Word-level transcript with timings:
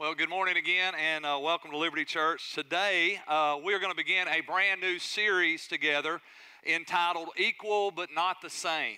Well, 0.00 0.14
good 0.14 0.30
morning 0.30 0.56
again, 0.56 0.94
and 0.98 1.26
uh, 1.26 1.38
welcome 1.42 1.72
to 1.72 1.76
Liberty 1.76 2.06
Church. 2.06 2.54
Today, 2.54 3.20
uh, 3.28 3.58
we're 3.62 3.78
going 3.78 3.92
to 3.92 3.96
begin 3.96 4.28
a 4.28 4.40
brand 4.40 4.80
new 4.80 4.98
series 4.98 5.68
together 5.68 6.22
entitled 6.66 7.28
Equal 7.36 7.90
but 7.90 8.08
Not 8.14 8.40
the 8.40 8.48
Same. 8.48 8.96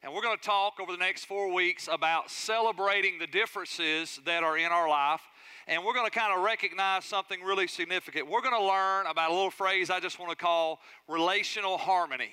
And 0.00 0.14
we're 0.14 0.22
going 0.22 0.36
to 0.36 0.42
talk 0.44 0.74
over 0.80 0.92
the 0.92 0.98
next 0.98 1.24
four 1.24 1.52
weeks 1.52 1.88
about 1.90 2.30
celebrating 2.30 3.18
the 3.18 3.26
differences 3.26 4.20
that 4.26 4.44
are 4.44 4.56
in 4.56 4.66
our 4.66 4.88
life. 4.88 5.22
And 5.66 5.84
we're 5.84 5.92
going 5.92 6.08
to 6.08 6.16
kind 6.16 6.32
of 6.32 6.44
recognize 6.44 7.04
something 7.04 7.42
really 7.42 7.66
significant. 7.66 8.30
We're 8.30 8.40
going 8.40 8.54
to 8.54 8.64
learn 8.64 9.06
about 9.06 9.32
a 9.32 9.34
little 9.34 9.50
phrase 9.50 9.90
I 9.90 9.98
just 9.98 10.20
want 10.20 10.30
to 10.30 10.36
call 10.36 10.78
relational 11.08 11.78
harmony. 11.78 12.30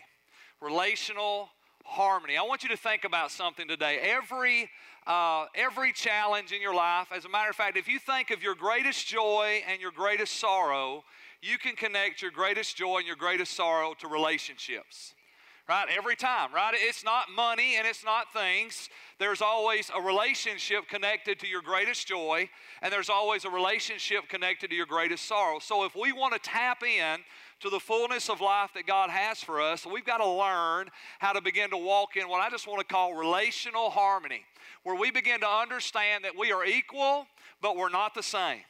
Relational 0.61 1.49
harmony. 1.83 2.37
I 2.37 2.43
want 2.43 2.61
you 2.61 2.69
to 2.69 2.77
think 2.77 3.03
about 3.03 3.31
something 3.31 3.67
today. 3.67 3.97
Every 3.99 4.69
uh, 5.07 5.45
every 5.53 5.93
challenge 5.93 6.51
in 6.51 6.61
your 6.61 6.73
life. 6.73 7.07
As 7.15 7.25
a 7.25 7.29
matter 7.29 7.49
of 7.49 7.55
fact, 7.55 7.77
if 7.77 7.87
you 7.87 7.99
think 7.99 8.31
of 8.31 8.41
your 8.41 8.55
greatest 8.55 9.07
joy 9.07 9.61
and 9.69 9.79
your 9.79 9.91
greatest 9.91 10.39
sorrow, 10.39 11.03
you 11.41 11.57
can 11.57 11.75
connect 11.75 12.21
your 12.21 12.31
greatest 12.31 12.75
joy 12.75 12.97
and 12.97 13.07
your 13.07 13.15
greatest 13.15 13.53
sorrow 13.53 13.93
to 13.99 14.07
relationships. 14.07 15.13
Right? 15.67 15.87
Every 15.95 16.15
time, 16.15 16.53
right? 16.53 16.75
It's 16.75 17.03
not 17.03 17.25
money 17.35 17.75
and 17.77 17.87
it's 17.87 18.05
not 18.05 18.31
things. 18.31 18.87
There's 19.17 19.41
always 19.41 19.89
a 19.95 19.99
relationship 19.99 20.87
connected 20.87 21.39
to 21.39 21.47
your 21.47 21.63
greatest 21.63 22.07
joy, 22.07 22.49
and 22.83 22.93
there's 22.93 23.09
always 23.09 23.45
a 23.45 23.49
relationship 23.49 24.29
connected 24.29 24.69
to 24.69 24.75
your 24.75 24.85
greatest 24.85 25.25
sorrow. 25.25 25.57
So 25.57 25.83
if 25.83 25.95
we 25.95 26.11
want 26.11 26.33
to 26.33 26.39
tap 26.39 26.83
in 26.83 27.17
to 27.61 27.71
the 27.71 27.79
fullness 27.79 28.29
of 28.29 28.41
life 28.41 28.71
that 28.75 28.85
God 28.85 29.09
has 29.09 29.39
for 29.39 29.59
us, 29.59 29.87
we've 29.87 30.05
got 30.05 30.17
to 30.17 30.27
learn 30.27 30.89
how 31.17 31.33
to 31.33 31.41
begin 31.41 31.71
to 31.71 31.77
walk 31.77 32.15
in 32.15 32.29
what 32.29 32.41
I 32.41 32.51
just 32.51 32.67
want 32.67 32.87
to 32.87 32.93
call 32.93 33.15
relational 33.15 33.89
harmony 33.89 34.43
where 34.85 34.95
we 34.95 35.09
begin 35.09 35.41
to 35.41 35.49
understand 35.49 36.23
that 36.23 36.37
we 36.37 36.51
are 36.51 36.63
equal, 36.63 37.25
but 37.59 37.75
we're 37.75 37.89
not 37.89 38.13
the 38.13 38.21
same. 38.21 38.61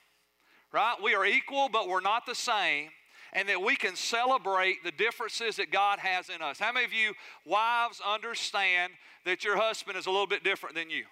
Right? 0.71 0.95
We 1.03 1.13
are 1.13 1.25
equal, 1.25 1.67
but 1.67 1.89
we're 1.89 1.99
not 1.99 2.25
the 2.25 2.33
same. 2.33 2.87
And 3.33 3.49
that 3.49 3.61
we 3.61 3.75
can 3.75 3.97
celebrate 3.97 4.81
the 4.85 4.93
differences 4.93 5.57
that 5.57 5.71
God 5.71 5.99
has 5.99 6.29
in 6.29 6.41
us. 6.41 6.57
How 6.57 6.71
many 6.71 6.85
of 6.85 6.93
you 6.93 7.13
wives 7.45 8.01
understand 8.05 8.93
that 9.25 9.43
your 9.43 9.57
husband 9.57 9.97
is 9.97 10.05
a 10.05 10.09
little 10.09 10.25
bit 10.25 10.41
different 10.41 10.73
than 10.73 10.89
you? 10.89 11.03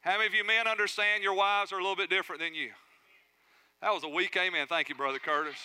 How 0.00 0.12
many 0.12 0.28
of 0.28 0.34
you 0.34 0.46
men 0.46 0.66
understand 0.66 1.22
your 1.22 1.34
wives 1.34 1.70
are 1.70 1.78
a 1.78 1.82
little 1.82 1.94
bit 1.94 2.08
different 2.08 2.40
than 2.40 2.54
you? 2.54 2.70
That 3.82 3.92
was 3.92 4.02
a 4.02 4.08
weak 4.08 4.34
amen. 4.34 4.66
Thank 4.66 4.88
you, 4.88 4.94
Brother 4.94 5.18
Curtis. 5.18 5.58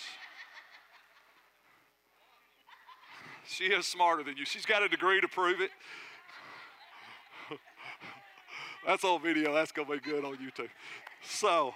She 3.48 3.64
is 3.64 3.86
smarter 3.86 4.22
than 4.22 4.36
you. 4.36 4.44
She's 4.44 4.66
got 4.66 4.82
a 4.82 4.88
degree 4.90 5.22
to 5.22 5.28
prove 5.28 5.62
it. 5.62 5.70
That's 8.86 9.04
on 9.04 9.22
video. 9.22 9.52
That's 9.54 9.72
going 9.72 9.88
to 9.88 9.94
be 9.94 10.00
good 10.00 10.24
on 10.24 10.36
YouTube. 10.36 10.68
So, 11.22 11.74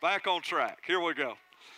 back 0.00 0.26
on 0.26 0.42
track. 0.42 0.78
Here 0.86 1.00
we 1.00 1.14
go. 1.14 1.34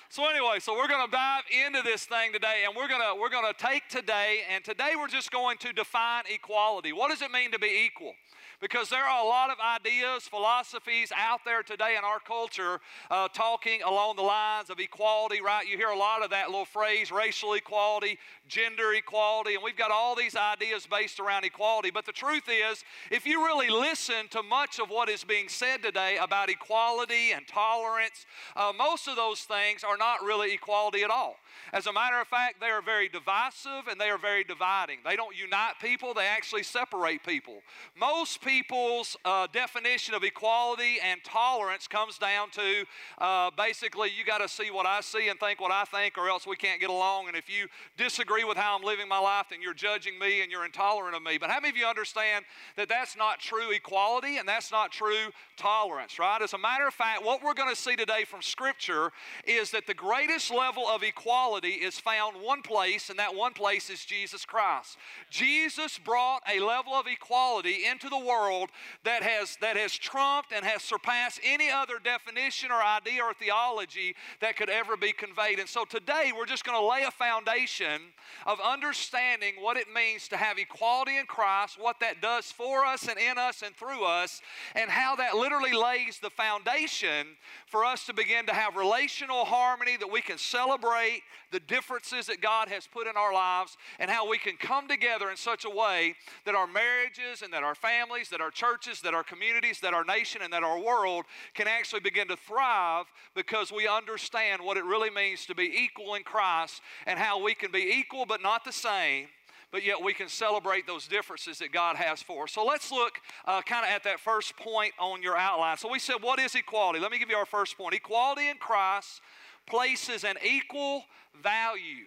So 0.08 0.28
anyway, 0.28 0.60
so 0.60 0.74
we're 0.74 0.88
going 0.88 1.04
to 1.04 1.10
dive 1.10 1.42
into 1.66 1.82
this 1.82 2.04
thing 2.04 2.32
today 2.32 2.62
and 2.66 2.76
we're 2.76 2.88
going 2.88 3.00
to 3.00 3.20
we're 3.20 3.28
going 3.28 3.52
to 3.52 3.58
take 3.58 3.88
today 3.88 4.40
and 4.52 4.64
today 4.64 4.92
we're 4.96 5.08
just 5.08 5.32
going 5.32 5.58
to 5.58 5.72
define 5.72 6.24
equality. 6.32 6.92
What 6.92 7.10
does 7.10 7.22
it 7.22 7.30
mean 7.30 7.50
to 7.52 7.58
be 7.58 7.86
equal? 7.86 8.14
Because 8.60 8.88
there 8.88 9.04
are 9.04 9.24
a 9.24 9.28
lot 9.28 9.50
of 9.50 9.56
ideas, 9.60 10.24
philosophies 10.24 11.12
out 11.16 11.40
there 11.44 11.62
today 11.62 11.96
in 11.98 12.04
our 12.04 12.20
culture 12.20 12.80
uh, 13.10 13.28
talking 13.28 13.82
along 13.82 14.16
the 14.16 14.22
lines 14.22 14.70
of 14.70 14.80
equality, 14.80 15.40
right? 15.40 15.66
You 15.66 15.76
hear 15.76 15.88
a 15.88 15.98
lot 15.98 16.22
of 16.22 16.30
that 16.30 16.48
little 16.48 16.64
phrase, 16.64 17.10
racial 17.10 17.54
equality, 17.54 18.18
gender 18.48 18.92
equality, 18.94 19.54
and 19.54 19.62
we've 19.62 19.76
got 19.76 19.90
all 19.90 20.14
these 20.14 20.36
ideas 20.36 20.86
based 20.86 21.20
around 21.20 21.44
equality. 21.44 21.90
But 21.90 22.06
the 22.06 22.12
truth 22.12 22.48
is, 22.48 22.84
if 23.10 23.26
you 23.26 23.44
really 23.44 23.68
listen 23.68 24.28
to 24.30 24.42
much 24.42 24.78
of 24.78 24.88
what 24.88 25.08
is 25.08 25.24
being 25.24 25.48
said 25.48 25.82
today 25.82 26.18
about 26.20 26.48
equality 26.48 27.32
and 27.32 27.46
tolerance, 27.46 28.26
uh, 28.54 28.72
most 28.76 29.08
of 29.08 29.16
those 29.16 29.40
things 29.40 29.84
are 29.84 29.96
not 29.96 30.22
really 30.22 30.52
equality 30.54 31.02
at 31.02 31.10
all. 31.10 31.36
As 31.72 31.86
a 31.86 31.92
matter 31.92 32.20
of 32.20 32.26
fact, 32.26 32.60
they 32.60 32.66
are 32.66 32.82
very 32.82 33.08
divisive 33.08 33.88
and 33.90 34.00
they 34.00 34.10
are 34.10 34.18
very 34.18 34.44
dividing. 34.44 34.98
They 35.04 35.16
don't 35.16 35.36
unite 35.36 35.74
people, 35.80 36.14
they 36.14 36.26
actually 36.26 36.62
separate 36.62 37.24
people. 37.24 37.62
Most 37.98 38.40
people's 38.42 39.16
uh, 39.24 39.46
definition 39.52 40.14
of 40.14 40.24
equality 40.24 40.98
and 41.04 41.22
tolerance 41.24 41.88
comes 41.88 42.18
down 42.18 42.50
to 42.50 42.84
uh, 43.18 43.50
basically, 43.56 44.10
you 44.16 44.24
got 44.24 44.38
to 44.38 44.48
see 44.48 44.70
what 44.70 44.86
I 44.86 45.00
see 45.00 45.28
and 45.28 45.38
think 45.38 45.60
what 45.60 45.72
I 45.72 45.84
think, 45.84 46.18
or 46.18 46.28
else 46.28 46.46
we 46.46 46.56
can't 46.56 46.80
get 46.80 46.90
along. 46.90 47.28
And 47.28 47.36
if 47.36 47.48
you 47.48 47.68
disagree 47.96 48.44
with 48.44 48.56
how 48.56 48.76
I'm 48.76 48.84
living 48.84 49.08
my 49.08 49.18
life, 49.18 49.46
then 49.50 49.62
you're 49.62 49.74
judging 49.74 50.18
me 50.18 50.42
and 50.42 50.50
you're 50.50 50.64
intolerant 50.64 51.16
of 51.16 51.22
me. 51.22 51.38
But 51.38 51.50
how 51.50 51.60
many 51.60 51.70
of 51.70 51.76
you 51.76 51.86
understand 51.86 52.44
that 52.76 52.88
that's 52.88 53.16
not 53.16 53.40
true 53.40 53.70
equality 53.72 54.38
and 54.38 54.48
that's 54.48 54.70
not 54.70 54.92
true 54.92 55.30
tolerance, 55.56 56.18
right? 56.18 56.40
As 56.42 56.52
a 56.52 56.58
matter 56.58 56.86
of 56.86 56.94
fact, 56.94 57.24
what 57.24 57.42
we're 57.42 57.54
going 57.54 57.70
to 57.74 57.80
see 57.80 57.96
today 57.96 58.24
from 58.24 58.42
Scripture 58.42 59.12
is 59.46 59.70
that 59.70 59.86
the 59.86 59.94
greatest 59.94 60.50
level 60.50 60.86
of 60.86 61.02
equality 61.02 61.45
equality 61.46 61.74
is 61.74 61.98
found 61.98 62.36
one 62.42 62.60
place, 62.60 63.08
and 63.08 63.18
that 63.18 63.34
one 63.34 63.52
place 63.52 63.88
is 63.88 64.04
Jesus 64.04 64.44
Christ. 64.44 64.96
Jesus 65.30 65.98
brought 65.98 66.42
a 66.52 66.58
level 66.58 66.92
of 66.92 67.06
equality 67.06 67.84
into 67.88 68.08
the 68.08 68.18
world 68.18 68.70
that 69.04 69.22
has, 69.22 69.56
that 69.60 69.76
has 69.76 69.92
trumped 69.92 70.52
and 70.52 70.64
has 70.64 70.82
surpassed 70.82 71.40
any 71.44 71.70
other 71.70 71.94
definition 72.02 72.72
or 72.72 72.82
idea 72.82 73.22
or 73.22 73.32
theology 73.32 74.14
that 74.40 74.56
could 74.56 74.68
ever 74.68 74.96
be 74.96 75.12
conveyed. 75.12 75.60
And 75.60 75.68
so 75.68 75.84
today 75.84 76.32
we're 76.36 76.46
just 76.46 76.64
going 76.64 76.78
to 76.78 76.86
lay 76.86 77.04
a 77.04 77.12
foundation 77.12 78.00
of 78.44 78.58
understanding 78.60 79.54
what 79.60 79.76
it 79.76 79.86
means 79.94 80.26
to 80.28 80.36
have 80.36 80.58
equality 80.58 81.16
in 81.16 81.26
Christ, 81.26 81.76
what 81.80 82.00
that 82.00 82.20
does 82.20 82.46
for 82.46 82.84
us 82.84 83.06
and 83.06 83.18
in 83.18 83.38
us 83.38 83.62
and 83.62 83.74
through 83.76 84.04
us, 84.04 84.40
and 84.74 84.90
how 84.90 85.14
that 85.16 85.36
literally 85.36 85.72
lays 85.72 86.18
the 86.20 86.30
foundation 86.30 87.28
for 87.66 87.84
us 87.84 88.04
to 88.06 88.12
begin 88.12 88.46
to 88.46 88.52
have 88.52 88.74
relational 88.74 89.44
harmony 89.44 89.96
that 89.96 90.10
we 90.10 90.20
can 90.20 90.38
celebrate 90.38 91.22
the 91.52 91.60
differences 91.60 92.26
that 92.26 92.40
God 92.40 92.68
has 92.68 92.86
put 92.86 93.06
in 93.06 93.16
our 93.16 93.32
lives 93.32 93.76
and 93.98 94.10
how 94.10 94.28
we 94.28 94.38
can 94.38 94.56
come 94.56 94.88
together 94.88 95.30
in 95.30 95.36
such 95.36 95.64
a 95.64 95.70
way 95.70 96.14
that 96.44 96.54
our 96.54 96.66
marriages 96.66 97.42
and 97.42 97.52
that 97.52 97.62
our 97.62 97.74
families, 97.74 98.28
that 98.30 98.40
our 98.40 98.50
churches, 98.50 99.00
that 99.02 99.14
our 99.14 99.24
communities, 99.24 99.80
that 99.80 99.94
our 99.94 100.04
nation, 100.04 100.42
and 100.42 100.52
that 100.52 100.62
our 100.62 100.78
world 100.78 101.24
can 101.54 101.66
actually 101.68 102.00
begin 102.00 102.28
to 102.28 102.36
thrive 102.36 103.06
because 103.34 103.72
we 103.72 103.88
understand 103.88 104.62
what 104.62 104.76
it 104.76 104.84
really 104.84 105.10
means 105.10 105.46
to 105.46 105.54
be 105.54 105.64
equal 105.64 106.14
in 106.14 106.22
Christ 106.22 106.80
and 107.06 107.18
how 107.18 107.42
we 107.42 107.54
can 107.54 107.70
be 107.70 107.94
equal 107.98 108.26
but 108.26 108.42
not 108.42 108.64
the 108.64 108.72
same 108.72 109.28
but 109.72 109.84
yet 109.84 110.02
we 110.02 110.14
can 110.14 110.28
celebrate 110.28 110.86
those 110.86 111.06
differences 111.06 111.58
that 111.58 111.72
God 111.72 111.96
has 111.96 112.22
for 112.22 112.44
us. 112.44 112.52
So 112.52 112.64
let's 112.64 112.92
look 112.92 113.20
uh, 113.46 113.62
kind 113.62 113.84
of 113.84 113.90
at 113.90 114.04
that 114.04 114.20
first 114.20 114.56
point 114.56 114.94
on 114.98 115.22
your 115.22 115.36
outline. 115.36 115.76
So 115.76 115.90
we 115.90 115.98
said, 115.98 116.16
what 116.20 116.38
is 116.38 116.54
equality? 116.54 117.00
Let 117.00 117.10
me 117.10 117.18
give 117.18 117.28
you 117.28 117.36
our 117.36 117.46
first 117.46 117.76
point. 117.76 117.94
Equality 117.94 118.48
in 118.48 118.56
Christ 118.56 119.20
places 119.66 120.24
an 120.24 120.36
equal 120.44 121.04
value, 121.42 122.06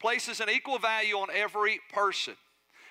places 0.00 0.40
an 0.40 0.50
equal 0.50 0.78
value 0.78 1.16
on 1.16 1.28
every 1.32 1.80
person. 1.92 2.34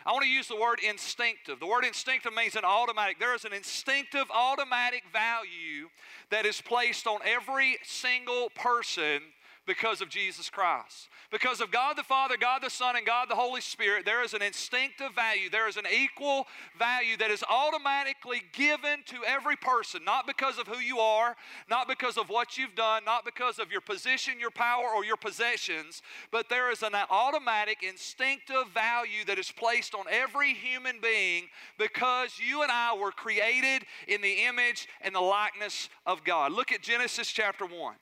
I 0.05 0.11
want 0.11 0.23
to 0.23 0.29
use 0.29 0.47
the 0.47 0.55
word 0.55 0.79
instinctive. 0.87 1.59
The 1.59 1.65
word 1.65 1.83
instinctive 1.83 2.31
means 2.33 2.55
an 2.55 2.63
automatic. 2.63 3.19
There 3.19 3.33
is 3.33 3.43
an 3.43 3.53
instinctive, 3.53 4.25
automatic 4.31 5.03
value 5.11 5.89
that 6.29 6.45
is 6.45 6.61
placed 6.61 7.07
on 7.07 7.21
every 7.25 7.77
single 7.83 8.51
person 8.53 9.21
because 9.65 10.01
of 10.01 10.09
Jesus 10.09 10.49
Christ. 10.49 11.09
Because 11.31 11.59
of 11.59 11.71
God 11.71 11.97
the 11.97 12.03
Father, 12.03 12.37
God 12.39 12.61
the 12.61 12.69
Son, 12.69 12.95
and 12.95 13.05
God 13.05 13.29
the 13.29 13.35
Holy 13.35 13.61
Spirit, 13.61 14.05
there 14.05 14.23
is 14.23 14.33
an 14.33 14.41
instinctive 14.41 15.13
value. 15.15 15.49
There 15.49 15.67
is 15.67 15.77
an 15.77 15.85
equal 15.91 16.45
value 16.77 17.17
that 17.17 17.31
is 17.31 17.43
automatically 17.49 18.43
given 18.53 18.99
to 19.07 19.17
every 19.25 19.55
person, 19.55 20.03
not 20.05 20.27
because 20.27 20.59
of 20.59 20.67
who 20.67 20.77
you 20.77 20.99
are, 20.99 21.35
not 21.69 21.87
because 21.87 22.17
of 22.17 22.29
what 22.29 22.57
you've 22.57 22.75
done, 22.75 23.03
not 23.05 23.25
because 23.25 23.59
of 23.59 23.71
your 23.71 23.81
position, 23.81 24.39
your 24.39 24.51
power, 24.51 24.87
or 24.95 25.03
your 25.03 25.17
possessions, 25.17 26.01
but 26.31 26.47
there 26.47 26.71
is 26.71 26.83
an 26.83 26.93
automatic, 27.09 27.83
instinctive 27.83 28.69
value 28.73 29.25
that 29.25 29.39
is 29.39 29.51
placed 29.51 29.95
on 29.95 30.05
every 30.09 30.53
human 30.53 30.99
being 31.01 31.45
because 31.77 32.39
you 32.39 32.61
and 32.61 32.71
I 32.71 32.95
were 32.95 33.11
created 33.11 33.83
in 34.07 34.21
the 34.21 34.45
image 34.45 34.87
and 35.01 35.13
the 35.13 35.21
likeness 35.21 35.89
of 36.05 36.23
God. 36.23 36.51
Look 36.51 36.71
at 36.71 36.81
Genesis 36.81 37.31
chapter 37.31 37.65
1. 37.65 37.95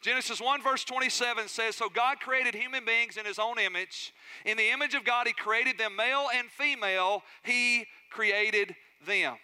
Genesis 0.00 0.40
1, 0.40 0.62
verse 0.62 0.82
27 0.84 1.46
says, 1.48 1.76
So 1.76 1.90
God 1.90 2.20
created 2.20 2.54
human 2.54 2.86
beings 2.86 3.18
in 3.18 3.26
his 3.26 3.38
own 3.38 3.58
image. 3.58 4.14
In 4.46 4.56
the 4.56 4.70
image 4.70 4.94
of 4.94 5.04
God, 5.04 5.26
he 5.26 5.34
created 5.34 5.76
them, 5.76 5.94
male 5.94 6.28
and 6.34 6.48
female, 6.50 7.22
he 7.42 7.84
created 8.10 8.74
them. 9.06 9.36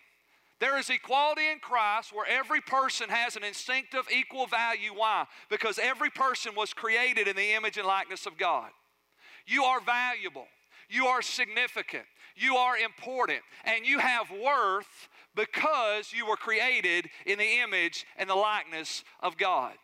There 0.58 0.79
is 0.79 0.88
equality 0.88 1.50
in 1.50 1.58
Christ 1.58 2.14
where 2.14 2.26
every 2.26 2.62
person 2.62 3.11
has 3.11 3.37
an 3.37 3.44
instinctive 3.44 4.06
equal 4.11 4.47
value. 4.47 4.93
Why? 4.94 5.26
Because 5.50 5.79
every 5.79 6.08
person 6.08 6.55
was 6.56 6.73
created 6.73 7.29
in 7.29 7.37
the 7.37 7.52
image 7.52 7.76
and 7.76 7.87
likeness 7.87 8.25
of 8.25 8.38
God. 8.38 8.70
You 9.47 9.64
are 9.64 9.81
valuable, 9.81 10.47
you 10.88 11.06
are 11.06 11.20
significant, 11.20 12.05
you 12.35 12.56
are 12.56 12.79
important, 12.79 13.41
and 13.64 13.87
you 13.87 13.99
have 13.99 14.31
worth 14.31 15.09
because 15.35 16.14
you 16.14 16.26
were 16.26 16.37
created 16.37 17.11
in 17.26 17.38
the 17.38 17.61
image 17.61 18.06
and 18.17 18.29
the 18.29 18.35
likeness 18.35 19.05
of 19.20 19.37
God. 19.37 19.75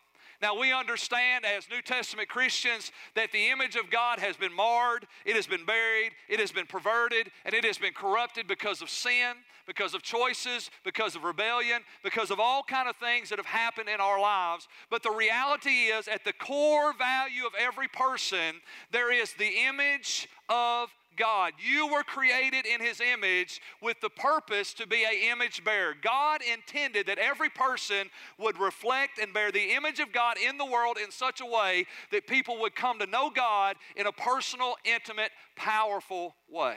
Now, 0.42 0.58
we 0.58 0.72
understand 0.72 1.44
as 1.46 1.70
New 1.70 1.80
Testament 1.80 2.28
Christians 2.28 2.90
that 3.14 3.30
the 3.30 3.50
image 3.50 3.76
of 3.76 3.90
God 3.90 4.18
has 4.18 4.36
been 4.36 4.52
marred, 4.52 5.06
it 5.24 5.36
has 5.36 5.46
been 5.46 5.64
buried, 5.64 6.10
it 6.28 6.40
has 6.40 6.50
been 6.50 6.66
perverted, 6.66 7.30
and 7.44 7.54
it 7.54 7.64
has 7.64 7.78
been 7.78 7.92
corrupted 7.92 8.48
because 8.48 8.82
of 8.82 8.90
sin, 8.90 9.34
because 9.68 9.94
of 9.94 10.02
choices, 10.02 10.68
because 10.84 11.14
of 11.14 11.22
rebellion, 11.22 11.82
because 12.02 12.32
of 12.32 12.40
all 12.40 12.64
kind 12.64 12.88
of 12.88 12.96
things 12.96 13.28
that 13.28 13.38
have 13.38 13.46
happened 13.46 13.88
in 13.88 14.00
our 14.00 14.20
lives. 14.20 14.66
But 14.90 15.04
the 15.04 15.12
reality 15.12 15.86
is 15.86 16.08
at 16.08 16.24
the 16.24 16.32
core 16.32 16.92
value 16.92 17.46
of 17.46 17.52
every 17.56 17.86
person, 17.86 18.56
there 18.90 19.12
is 19.12 19.34
the 19.34 19.64
image 19.68 20.28
of 20.48 20.88
God. 21.16 21.52
You 21.58 21.88
were 21.88 22.02
created 22.02 22.66
in 22.66 22.80
His 22.80 23.00
image 23.00 23.60
with 23.80 24.00
the 24.00 24.10
purpose 24.10 24.74
to 24.74 24.86
be 24.86 25.04
an 25.04 25.14
image 25.30 25.64
bearer. 25.64 25.94
God 26.00 26.40
intended 26.42 27.06
that 27.06 27.18
every 27.18 27.48
person 27.48 28.08
would 28.38 28.58
reflect 28.58 29.18
and 29.18 29.32
bear 29.32 29.52
the 29.52 29.74
image 29.74 30.00
of 30.00 30.12
God 30.12 30.36
in 30.38 30.58
the 30.58 30.66
world 30.66 30.96
in 31.02 31.10
such 31.10 31.40
a 31.40 31.46
way 31.46 31.86
that 32.10 32.26
people 32.26 32.60
would 32.60 32.74
come 32.74 32.98
to 32.98 33.06
know 33.06 33.30
God 33.30 33.76
in 33.96 34.06
a 34.06 34.12
personal, 34.12 34.74
intimate, 34.84 35.30
powerful 35.56 36.34
way. 36.48 36.76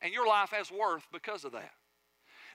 And 0.00 0.12
your 0.12 0.26
life 0.26 0.50
has 0.50 0.70
worth 0.70 1.06
because 1.12 1.44
of 1.44 1.52
that. 1.52 1.72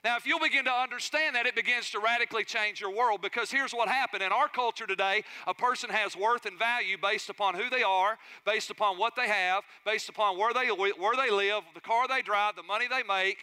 Now, 0.04 0.16
if 0.16 0.26
you'll 0.26 0.38
begin 0.38 0.64
to 0.66 0.72
understand 0.72 1.34
that, 1.34 1.46
it 1.46 1.56
begins 1.56 1.90
to 1.90 1.98
radically 1.98 2.44
change 2.44 2.80
your 2.80 2.94
world 2.94 3.20
because 3.20 3.50
here's 3.50 3.72
what 3.72 3.88
happened. 3.88 4.22
In 4.22 4.30
our 4.30 4.48
culture 4.48 4.86
today, 4.86 5.24
a 5.46 5.54
person 5.54 5.90
has 5.90 6.16
worth 6.16 6.46
and 6.46 6.58
value 6.58 6.96
based 7.00 7.28
upon 7.28 7.54
who 7.54 7.68
they 7.68 7.82
are, 7.82 8.16
based 8.46 8.70
upon 8.70 8.96
what 8.98 9.16
they 9.16 9.26
have, 9.28 9.64
based 9.84 10.08
upon 10.08 10.38
where 10.38 10.54
they, 10.54 10.68
where 10.68 11.16
they 11.16 11.30
live, 11.30 11.64
the 11.74 11.80
car 11.80 12.06
they 12.06 12.22
drive, 12.22 12.54
the 12.54 12.62
money 12.62 12.86
they 12.88 13.02
make, 13.02 13.38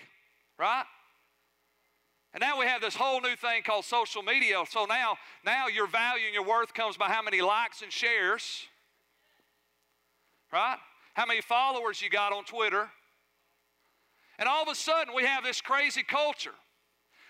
right? 0.57 0.85
And 2.33 2.41
now 2.41 2.59
we 2.59 2.65
have 2.65 2.81
this 2.81 2.95
whole 2.95 3.21
new 3.21 3.35
thing 3.35 3.63
called 3.63 3.85
social 3.85 4.21
media. 4.21 4.61
So 4.69 4.85
now, 4.85 5.17
now 5.45 5.67
your 5.67 5.87
value 5.87 6.25
and 6.25 6.33
your 6.33 6.45
worth 6.45 6.73
comes 6.73 6.97
by 6.97 7.07
how 7.07 7.21
many 7.21 7.41
likes 7.41 7.81
and 7.81 7.91
shares, 7.91 8.65
right? 10.51 10.77
How 11.13 11.25
many 11.25 11.39
followers 11.39 12.01
you 12.01 12.09
got 12.09 12.33
on 12.33 12.43
Twitter, 12.43 12.89
and 14.37 14.47
all 14.47 14.63
of 14.63 14.69
a 14.69 14.75
sudden, 14.75 15.13
we 15.15 15.23
have 15.23 15.43
this 15.43 15.61
crazy 15.61 16.03
culture. 16.03 16.53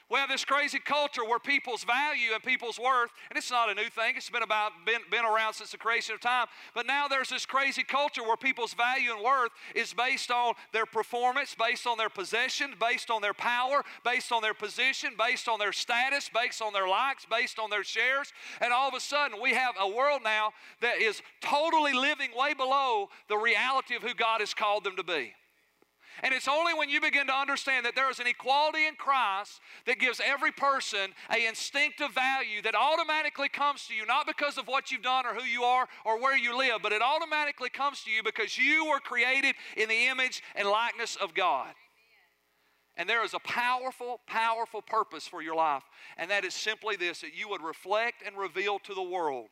We 0.10 0.20
have 0.20 0.30
this 0.30 0.46
crazy 0.46 0.78
culture 0.78 1.26
where 1.26 1.40
people's 1.40 1.84
value 1.84 2.34
and 2.34 2.44
people's 2.44 2.78
worth, 2.78 3.10
and 3.30 3.38
it's 3.38 3.50
not 3.50 3.72
a 3.72 3.74
new 3.74 3.90
thing, 3.90 4.14
it's 4.16 4.30
been 4.30 4.44
about 4.44 4.72
been, 4.86 5.02
been 5.10 5.26
around 5.26 5.54
since 5.54 5.72
the 5.72 5.80
creation 5.80 6.14
of 6.14 6.22
time. 6.22 6.46
But 6.76 6.86
now 6.86 7.08
there's 7.08 7.30
this 7.30 7.48
crazy 7.48 7.84
culture 7.84 8.22
where 8.22 8.38
people's 8.38 8.76
value 8.76 9.12
and 9.12 9.24
worth 9.24 9.50
is 9.74 9.94
based 9.94 10.30
on 10.30 10.54
their 10.74 10.86
performance, 10.86 11.56
based 11.58 11.88
on 11.88 11.98
their 11.98 12.10
possession, 12.10 12.76
based 12.80 13.10
on 13.10 13.24
their 13.24 13.34
power, 13.34 13.82
based 14.04 14.32
on 14.32 14.44
their 14.44 14.54
position, 14.54 15.14
based 15.18 15.48
on 15.48 15.58
their 15.58 15.74
status, 15.74 16.30
based 16.32 16.62
on 16.62 16.72
their 16.72 16.88
likes, 16.88 17.26
based 17.26 17.58
on 17.58 17.72
their 17.72 17.84
shares. 17.84 18.32
And 18.62 18.72
all 18.72 18.88
of 18.88 18.94
a 18.94 19.00
sudden 19.00 19.42
we 19.42 19.56
have 19.56 19.74
a 19.80 19.90
world 19.90 20.22
now 20.24 20.52
that 20.82 21.02
is 21.02 21.24
totally 21.42 21.94
living 21.94 22.30
way 22.38 22.54
below 22.54 23.10
the 23.28 23.38
reality 23.38 23.96
of 23.96 24.04
who 24.04 24.14
God 24.14 24.40
has 24.42 24.54
called 24.54 24.84
them 24.84 24.98
to 24.98 25.04
be. 25.04 25.34
And 26.24 26.34
it's 26.34 26.48
only 26.48 26.74
when 26.74 26.90
you 26.90 27.02
begin 27.02 27.28
to 27.28 27.34
understand 27.34 27.86
that 27.86 27.96
there 27.96 28.10
is 28.10 28.20
an 28.20 28.28
equality 28.28 28.86
in 28.88 28.96
Christ 28.96 29.60
that 29.86 30.00
gives 30.00 30.22
every 30.24 30.52
person 30.52 31.12
a 31.30 31.46
instinctive 31.48 32.12
value 32.12 32.62
that 32.62 32.76
automatically 32.76 33.50
comes 33.50 33.88
to 33.88 33.94
you, 33.94 34.06
not 34.06 34.28
because 34.28 34.58
of 34.58 34.68
what 34.68 34.92
you've 34.92 35.02
done 35.02 35.26
or 35.26 35.34
who 35.34 35.44
you 35.44 35.64
are 35.64 35.88
or 36.06 36.22
where 36.22 36.38
you 36.38 36.58
live, 36.58 36.82
but 36.82 36.92
it 36.92 37.02
automatically 37.02 37.70
comes 37.70 38.04
to 38.04 38.12
you 38.12 38.24
because 38.24 38.58
you 38.58 38.86
were 38.86 39.00
created 39.00 39.56
in 39.76 39.90
the 39.90 40.08
image 40.08 40.42
and 40.56 40.68
likeness 40.68 41.16
of 41.18 41.34
God. 41.34 41.74
And 42.98 43.10
there 43.10 43.26
is 43.26 43.34
a 43.34 43.40
powerful, 43.40 44.22
powerful 44.26 44.82
purpose 44.82 45.28
for 45.28 45.42
your 45.42 45.56
life, 45.56 45.84
and 46.18 46.32
that 46.32 46.46
is 46.46 46.54
simply 46.54 46.96
this 46.96 47.22
that 47.22 47.36
you 47.36 47.50
would 47.50 47.62
reflect 47.62 48.24
and 48.26 48.38
reveal 48.38 48.80
to 48.80 48.94
the 48.94 49.04
world 49.04 49.48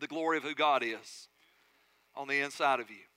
the 0.00 0.06
glory 0.06 0.36
of 0.36 0.42
who 0.42 0.54
God 0.54 0.82
is 0.84 1.28
on 2.14 2.28
the 2.28 2.40
inside 2.40 2.80
of 2.80 2.90
you. 2.90 3.11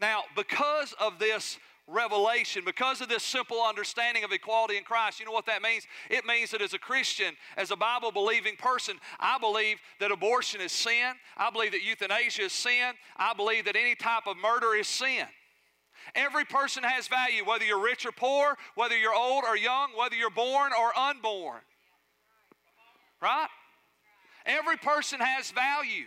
Now, 0.00 0.24
because 0.34 0.94
of 1.00 1.18
this 1.18 1.58
revelation, 1.88 2.62
because 2.66 3.00
of 3.00 3.08
this 3.08 3.22
simple 3.22 3.62
understanding 3.62 4.24
of 4.24 4.32
equality 4.32 4.76
in 4.76 4.82
Christ, 4.82 5.20
you 5.20 5.26
know 5.26 5.32
what 5.32 5.46
that 5.46 5.62
means? 5.62 5.86
It 6.10 6.24
means 6.26 6.50
that 6.50 6.60
as 6.60 6.74
a 6.74 6.78
Christian, 6.78 7.34
as 7.56 7.70
a 7.70 7.76
Bible 7.76 8.10
believing 8.10 8.56
person, 8.56 8.98
I 9.20 9.38
believe 9.38 9.78
that 10.00 10.10
abortion 10.10 10.60
is 10.60 10.72
sin. 10.72 11.12
I 11.36 11.50
believe 11.50 11.72
that 11.72 11.84
euthanasia 11.84 12.42
is 12.42 12.52
sin. 12.52 12.92
I 13.16 13.34
believe 13.34 13.64
that 13.66 13.76
any 13.76 13.94
type 13.94 14.26
of 14.26 14.36
murder 14.36 14.74
is 14.74 14.88
sin. 14.88 15.26
Every 16.14 16.44
person 16.44 16.82
has 16.82 17.08
value, 17.08 17.44
whether 17.44 17.64
you're 17.64 17.82
rich 17.82 18.06
or 18.06 18.12
poor, 18.12 18.56
whether 18.74 18.96
you're 18.96 19.14
old 19.14 19.44
or 19.44 19.56
young, 19.56 19.90
whether 19.96 20.14
you're 20.14 20.30
born 20.30 20.72
or 20.72 20.96
unborn. 20.96 21.60
Right? 23.20 23.48
Every 24.44 24.76
person 24.76 25.20
has 25.20 25.50
value. 25.50 26.06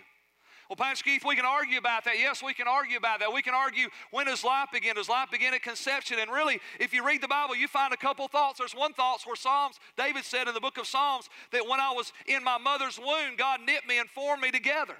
Well, 0.69 0.77
Pastor 0.77 1.03
Keith, 1.03 1.25
we 1.25 1.35
can 1.35 1.45
argue 1.45 1.79
about 1.79 2.05
that. 2.05 2.19
Yes, 2.19 2.43
we 2.43 2.53
can 2.53 2.67
argue 2.67 2.97
about 2.97 3.21
that. 3.21 3.33
We 3.33 3.41
can 3.41 3.55
argue 3.55 3.87
when 4.11 4.27
does 4.27 4.43
life 4.43 4.69
begin? 4.71 4.95
Does 4.95 5.09
life 5.09 5.31
begin 5.31 5.55
at 5.55 5.63
conception? 5.63 6.19
And 6.19 6.29
really, 6.29 6.59
if 6.79 6.93
you 6.93 7.03
read 7.03 7.21
the 7.21 7.27
Bible, 7.27 7.55
you 7.55 7.67
find 7.67 7.91
a 7.91 7.97
couple 7.97 8.27
thoughts. 8.27 8.59
There's 8.59 8.75
one 8.75 8.93
thought 8.93 9.21
where 9.25 9.35
Psalms, 9.35 9.79
David 9.97 10.25
said 10.25 10.47
in 10.47 10.53
the 10.53 10.59
book 10.59 10.77
of 10.77 10.85
Psalms 10.85 11.27
that 11.51 11.67
when 11.67 11.79
I 11.79 11.91
was 11.91 12.13
in 12.27 12.43
my 12.43 12.59
mother's 12.59 12.99
womb, 12.99 13.35
God 13.35 13.61
knit 13.65 13.87
me 13.87 13.97
and 13.97 14.07
formed 14.07 14.43
me 14.43 14.51
together. 14.51 14.93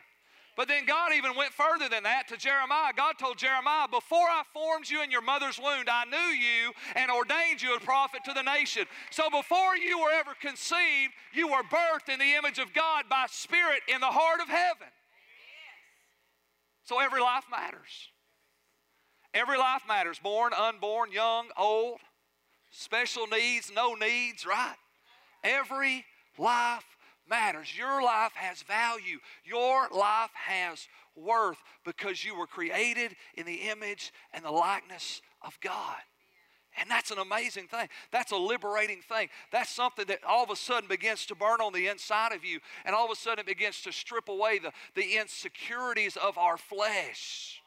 But 0.57 0.67
then 0.67 0.87
God 0.87 1.11
even 1.15 1.35
went 1.37 1.53
further 1.53 1.87
than 1.87 2.01
that 2.01 2.27
to 2.29 2.37
Jeremiah. 2.37 2.91
God 2.97 3.19
told 3.19 3.37
Jeremiah, 3.37 3.87
Before 3.87 4.27
I 4.27 4.41
formed 4.51 4.89
you 4.89 5.03
in 5.03 5.11
your 5.11 5.21
mother's 5.21 5.59
womb, 5.59 5.85
I 5.87 6.05
knew 6.05 6.17
you 6.17 6.71
and 6.95 7.11
ordained 7.11 7.61
you 7.61 7.75
a 7.75 7.79
prophet 7.79 8.21
to 8.25 8.33
the 8.33 8.41
nation. 8.41 8.85
So 9.11 9.29
before 9.29 9.77
you 9.77 9.99
were 9.99 10.11
ever 10.11 10.31
conceived, 10.41 11.13
you 11.31 11.47
were 11.47 11.61
birthed 11.61 12.11
in 12.11 12.17
the 12.17 12.33
image 12.33 12.57
of 12.57 12.73
God 12.73 13.03
by 13.07 13.27
Spirit 13.29 13.83
in 13.87 14.01
the 14.01 14.07
heart 14.07 14.41
of 14.41 14.49
heaven. 14.49 14.87
So 16.89 16.99
every 16.99 17.21
life 17.21 17.43
matters. 17.51 18.09
Every 19.31 19.59
life 19.59 19.83
matters 19.87 20.17
born, 20.17 20.53
unborn, 20.53 21.11
young, 21.11 21.49
old, 21.55 21.99
special 22.71 23.27
needs, 23.27 23.71
no 23.71 23.93
needs, 23.93 24.43
right? 24.43 24.73
Every 25.43 26.03
life 26.39 26.97
matters. 27.29 27.77
Your 27.77 28.01
life 28.01 28.31
has 28.33 28.63
value. 28.63 29.19
Your 29.45 29.87
life 29.95 30.31
has 30.33 30.87
worth 31.15 31.59
because 31.85 32.25
you 32.25 32.35
were 32.35 32.47
created 32.47 33.15
in 33.35 33.45
the 33.45 33.69
image 33.69 34.11
and 34.33 34.43
the 34.43 34.49
likeness 34.49 35.21
of 35.43 35.59
God. 35.61 36.01
And 36.77 36.89
that's 36.89 37.11
an 37.11 37.17
amazing 37.17 37.67
thing. 37.67 37.87
That's 38.11 38.31
a 38.31 38.37
liberating 38.37 39.01
thing. 39.01 39.29
That's 39.51 39.69
something 39.69 40.05
that 40.07 40.23
all 40.23 40.43
of 40.43 40.49
a 40.49 40.55
sudden 40.55 40.87
begins 40.87 41.25
to 41.27 41.35
burn 41.35 41.61
on 41.61 41.73
the 41.73 41.87
inside 41.87 42.31
of 42.31 42.45
you, 42.45 42.59
and 42.85 42.95
all 42.95 43.05
of 43.05 43.11
a 43.11 43.15
sudden 43.15 43.39
it 43.39 43.45
begins 43.45 43.81
to 43.81 43.91
strip 43.91 44.29
away 44.29 44.59
the, 44.59 44.71
the 44.95 45.17
insecurities 45.17 46.15
of 46.15 46.37
our 46.37 46.57
flesh. 46.57 47.61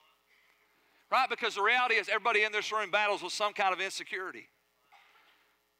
Right? 1.10 1.28
Because 1.28 1.56
the 1.56 1.62
reality 1.62 1.96
is, 1.96 2.08
everybody 2.08 2.42
in 2.44 2.52
this 2.52 2.72
room 2.72 2.90
battles 2.90 3.22
with 3.22 3.32
some 3.32 3.52
kind 3.52 3.74
of 3.74 3.80
insecurity. 3.80 4.48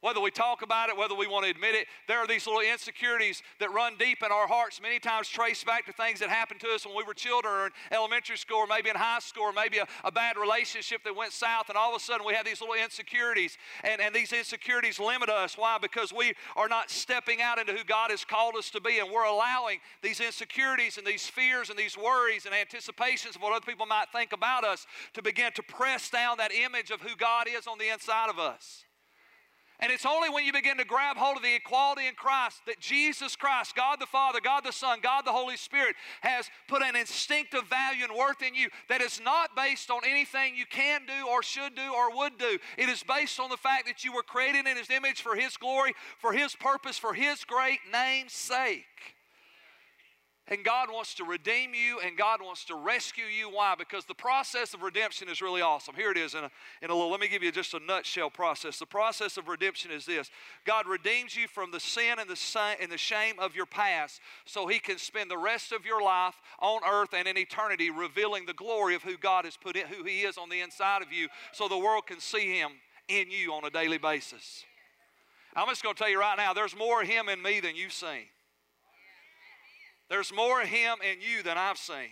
Whether 0.03 0.19
we 0.19 0.31
talk 0.31 0.63
about 0.63 0.89
it, 0.89 0.97
whether 0.97 1.15
we 1.15 1.27
want 1.27 1.45
to 1.45 1.49
admit 1.49 1.75
it, 1.75 1.87
there 2.09 2.17
are 2.17 2.27
these 2.27 2.45
little 2.45 2.59
insecurities 2.59 3.41
that 3.61 3.71
run 3.71 3.93
deep 3.97 4.17
in 4.21 4.33
our 4.33 4.49
hearts, 4.49 4.81
many 4.81 4.99
times 4.99 5.29
trace 5.29 5.63
back 5.63 5.85
to 5.85 5.93
things 5.93 6.19
that 6.19 6.27
happened 6.27 6.59
to 6.59 6.67
us 6.71 6.85
when 6.85 6.93
we 6.93 7.05
were 7.05 7.13
children 7.13 7.53
or 7.53 7.65
in 7.67 7.71
elementary 7.89 8.35
school 8.35 8.57
or 8.57 8.67
maybe 8.67 8.89
in 8.89 8.97
high 8.97 9.19
school 9.19 9.43
or 9.43 9.53
maybe 9.53 9.77
a, 9.77 9.87
a 10.03 10.11
bad 10.11 10.35
relationship 10.35 11.05
that 11.05 11.15
went 11.15 11.31
south, 11.31 11.69
and 11.69 11.77
all 11.77 11.95
of 11.95 12.01
a 12.01 12.03
sudden 12.03 12.27
we 12.27 12.33
have 12.33 12.45
these 12.45 12.59
little 12.59 12.75
insecurities. 12.75 13.57
And, 13.85 14.01
and 14.01 14.13
these 14.13 14.33
insecurities 14.33 14.99
limit 14.99 15.29
us. 15.29 15.57
Why? 15.57 15.77
Because 15.81 16.11
we 16.11 16.33
are 16.57 16.67
not 16.67 16.91
stepping 16.91 17.41
out 17.41 17.57
into 17.57 17.71
who 17.71 17.85
God 17.85 18.11
has 18.11 18.25
called 18.25 18.57
us 18.57 18.69
to 18.71 18.81
be, 18.81 18.99
and 18.99 19.09
we're 19.09 19.23
allowing 19.23 19.79
these 20.01 20.19
insecurities 20.19 20.97
and 20.97 21.07
these 21.07 21.27
fears 21.27 21.69
and 21.69 21.79
these 21.79 21.97
worries 21.97 22.45
and 22.45 22.53
anticipations 22.53 23.37
of 23.37 23.41
what 23.41 23.53
other 23.53 23.65
people 23.65 23.85
might 23.85 24.11
think 24.11 24.33
about 24.33 24.65
us 24.65 24.85
to 25.13 25.21
begin 25.21 25.53
to 25.53 25.63
press 25.63 26.09
down 26.09 26.39
that 26.39 26.51
image 26.51 26.91
of 26.91 26.99
who 26.99 27.15
God 27.15 27.47
is 27.47 27.67
on 27.67 27.77
the 27.77 27.87
inside 27.87 28.29
of 28.29 28.37
us. 28.37 28.83
And 29.79 29.91
it's 29.91 30.05
only 30.05 30.29
when 30.29 30.45
you 30.45 30.53
begin 30.53 30.77
to 30.77 30.85
grab 30.85 31.17
hold 31.17 31.37
of 31.37 31.43
the 31.43 31.55
equality 31.55 32.07
in 32.07 32.13
Christ 32.13 32.61
that 32.67 32.79
Jesus 32.79 33.35
Christ, 33.35 33.75
God 33.75 33.99
the 33.99 34.05
Father, 34.05 34.39
God 34.41 34.63
the 34.63 34.71
Son, 34.71 34.99
God 35.01 35.25
the 35.25 35.31
Holy 35.31 35.57
Spirit, 35.57 35.95
has 36.21 36.49
put 36.67 36.81
an 36.81 36.95
instinctive 36.95 37.67
value 37.67 38.05
and 38.05 38.15
worth 38.15 38.41
in 38.41 38.55
you 38.55 38.69
that 38.87 39.01
is 39.01 39.19
not 39.19 39.55
based 39.55 39.89
on 39.89 40.01
anything 40.07 40.55
you 40.55 40.65
can 40.65 41.01
do 41.05 41.27
or 41.27 41.43
should 41.43 41.75
do 41.75 41.93
or 41.93 42.15
would 42.15 42.37
do. 42.37 42.57
It 42.77 42.87
is 42.89 43.03
based 43.03 43.39
on 43.39 43.49
the 43.49 43.57
fact 43.57 43.87
that 43.87 44.03
you 44.03 44.13
were 44.13 44.23
created 44.23 44.67
in 44.67 44.77
His 44.77 44.89
image 44.89 45.21
for 45.21 45.35
His 45.35 45.57
glory, 45.57 45.93
for 46.17 46.33
His 46.33 46.55
purpose, 46.55 46.97
for 46.97 47.13
His 47.13 47.43
great 47.43 47.79
name's 47.91 48.33
sake. 48.33 49.15
And 50.49 50.63
God 50.65 50.89
wants 50.91 51.13
to 51.15 51.23
redeem 51.23 51.73
you 51.73 52.01
and 52.01 52.17
God 52.17 52.41
wants 52.41 52.65
to 52.65 52.75
rescue 52.75 53.23
you. 53.23 53.49
Why? 53.49 53.75
Because 53.77 54.03
the 54.03 54.13
process 54.13 54.73
of 54.73 54.81
redemption 54.81 55.29
is 55.29 55.41
really 55.41 55.61
awesome. 55.61 55.95
Here 55.95 56.11
it 56.11 56.17
is 56.17 56.33
in 56.33 56.43
a, 56.43 56.51
in 56.81 56.89
a 56.89 56.93
little, 56.93 57.09
let 57.09 57.21
me 57.21 57.29
give 57.29 57.43
you 57.43 57.51
just 57.51 57.73
a 57.73 57.79
nutshell 57.79 58.29
process. 58.29 58.77
The 58.77 58.85
process 58.85 59.37
of 59.37 59.47
redemption 59.47 59.89
is 59.89 60.05
this 60.05 60.29
God 60.65 60.85
redeems 60.85 61.33
you 61.33 61.47
from 61.47 61.71
the 61.71 61.79
sin 61.79 62.19
and 62.19 62.29
the, 62.29 62.75
and 62.81 62.91
the 62.91 62.97
shame 62.97 63.35
of 63.39 63.55
your 63.55 63.65
past 63.65 64.19
so 64.43 64.67
He 64.67 64.79
can 64.79 64.97
spend 64.97 65.31
the 65.31 65.37
rest 65.37 65.71
of 65.71 65.85
your 65.85 66.03
life 66.03 66.35
on 66.59 66.81
earth 66.85 67.13
and 67.13 67.25
in 67.25 67.37
eternity 67.37 67.89
revealing 67.89 68.45
the 68.45 68.53
glory 68.53 68.95
of 68.95 69.03
who 69.03 69.17
God 69.17 69.45
has 69.45 69.55
put 69.55 69.77
in, 69.77 69.87
who 69.87 70.03
He 70.03 70.21
is 70.21 70.37
on 70.37 70.49
the 70.49 70.59
inside 70.59 71.01
of 71.01 71.13
you 71.13 71.29
so 71.53 71.69
the 71.69 71.77
world 71.77 72.05
can 72.05 72.19
see 72.19 72.53
Him 72.59 72.71
in 73.07 73.31
you 73.31 73.53
on 73.53 73.63
a 73.63 73.69
daily 73.69 73.97
basis. 73.97 74.65
I'm 75.55 75.69
just 75.69 75.83
going 75.83 75.95
to 75.95 75.99
tell 75.99 76.09
you 76.09 76.19
right 76.19 76.37
now, 76.37 76.53
there's 76.53 76.75
more 76.75 77.01
of 77.01 77.07
Him 77.07 77.29
in 77.29 77.41
me 77.41 77.61
than 77.61 77.77
you've 77.77 77.93
seen. 77.93 78.25
There's 80.09 80.33
more 80.33 80.61
of 80.61 80.67
Him 80.67 80.97
in 81.03 81.19
you 81.21 81.43
than 81.43 81.57
I've 81.57 81.77
seen. 81.77 82.11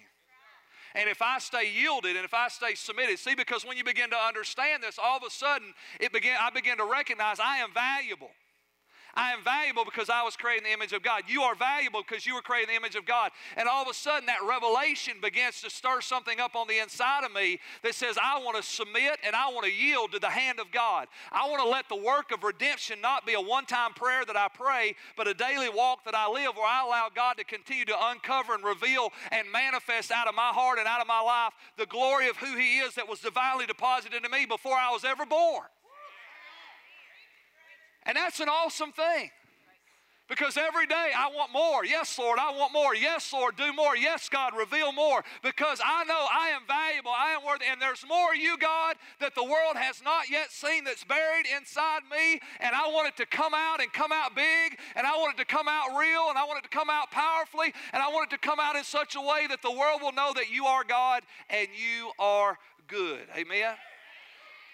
And 0.94 1.10
if 1.10 1.22
I 1.22 1.40
stay 1.40 1.72
yielded 1.72 2.16
and 2.16 2.26
if 2.26 2.34
I 2.34 2.50
stay 2.50 2.76
submitted, 2.76 3.18
see, 3.18 3.36
because 3.36 3.66
when 3.66 3.78
you 3.78 3.84
begin 3.84 4.10
to 4.10 4.18
understand 4.18 4.84
this, 4.84 5.00
all 5.02 5.18
of 5.18 5.24
a 5.24 5.30
sudden 5.30 5.74
it 6.00 6.12
begin, 6.12 6.36
I 6.40 6.50
begin 6.50 6.78
to 6.78 6.86
recognize 6.86 7.40
I 7.40 7.58
am 7.58 7.74
valuable. 7.74 8.32
I 9.16 9.34
am 9.34 9.44
valuable 9.44 9.86
because 9.86 10.10
I 10.10 10.24
was 10.24 10.36
created 10.36 10.64
in 10.64 10.70
the 10.70 10.74
image 10.74 10.94
of 10.94 11.04
God. 11.04 11.24
You 11.28 11.42
are 11.44 11.56
valuable 11.56 12.04
because 12.08 12.26
you 12.26 12.36
were 12.36 12.42
created 12.42 12.70
in 12.70 12.76
the 12.76 12.80
image 12.80 12.96
of 12.96 13.06
God. 13.06 13.32
And 13.58 13.68
all 13.68 13.82
of 13.84 13.90
a 13.90 13.94
sudden, 13.94 14.26
that 14.28 14.40
revelation 14.48 15.16
begins 15.22 15.62
to 15.62 15.70
stir 15.70 16.02
something 16.02 16.40
up 16.40 16.56
on 16.56 16.68
the 16.68 16.80
inside 16.80 17.24
of 17.24 17.34
me 17.34 17.60
that 17.84 17.96
says, 17.96 18.18
I 18.22 18.40
want 18.40 18.58
to 18.58 18.64
submit 18.64 19.20
and 19.26 19.36
I 19.36 19.50
want 19.50 19.66
to 19.66 19.72
yield 19.72 20.12
to 20.14 20.20
the 20.20 20.30
hand 20.30 20.60
of 20.60 20.72
God. 20.72 21.08
I 21.32 21.50
want 21.50 21.62
to 21.62 21.70
let 21.70 21.90
the 21.90 21.96
work 21.96 22.32
of 22.32 22.44
redemption 22.44 23.02
not 23.02 23.26
be 23.26 23.34
a 23.34 23.42
one 23.42 23.66
time 23.66 23.94
prayer 23.94 24.24
that 24.26 24.38
I 24.38 24.48
pray, 24.54 24.96
but 25.18 25.28
a 25.28 25.34
daily 25.34 25.70
walk 25.70 26.06
that 26.06 26.16
I 26.16 26.30
live 26.30 26.56
where 26.56 26.68
I 26.68 26.84
allow 26.86 27.10
God 27.14 27.38
to 27.38 27.44
continue 27.44 27.86
to 27.86 28.08
uncover 28.10 28.54
and 28.54 28.64
reveal 28.64 29.10
and 29.32 29.52
manifest 29.52 30.12
out 30.12 30.28
of 30.28 30.36
my 30.36 30.50
heart 30.50 30.80
and 30.80 30.88
out 30.88 31.02
of 31.02 31.08
my 31.08 31.22
life 31.22 31.54
the 31.78 31.86
glory 31.86 32.30
of 32.30 32.38
who 32.38 32.58
He 32.58 32.80
is 32.80 32.96
that 32.96 33.08
was 33.08 33.20
divinely 33.20 33.66
deposited 33.66 34.16
into 34.16 34.30
me 34.30 34.46
before 34.46 34.76
I 34.76 34.92
was 34.92 35.04
ever 35.04 35.26
born. 35.26 35.66
And 38.06 38.18
that's 38.18 38.40
an 38.40 38.50
awesome 38.50 38.92
thing. 38.92 39.30
Because 40.32 40.56
every 40.56 40.88
day 40.88 41.12
I 41.14 41.30
want 41.36 41.52
more. 41.52 41.84
Yes, 41.84 42.18
Lord, 42.18 42.40
I 42.40 42.58
want 42.58 42.72
more. 42.72 42.96
Yes, 42.96 43.34
Lord, 43.34 43.58
do 43.58 43.74
more. 43.74 43.98
Yes, 43.98 44.30
God, 44.30 44.54
reveal 44.58 44.94
more. 44.94 45.26
Because 45.44 45.82
I 45.84 46.06
know 46.06 46.26
I 46.32 46.52
am 46.56 46.62
valuable, 46.66 47.12
I 47.12 47.32
am 47.32 47.46
worthy, 47.46 47.66
and 47.70 47.82
there's 47.82 48.06
more 48.08 48.34
you, 48.34 48.58
God, 48.58 48.96
that 49.20 49.36
the 49.36 49.44
world 49.44 49.76
has 49.76 50.02
not 50.02 50.30
yet 50.30 50.50
seen 50.50 50.86
that's 50.86 51.04
buried 51.04 51.48
inside 51.54 52.04
me. 52.10 52.40
And 52.62 52.74
I 52.74 52.88
want 52.88 53.10
it 53.10 53.18
to 53.18 53.26
come 53.26 53.54
out 53.54 53.82
and 53.82 53.92
come 53.92 54.14
out 54.14 54.34
big, 54.34 54.80
and 54.96 55.06
I 55.06 55.18
want 55.18 55.38
it 55.38 55.38
to 55.42 55.46
come 55.46 55.68
out 55.68 56.00
real, 56.00 56.30
and 56.30 56.38
I 56.38 56.46
want 56.46 56.60
it 56.60 56.64
to 56.64 56.78
come 56.78 56.90
out 56.90 57.12
powerfully, 57.12 57.74
and 57.92 58.02
I 58.02 58.08
want 58.08 58.32
it 58.32 58.36
to 58.38 58.40
come 58.40 58.60
out 58.62 58.78
in 58.78 58.86
such 58.86 59.16
a 59.16 59.22
way 59.22 59.48
that 59.50 59.62
the 59.62 59.72
world 59.72 60.02
will 60.02 60.14
know 60.14 60.32
that 60.36 60.50
you 60.50 60.66
are 60.66 60.86
God 60.86 61.24
and 61.50 61.68
you 61.76 62.12
are 62.20 62.58
good. 62.88 63.28
Amen. 63.36 63.76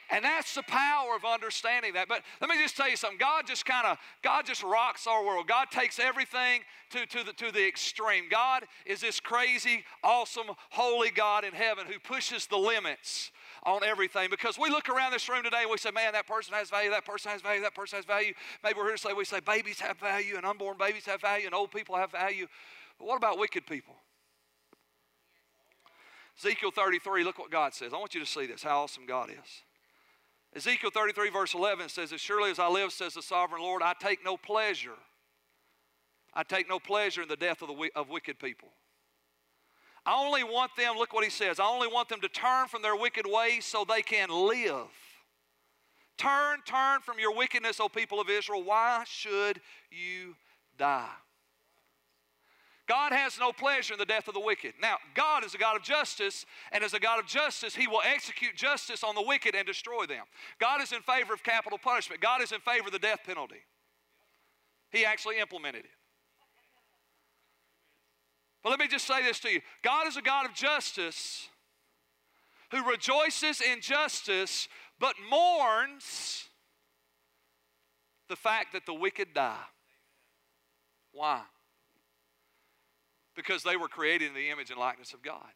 And 0.10 0.24
that's 0.24 0.56
the 0.56 0.64
power 0.64 1.16
of 1.16 1.26
understanding 1.26 1.94
that. 1.94 2.08
But 2.08 2.24
let 2.40 2.50
me 2.50 2.58
just 2.58 2.78
tell 2.78 2.90
you 2.90 2.96
something. 2.96 3.18
God 3.18 3.46
just 3.46 3.66
kind 3.66 3.86
of, 3.86 3.98
God 4.22 4.46
just 4.46 4.64
rocks 4.64 5.06
our 5.06 5.26
world. 5.26 5.48
God 5.48 5.68
takes 5.70 6.00
everything 6.00 6.62
to, 6.92 7.06
to, 7.06 7.26
the, 7.26 7.34
to 7.34 7.52
the 7.52 7.68
extreme. 7.68 8.26
God 8.30 8.64
is 8.86 9.02
this 9.02 9.20
crazy, 9.20 9.84
awesome, 10.04 10.48
holy 10.70 11.10
God 11.10 11.44
in 11.44 11.54
heaven 11.54 11.86
who 11.88 12.00
pushes 12.00 12.48
the 12.48 12.58
limits 12.58 13.32
on 13.64 13.84
everything. 13.84 14.30
Because 14.30 14.58
we 14.58 14.70
look 14.70 14.88
around 14.88 15.12
this 15.12 15.28
room 15.28 15.44
today 15.44 15.64
and 15.64 15.72
we 15.72 15.78
say, 15.78 15.92
man, 15.92 16.14
that 16.14 16.26
person 16.26 16.54
has 16.54 16.70
value, 16.70 16.90
that 16.92 17.06
person 17.06 17.32
has 17.32 17.42
value, 17.42 17.62
that 17.62 17.76
person 17.76 17.98
has 17.98 18.06
value. 18.06 18.34
Maybe 18.64 18.76
we're 18.78 18.86
here 18.86 18.96
to 18.96 19.02
say, 19.02 19.14
we 19.14 19.26
say 19.26 19.42
babies 19.42 19.82
have 19.82 19.98
value 20.00 20.38
and 20.38 20.46
unborn 20.46 20.78
babies 20.78 21.06
have 21.06 21.20
value 21.20 21.48
and 21.48 21.54
old 21.54 21.72
people 21.72 21.98
have 21.98 22.12
value. 22.12 22.48
But 22.98 23.08
what 23.08 23.18
about 23.18 23.38
wicked 23.38 23.66
people? 23.68 23.96
Ezekiel 26.40 26.72
33, 26.72 27.24
look 27.24 27.40
what 27.40 27.52
God 27.52 27.74
says. 27.74 27.94
I 27.94 27.98
want 27.98 28.14
you 28.14 28.22
to 28.22 28.26
see 28.26 28.46
this, 28.46 28.64
how 28.64 28.84
awesome 28.84 29.06
God 29.06 29.30
is. 29.32 29.64
Ezekiel 30.58 30.90
33, 30.90 31.30
verse 31.30 31.54
11 31.54 31.88
says, 31.88 32.12
As 32.12 32.20
surely 32.20 32.50
as 32.50 32.58
I 32.58 32.68
live, 32.68 32.92
says 32.92 33.14
the 33.14 33.22
sovereign 33.22 33.62
Lord, 33.62 33.84
I 33.84 33.94
take 34.00 34.26
no 34.26 34.38
pleasure. 34.38 34.98
I 36.34 36.42
take 36.42 36.68
no 36.68 36.80
pleasure 36.80 37.22
in 37.22 37.28
the 37.28 37.36
death 37.36 37.62
of, 37.62 37.68
the, 37.68 37.92
of 37.96 38.10
wicked 38.10 38.40
people. 38.40 38.70
I 40.04 40.16
only 40.16 40.44
want 40.44 40.72
them, 40.76 40.96
look 40.98 41.14
what 41.14 41.24
he 41.24 41.30
says, 41.30 41.60
I 41.60 41.66
only 41.66 41.88
want 41.88 42.10
them 42.10 42.22
to 42.22 42.28
turn 42.28 42.70
from 42.70 42.82
their 42.82 42.96
wicked 42.96 43.28
ways 43.28 43.66
so 43.66 43.86
they 43.88 44.02
can 44.02 44.30
live. 44.30 44.88
Turn, 46.18 46.58
turn 46.66 47.02
from 47.02 47.20
your 47.20 47.36
wickedness, 47.36 47.80
O 47.80 47.88
people 47.88 48.20
of 48.20 48.28
Israel. 48.28 48.64
Why 48.64 49.04
should 49.06 49.62
you 49.92 50.36
die? 50.76 51.08
God 52.88 53.12
has 53.12 53.38
no 53.38 53.52
pleasure 53.52 53.94
in 53.94 54.00
the 54.00 54.06
death 54.06 54.28
of 54.30 54.34
the 54.34 54.40
wicked. 54.40 54.74
Now, 54.82 54.96
God 55.14 55.44
is 55.44 55.54
a 55.54 55.58
God 55.58 55.76
of 55.76 55.84
justice, 55.84 56.46
and 56.72 56.84
as 56.84 56.94
a 56.94 57.00
God 57.00 57.20
of 57.20 57.26
justice, 57.26 57.76
He 57.76 57.88
will 57.88 58.02
execute 58.04 58.56
justice 58.56 59.04
on 59.04 59.14
the 59.14 59.22
wicked 59.22 59.56
and 59.56 59.68
destroy 59.68 60.06
them. 60.06 60.24
God 60.60 60.82
is 60.82 60.94
in 60.94 61.02
favor 61.02 61.34
of 61.34 61.44
capital 61.44 61.78
punishment, 61.78 62.22
God 62.22 62.42
is 62.42 62.52
in 62.52 62.62
favor 62.62 62.88
of 62.88 62.94
the 62.94 63.00
death 63.00 63.20
penalty. 63.26 63.64
He 64.90 65.06
actually 65.06 65.38
implemented 65.40 65.84
it. 65.84 65.92
But 68.64 68.70
let 68.70 68.80
me 68.80 68.88
just 68.88 69.06
say 69.06 69.22
this 69.24 69.40
to 69.42 69.50
you 69.50 69.62
God 69.84 70.08
is 70.08 70.18
a 70.18 70.22
God 70.22 70.46
of 70.46 70.54
justice 70.54 71.50
who 72.72 72.90
rejoices 72.90 73.62
in 73.62 73.82
justice 73.82 74.68
but 75.00 75.16
mourns 75.30 76.46
the 78.30 78.36
fact 78.36 78.74
that 78.74 78.86
the 78.86 78.94
wicked 78.94 79.34
die. 79.34 79.64
Why? 81.12 81.42
Because 83.38 83.64
they 83.64 83.78
were 83.78 83.88
created 83.88 84.28
in 84.28 84.34
the 84.34 84.50
image 84.50 84.70
and 84.70 84.80
likeness 84.80 85.14
of 85.14 85.22
God. 85.22 85.48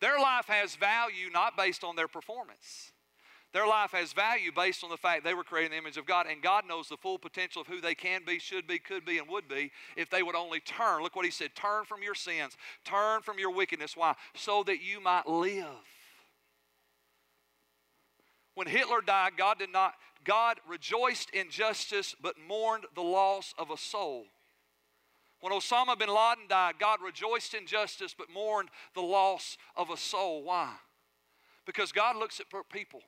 Their 0.00 0.20
life 0.20 0.46
has 0.46 0.76
value 0.76 1.30
not 1.32 1.56
based 1.56 1.82
on 1.82 1.96
their 1.96 2.06
performance. 2.06 2.92
Their 3.52 3.66
life 3.66 3.92
has 3.92 4.12
value 4.12 4.52
based 4.54 4.84
on 4.84 4.90
the 4.90 4.98
fact 4.98 5.24
they 5.24 5.32
were 5.32 5.42
created 5.42 5.72
in 5.72 5.72
the 5.72 5.78
image 5.78 5.96
of 5.96 6.04
God, 6.06 6.26
and 6.30 6.42
God 6.42 6.64
knows 6.68 6.88
the 6.88 6.98
full 6.98 7.18
potential 7.18 7.62
of 7.62 7.66
who 7.66 7.80
they 7.80 7.94
can 7.94 8.20
be, 8.26 8.38
should 8.38 8.66
be, 8.66 8.78
could 8.78 9.06
be, 9.06 9.16
and 9.16 9.26
would 9.26 9.48
be 9.48 9.72
if 9.96 10.10
they 10.10 10.22
would 10.22 10.36
only 10.36 10.60
turn. 10.60 11.02
Look 11.02 11.16
what 11.16 11.24
he 11.24 11.30
said 11.30 11.54
turn 11.54 11.84
from 11.84 12.02
your 12.02 12.14
sins, 12.14 12.56
turn 12.84 13.22
from 13.22 13.38
your 13.38 13.50
wickedness. 13.50 13.96
Why? 13.96 14.14
So 14.34 14.62
that 14.64 14.82
you 14.82 15.00
might 15.00 15.26
live. 15.26 15.64
When 18.54 18.66
Hitler 18.66 19.00
died, 19.00 19.32
God 19.38 19.58
did 19.58 19.72
not, 19.72 19.94
God 20.24 20.58
rejoiced 20.68 21.30
in 21.30 21.48
justice 21.48 22.14
but 22.20 22.34
mourned 22.46 22.84
the 22.94 23.02
loss 23.02 23.54
of 23.56 23.70
a 23.70 23.78
soul. 23.78 24.26
When 25.40 25.52
Osama 25.52 25.98
bin 25.98 26.08
Laden 26.08 26.48
died, 26.48 26.74
God 26.78 27.00
rejoiced 27.00 27.54
in 27.54 27.66
justice 27.66 28.14
but 28.16 28.30
mourned 28.30 28.70
the 28.94 29.02
loss 29.02 29.56
of 29.76 29.90
a 29.90 29.96
soul. 29.96 30.42
Why? 30.42 30.72
Because 31.64 31.92
God 31.92 32.16
looks 32.16 32.40
at 32.40 32.46
people 32.70 33.02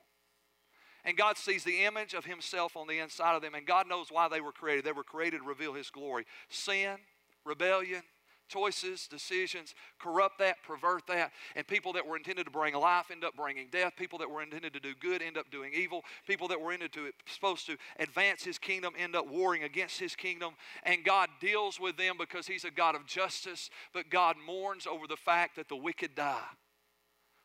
and 1.03 1.17
God 1.17 1.37
sees 1.37 1.63
the 1.63 1.83
image 1.83 2.13
of 2.13 2.25
Himself 2.25 2.77
on 2.77 2.87
the 2.87 2.99
inside 2.99 3.35
of 3.35 3.41
them, 3.41 3.55
and 3.55 3.65
God 3.65 3.87
knows 3.87 4.11
why 4.11 4.27
they 4.27 4.41
were 4.41 4.51
created. 4.51 4.85
They 4.85 4.91
were 4.91 5.03
created 5.03 5.39
to 5.39 5.47
reveal 5.47 5.73
His 5.73 5.89
glory. 5.89 6.25
Sin, 6.49 6.97
rebellion, 7.43 8.03
choices, 8.51 9.07
decisions 9.07 9.73
corrupt 9.99 10.39
that, 10.39 10.57
pervert 10.63 11.07
that, 11.07 11.31
and 11.55 11.65
people 11.65 11.93
that 11.93 12.05
were 12.05 12.17
intended 12.17 12.45
to 12.45 12.51
bring 12.51 12.73
life 12.73 13.11
end 13.11 13.23
up 13.23 13.35
bringing 13.35 13.67
death. 13.71 13.93
People 13.97 14.19
that 14.19 14.29
were 14.29 14.41
intended 14.41 14.73
to 14.73 14.79
do 14.79 14.93
good 14.99 15.21
end 15.21 15.37
up 15.37 15.49
doing 15.51 15.71
evil. 15.73 16.03
People 16.27 16.47
that 16.49 16.59
were 16.59 16.71
intended 16.71 16.93
to 16.93 17.11
supposed 17.31 17.65
to 17.67 17.77
advance 17.99 18.43
His 18.43 18.57
kingdom 18.57 18.93
end 18.97 19.15
up 19.15 19.27
warring 19.27 19.63
against 19.63 19.99
His 19.99 20.15
kingdom. 20.15 20.53
And 20.83 21.03
God 21.03 21.29
deals 21.39 21.79
with 21.79 21.97
them 21.97 22.15
because 22.17 22.47
He's 22.47 22.65
a 22.65 22.71
God 22.71 22.95
of 22.95 23.05
justice, 23.05 23.69
but 23.93 24.09
God 24.09 24.35
mourns 24.45 24.85
over 24.87 25.07
the 25.07 25.17
fact 25.17 25.55
that 25.55 25.69
the 25.69 25.75
wicked 25.75 26.15
die. 26.15 26.41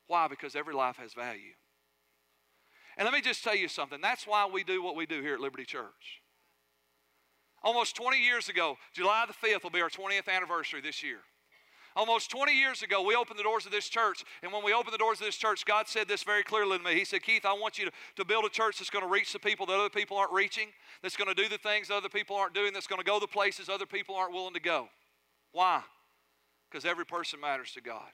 Why? 0.06 0.28
Because 0.28 0.56
every 0.56 0.74
life 0.74 0.96
has 0.96 1.14
value. 1.14 1.54
And 2.96 3.04
let 3.04 3.12
me 3.12 3.20
just 3.20 3.44
tell 3.44 3.56
you 3.56 3.68
something. 3.68 4.00
That's 4.00 4.26
why 4.26 4.48
we 4.50 4.64
do 4.64 4.82
what 4.82 4.96
we 4.96 5.06
do 5.06 5.20
here 5.20 5.34
at 5.34 5.40
Liberty 5.40 5.64
Church. 5.64 6.22
Almost 7.66 7.96
20 7.96 8.22
years 8.22 8.48
ago, 8.48 8.78
July 8.92 9.24
the 9.26 9.32
5th 9.32 9.64
will 9.64 9.70
be 9.70 9.80
our 9.80 9.90
20th 9.90 10.28
anniversary 10.28 10.80
this 10.80 11.02
year. 11.02 11.18
Almost 11.96 12.30
20 12.30 12.52
years 12.52 12.82
ago, 12.82 13.02
we 13.02 13.16
opened 13.16 13.40
the 13.40 13.42
doors 13.42 13.66
of 13.66 13.72
this 13.72 13.88
church. 13.88 14.22
And 14.44 14.52
when 14.52 14.62
we 14.62 14.72
opened 14.72 14.94
the 14.94 14.98
doors 14.98 15.18
of 15.18 15.26
this 15.26 15.34
church, 15.34 15.64
God 15.66 15.88
said 15.88 16.06
this 16.06 16.22
very 16.22 16.44
clearly 16.44 16.78
to 16.78 16.84
me. 16.84 16.94
He 16.94 17.04
said, 17.04 17.24
Keith, 17.24 17.44
I 17.44 17.54
want 17.54 17.76
you 17.76 17.86
to, 17.86 17.92
to 18.18 18.24
build 18.24 18.44
a 18.44 18.50
church 18.50 18.78
that's 18.78 18.88
going 18.88 19.04
to 19.04 19.10
reach 19.10 19.32
the 19.32 19.40
people 19.40 19.66
that 19.66 19.72
other 19.72 19.90
people 19.90 20.16
aren't 20.16 20.30
reaching, 20.30 20.68
that's 21.02 21.16
going 21.16 21.26
to 21.26 21.34
do 21.34 21.48
the 21.48 21.58
things 21.58 21.90
other 21.90 22.08
people 22.08 22.36
aren't 22.36 22.54
doing, 22.54 22.72
that's 22.72 22.86
going 22.86 23.00
to 23.00 23.04
go 23.04 23.18
the 23.18 23.26
places 23.26 23.68
other 23.68 23.84
people 23.84 24.14
aren't 24.14 24.32
willing 24.32 24.54
to 24.54 24.60
go. 24.60 24.88
Why? 25.50 25.82
Because 26.70 26.84
every 26.84 27.04
person 27.04 27.40
matters 27.40 27.72
to 27.72 27.80
God. 27.80 28.12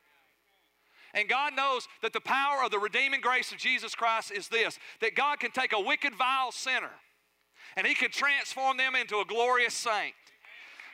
And 1.12 1.28
God 1.28 1.54
knows 1.54 1.88
that 2.00 2.14
the 2.14 2.22
power 2.22 2.64
of 2.64 2.70
the 2.70 2.78
redeeming 2.78 3.20
grace 3.20 3.52
of 3.52 3.58
Jesus 3.58 3.94
Christ 3.94 4.32
is 4.32 4.48
this 4.48 4.78
that 5.02 5.14
God 5.14 5.40
can 5.40 5.50
take 5.50 5.74
a 5.74 5.80
wicked, 5.80 6.14
vile 6.14 6.52
sinner 6.52 6.92
and 7.76 7.86
He 7.86 7.94
could 7.94 8.12
transform 8.12 8.76
them 8.76 8.94
into 8.94 9.18
a 9.18 9.24
glorious 9.24 9.74
saint 9.74 10.14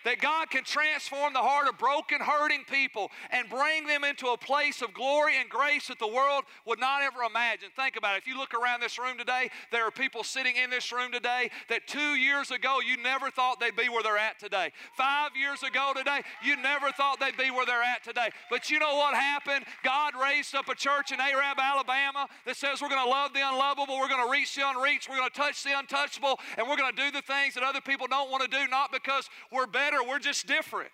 that 0.05 0.21
God 0.21 0.50
can 0.50 0.64
transform 0.64 1.33
the 1.33 1.40
heart 1.40 1.69
of 1.69 1.78
broken, 1.78 2.21
hurting 2.21 2.64
people 2.71 3.11
and 3.31 3.49
bring 3.49 3.87
them 3.87 4.05
into 4.05 4.28
a 4.28 4.37
place 4.37 4.83
of 4.83 4.93
glory 4.95 5.38
and 5.38 5.49
grace 5.49 5.88
that 5.88 5.99
the 5.99 6.07
world 6.07 6.45
would 6.67 6.81
not 6.81 7.02
ever 7.02 7.23
imagine. 7.23 7.69
Think 7.75 7.97
about 7.97 8.17
it. 8.17 8.19
If 8.19 8.26
you 8.26 8.38
look 8.38 8.55
around 8.55 8.81
this 8.81 8.99
room 8.99 9.19
today, 9.19 9.50
there 9.71 9.85
are 9.85 9.90
people 9.90 10.25
sitting 10.25 10.57
in 10.57 10.71
this 10.71 10.93
room 10.93 11.12
today 11.12 11.50
that 11.69 11.87
two 11.87 12.14
years 12.14 12.50
ago 12.50 12.78
you 12.85 12.97
never 12.97 13.31
thought 13.31 13.61
they'd 13.61 13.76
be 13.76 13.88
where 13.88 14.02
they're 14.02 14.19
at 14.19 14.38
today. 14.38 14.73
Five 14.97 15.33
years 15.37 15.62
ago 15.62 15.93
today, 15.95 16.21
you 16.43 16.57
never 16.57 16.90
thought 16.93 17.21
they'd 17.21 17.37
be 17.37 17.50
where 17.50 17.67
they're 17.67 17.83
at 17.83 18.05
today. 18.05 18.31
But 18.50 18.71
you 18.71 18.78
know 18.78 18.97
what 18.97 19.14
happened? 19.14 19.64
God 19.85 20.14
raised 20.21 20.55
up 20.55 20.69
a 20.69 20.75
church 20.75 21.12
in 21.12 21.21
Arab, 21.21 21.59
Alabama 21.59 22.26
that 22.47 22.57
says 22.57 22.81
we're 22.81 22.88
going 22.88 23.05
to 23.05 23.11
love 23.11 23.33
the 23.33 23.47
unlovable, 23.47 23.99
we're 23.99 24.09
going 24.09 24.25
to 24.25 24.31
reach 24.31 24.55
the 24.55 24.62
unreached, 24.69 25.09
we're 25.09 25.17
going 25.17 25.31
to 25.31 25.37
touch 25.37 25.62
the 25.64 25.78
untouchable, 25.78 26.38
and 26.57 26.69
we're 26.69 26.76
going 26.76 26.95
to 26.95 27.02
do 27.02 27.11
the 27.11 27.23
things 27.23 27.55
that 27.55 27.62
other 27.62 27.81
people 27.81 28.07
don't 28.07 28.31
want 28.31 28.43
to 28.43 28.49
do, 28.49 28.67
not 28.69 28.93
because 28.93 29.28
we're 29.52 29.67
better 29.67 29.98
we're 30.07 30.19
just 30.19 30.47
different. 30.47 30.90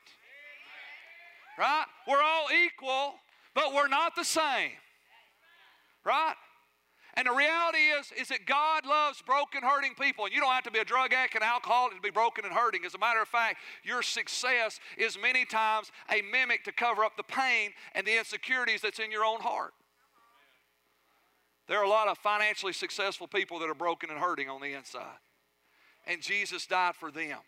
Right? 1.58 1.84
We're 2.08 2.22
all 2.22 2.46
equal, 2.66 3.14
but 3.54 3.74
we're 3.74 3.88
not 3.88 4.16
the 4.16 4.24
same. 4.24 4.72
Right? 6.04 6.34
And 7.16 7.28
the 7.28 7.32
reality 7.32 7.78
is, 7.78 8.10
is 8.18 8.28
that 8.28 8.44
God 8.44 8.84
loves 8.84 9.22
broken, 9.22 9.62
hurting 9.62 9.94
people. 9.94 10.24
And 10.24 10.34
you 10.34 10.40
don't 10.40 10.50
have 10.50 10.64
to 10.64 10.70
be 10.70 10.80
a 10.80 10.84
drug 10.84 11.12
addict 11.12 11.36
and 11.36 11.44
alcoholic 11.44 11.94
to 11.94 12.02
be 12.02 12.10
broken 12.10 12.44
and 12.44 12.52
hurting. 12.52 12.84
As 12.84 12.94
a 12.94 12.98
matter 12.98 13.22
of 13.22 13.28
fact, 13.28 13.58
your 13.84 14.02
success 14.02 14.80
is 14.98 15.16
many 15.20 15.44
times 15.44 15.92
a 16.10 16.22
mimic 16.22 16.64
to 16.64 16.72
cover 16.72 17.04
up 17.04 17.16
the 17.16 17.22
pain 17.22 17.70
and 17.94 18.04
the 18.04 18.18
insecurities 18.18 18.80
that's 18.80 18.98
in 18.98 19.12
your 19.12 19.24
own 19.24 19.40
heart. 19.40 19.74
There 21.68 21.78
are 21.78 21.84
a 21.84 21.88
lot 21.88 22.08
of 22.08 22.18
financially 22.18 22.72
successful 22.72 23.28
people 23.28 23.60
that 23.60 23.70
are 23.70 23.74
broken 23.74 24.10
and 24.10 24.18
hurting 24.18 24.50
on 24.50 24.60
the 24.60 24.74
inside. 24.74 25.18
And 26.06 26.20
Jesus 26.20 26.66
died 26.66 26.96
for 26.96 27.12
them. 27.12 27.38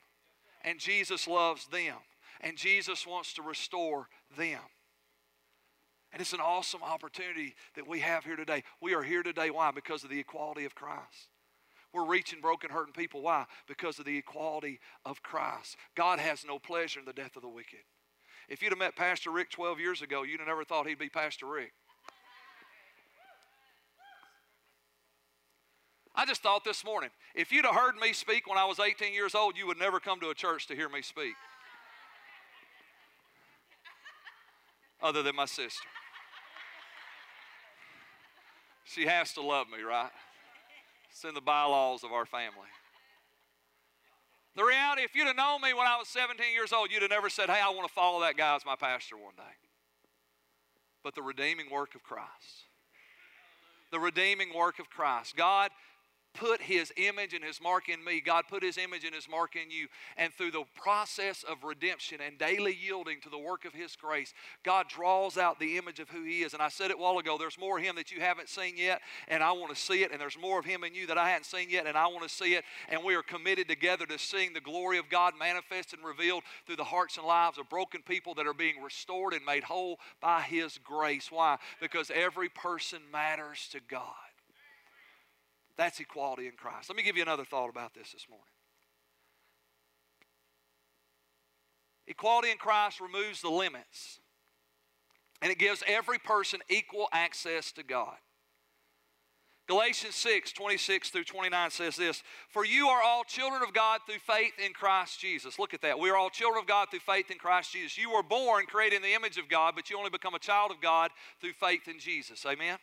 And 0.66 0.78
Jesus 0.78 1.26
loves 1.26 1.66
them. 1.68 1.96
And 2.42 2.58
Jesus 2.58 3.06
wants 3.06 3.32
to 3.34 3.42
restore 3.42 4.08
them. 4.36 4.60
And 6.12 6.20
it's 6.20 6.32
an 6.32 6.40
awesome 6.40 6.82
opportunity 6.82 7.54
that 7.76 7.88
we 7.88 8.00
have 8.00 8.24
here 8.24 8.36
today. 8.36 8.62
We 8.82 8.94
are 8.94 9.02
here 9.02 9.22
today. 9.22 9.50
Why? 9.50 9.70
Because 9.70 10.04
of 10.04 10.10
the 10.10 10.18
equality 10.18 10.64
of 10.64 10.74
Christ. 10.74 11.30
We're 11.92 12.06
reaching 12.06 12.40
broken, 12.40 12.70
hurting 12.70 12.92
people. 12.92 13.22
Why? 13.22 13.46
Because 13.66 13.98
of 13.98 14.04
the 14.04 14.18
equality 14.18 14.80
of 15.04 15.22
Christ. 15.22 15.76
God 15.96 16.18
has 16.18 16.44
no 16.46 16.58
pleasure 16.58 17.00
in 17.00 17.06
the 17.06 17.12
death 17.12 17.36
of 17.36 17.42
the 17.42 17.48
wicked. 17.48 17.80
If 18.48 18.62
you'd 18.62 18.72
have 18.72 18.78
met 18.78 18.96
Pastor 18.96 19.30
Rick 19.30 19.50
12 19.50 19.80
years 19.80 20.02
ago, 20.02 20.22
you'd 20.22 20.40
have 20.40 20.48
never 20.48 20.64
thought 20.64 20.86
he'd 20.86 20.98
be 20.98 21.08
Pastor 21.08 21.46
Rick. 21.46 21.72
I 26.16 26.24
just 26.24 26.42
thought 26.42 26.64
this 26.64 26.82
morning, 26.82 27.10
if 27.34 27.52
you'd 27.52 27.66
have 27.66 27.74
heard 27.74 27.96
me 27.96 28.14
speak 28.14 28.48
when 28.48 28.56
I 28.56 28.64
was 28.64 28.80
18 28.80 29.12
years 29.12 29.34
old, 29.34 29.56
you 29.58 29.66
would 29.66 29.78
never 29.78 30.00
come 30.00 30.18
to 30.20 30.30
a 30.30 30.34
church 30.34 30.66
to 30.68 30.74
hear 30.74 30.88
me 30.88 31.02
speak. 31.02 31.34
Other 35.02 35.22
than 35.22 35.36
my 35.36 35.44
sister. 35.44 35.86
She 38.84 39.04
has 39.06 39.34
to 39.34 39.42
love 39.42 39.66
me, 39.68 39.82
right? 39.82 40.10
It's 41.10 41.24
in 41.24 41.34
the 41.34 41.42
bylaws 41.42 42.02
of 42.02 42.12
our 42.12 42.24
family. 42.24 42.70
The 44.54 44.64
reality, 44.64 45.02
if 45.02 45.14
you'd 45.14 45.26
have 45.26 45.36
known 45.36 45.60
me 45.60 45.74
when 45.74 45.86
I 45.86 45.96
was 45.98 46.08
17 46.08 46.46
years 46.54 46.72
old, 46.72 46.90
you'd 46.90 47.02
have 47.02 47.10
never 47.10 47.28
said, 47.28 47.50
Hey, 47.50 47.60
I 47.62 47.68
want 47.68 47.86
to 47.86 47.92
follow 47.92 48.20
that 48.20 48.38
guy 48.38 48.56
as 48.56 48.64
my 48.64 48.74
pastor 48.74 49.16
one 49.16 49.34
day. 49.36 49.42
But 51.04 51.14
the 51.14 51.20
redeeming 51.20 51.70
work 51.70 51.94
of 51.94 52.02
Christ. 52.02 52.30
The 53.92 54.00
redeeming 54.00 54.54
work 54.54 54.78
of 54.78 54.88
Christ. 54.88 55.36
God 55.36 55.70
put 56.36 56.60
his 56.60 56.92
image 56.96 57.34
and 57.34 57.42
his 57.42 57.60
mark 57.60 57.88
in 57.88 58.04
me. 58.04 58.20
God 58.20 58.44
put 58.48 58.62
his 58.62 58.78
image 58.78 59.04
and 59.04 59.14
his 59.14 59.28
mark 59.28 59.56
in 59.56 59.70
you. 59.70 59.88
And 60.16 60.32
through 60.32 60.52
the 60.52 60.64
process 60.74 61.42
of 61.42 61.64
redemption 61.64 62.18
and 62.24 62.38
daily 62.38 62.76
yielding 62.80 63.20
to 63.22 63.30
the 63.30 63.38
work 63.38 63.64
of 63.64 63.72
his 63.72 63.96
grace, 63.96 64.34
God 64.62 64.88
draws 64.88 65.38
out 65.38 65.58
the 65.58 65.76
image 65.78 65.98
of 65.98 66.10
who 66.10 66.22
he 66.24 66.42
is. 66.42 66.52
And 66.52 66.62
I 66.62 66.68
said 66.68 66.90
it 66.90 66.96
a 66.98 67.00
while 67.00 67.18
ago 67.18 67.36
there's 67.38 67.58
more 67.58 67.78
of 67.78 67.84
him 67.84 67.96
that 67.96 68.12
you 68.12 68.20
haven't 68.20 68.48
seen 68.48 68.76
yet, 68.76 69.00
and 69.28 69.42
I 69.42 69.52
want 69.52 69.74
to 69.74 69.80
see 69.80 70.02
it. 70.02 70.12
And 70.12 70.20
there's 70.20 70.38
more 70.38 70.58
of 70.58 70.64
him 70.64 70.84
in 70.84 70.94
you 70.94 71.06
that 71.06 71.18
I 71.18 71.28
hadn't 71.30 71.44
seen 71.44 71.70
yet, 71.70 71.86
and 71.86 71.96
I 71.96 72.06
want 72.06 72.22
to 72.22 72.34
see 72.34 72.54
it. 72.54 72.64
And 72.88 73.02
we 73.02 73.14
are 73.14 73.22
committed 73.22 73.68
together 73.68 74.06
to 74.06 74.18
seeing 74.18 74.52
the 74.52 74.60
glory 74.60 74.98
of 74.98 75.08
God 75.08 75.34
manifest 75.38 75.92
and 75.92 76.04
revealed 76.04 76.42
through 76.66 76.76
the 76.76 76.84
hearts 76.84 77.16
and 77.16 77.26
lives 77.26 77.58
of 77.58 77.68
broken 77.68 78.02
people 78.02 78.34
that 78.34 78.46
are 78.46 78.54
being 78.54 78.82
restored 78.82 79.32
and 79.32 79.44
made 79.44 79.64
whole 79.64 79.98
by 80.20 80.42
his 80.42 80.78
grace. 80.78 81.30
Why? 81.30 81.58
Because 81.80 82.10
every 82.14 82.48
person 82.48 83.00
matters 83.12 83.68
to 83.72 83.80
God. 83.88 84.25
That's 85.76 86.00
equality 86.00 86.46
in 86.46 86.52
Christ. 86.52 86.88
Let 86.88 86.96
me 86.96 87.02
give 87.02 87.16
you 87.16 87.22
another 87.22 87.44
thought 87.44 87.68
about 87.68 87.94
this 87.94 88.12
this 88.12 88.26
morning. 88.28 88.46
Equality 92.06 92.50
in 92.50 92.56
Christ 92.56 93.00
removes 93.00 93.42
the 93.42 93.50
limits, 93.50 94.20
and 95.42 95.50
it 95.50 95.58
gives 95.58 95.82
every 95.86 96.18
person 96.18 96.60
equal 96.68 97.08
access 97.12 97.72
to 97.72 97.82
God. 97.82 98.16
Galatians 99.68 100.14
6, 100.14 100.52
26 100.52 101.10
through 101.10 101.24
29 101.24 101.70
says 101.70 101.96
this 101.96 102.22
For 102.50 102.64
you 102.64 102.86
are 102.86 103.02
all 103.02 103.24
children 103.24 103.62
of 103.62 103.74
God 103.74 104.00
through 104.06 104.20
faith 104.20 104.52
in 104.64 104.72
Christ 104.72 105.18
Jesus. 105.18 105.58
Look 105.58 105.74
at 105.74 105.82
that. 105.82 105.98
We 105.98 106.08
are 106.08 106.16
all 106.16 106.30
children 106.30 106.60
of 106.62 106.68
God 106.68 106.88
through 106.88 107.00
faith 107.00 107.32
in 107.32 107.38
Christ 107.38 107.72
Jesus. 107.72 107.98
You 107.98 108.12
were 108.12 108.22
born 108.22 108.66
created 108.66 108.96
in 108.96 109.02
the 109.02 109.14
image 109.14 109.38
of 109.38 109.48
God, 109.48 109.74
but 109.74 109.90
you 109.90 109.98
only 109.98 110.10
become 110.10 110.34
a 110.34 110.38
child 110.38 110.70
of 110.70 110.80
God 110.80 111.10
through 111.40 111.54
faith 111.54 111.88
in 111.88 111.98
Jesus. 111.98 112.46
Amen? 112.46 112.78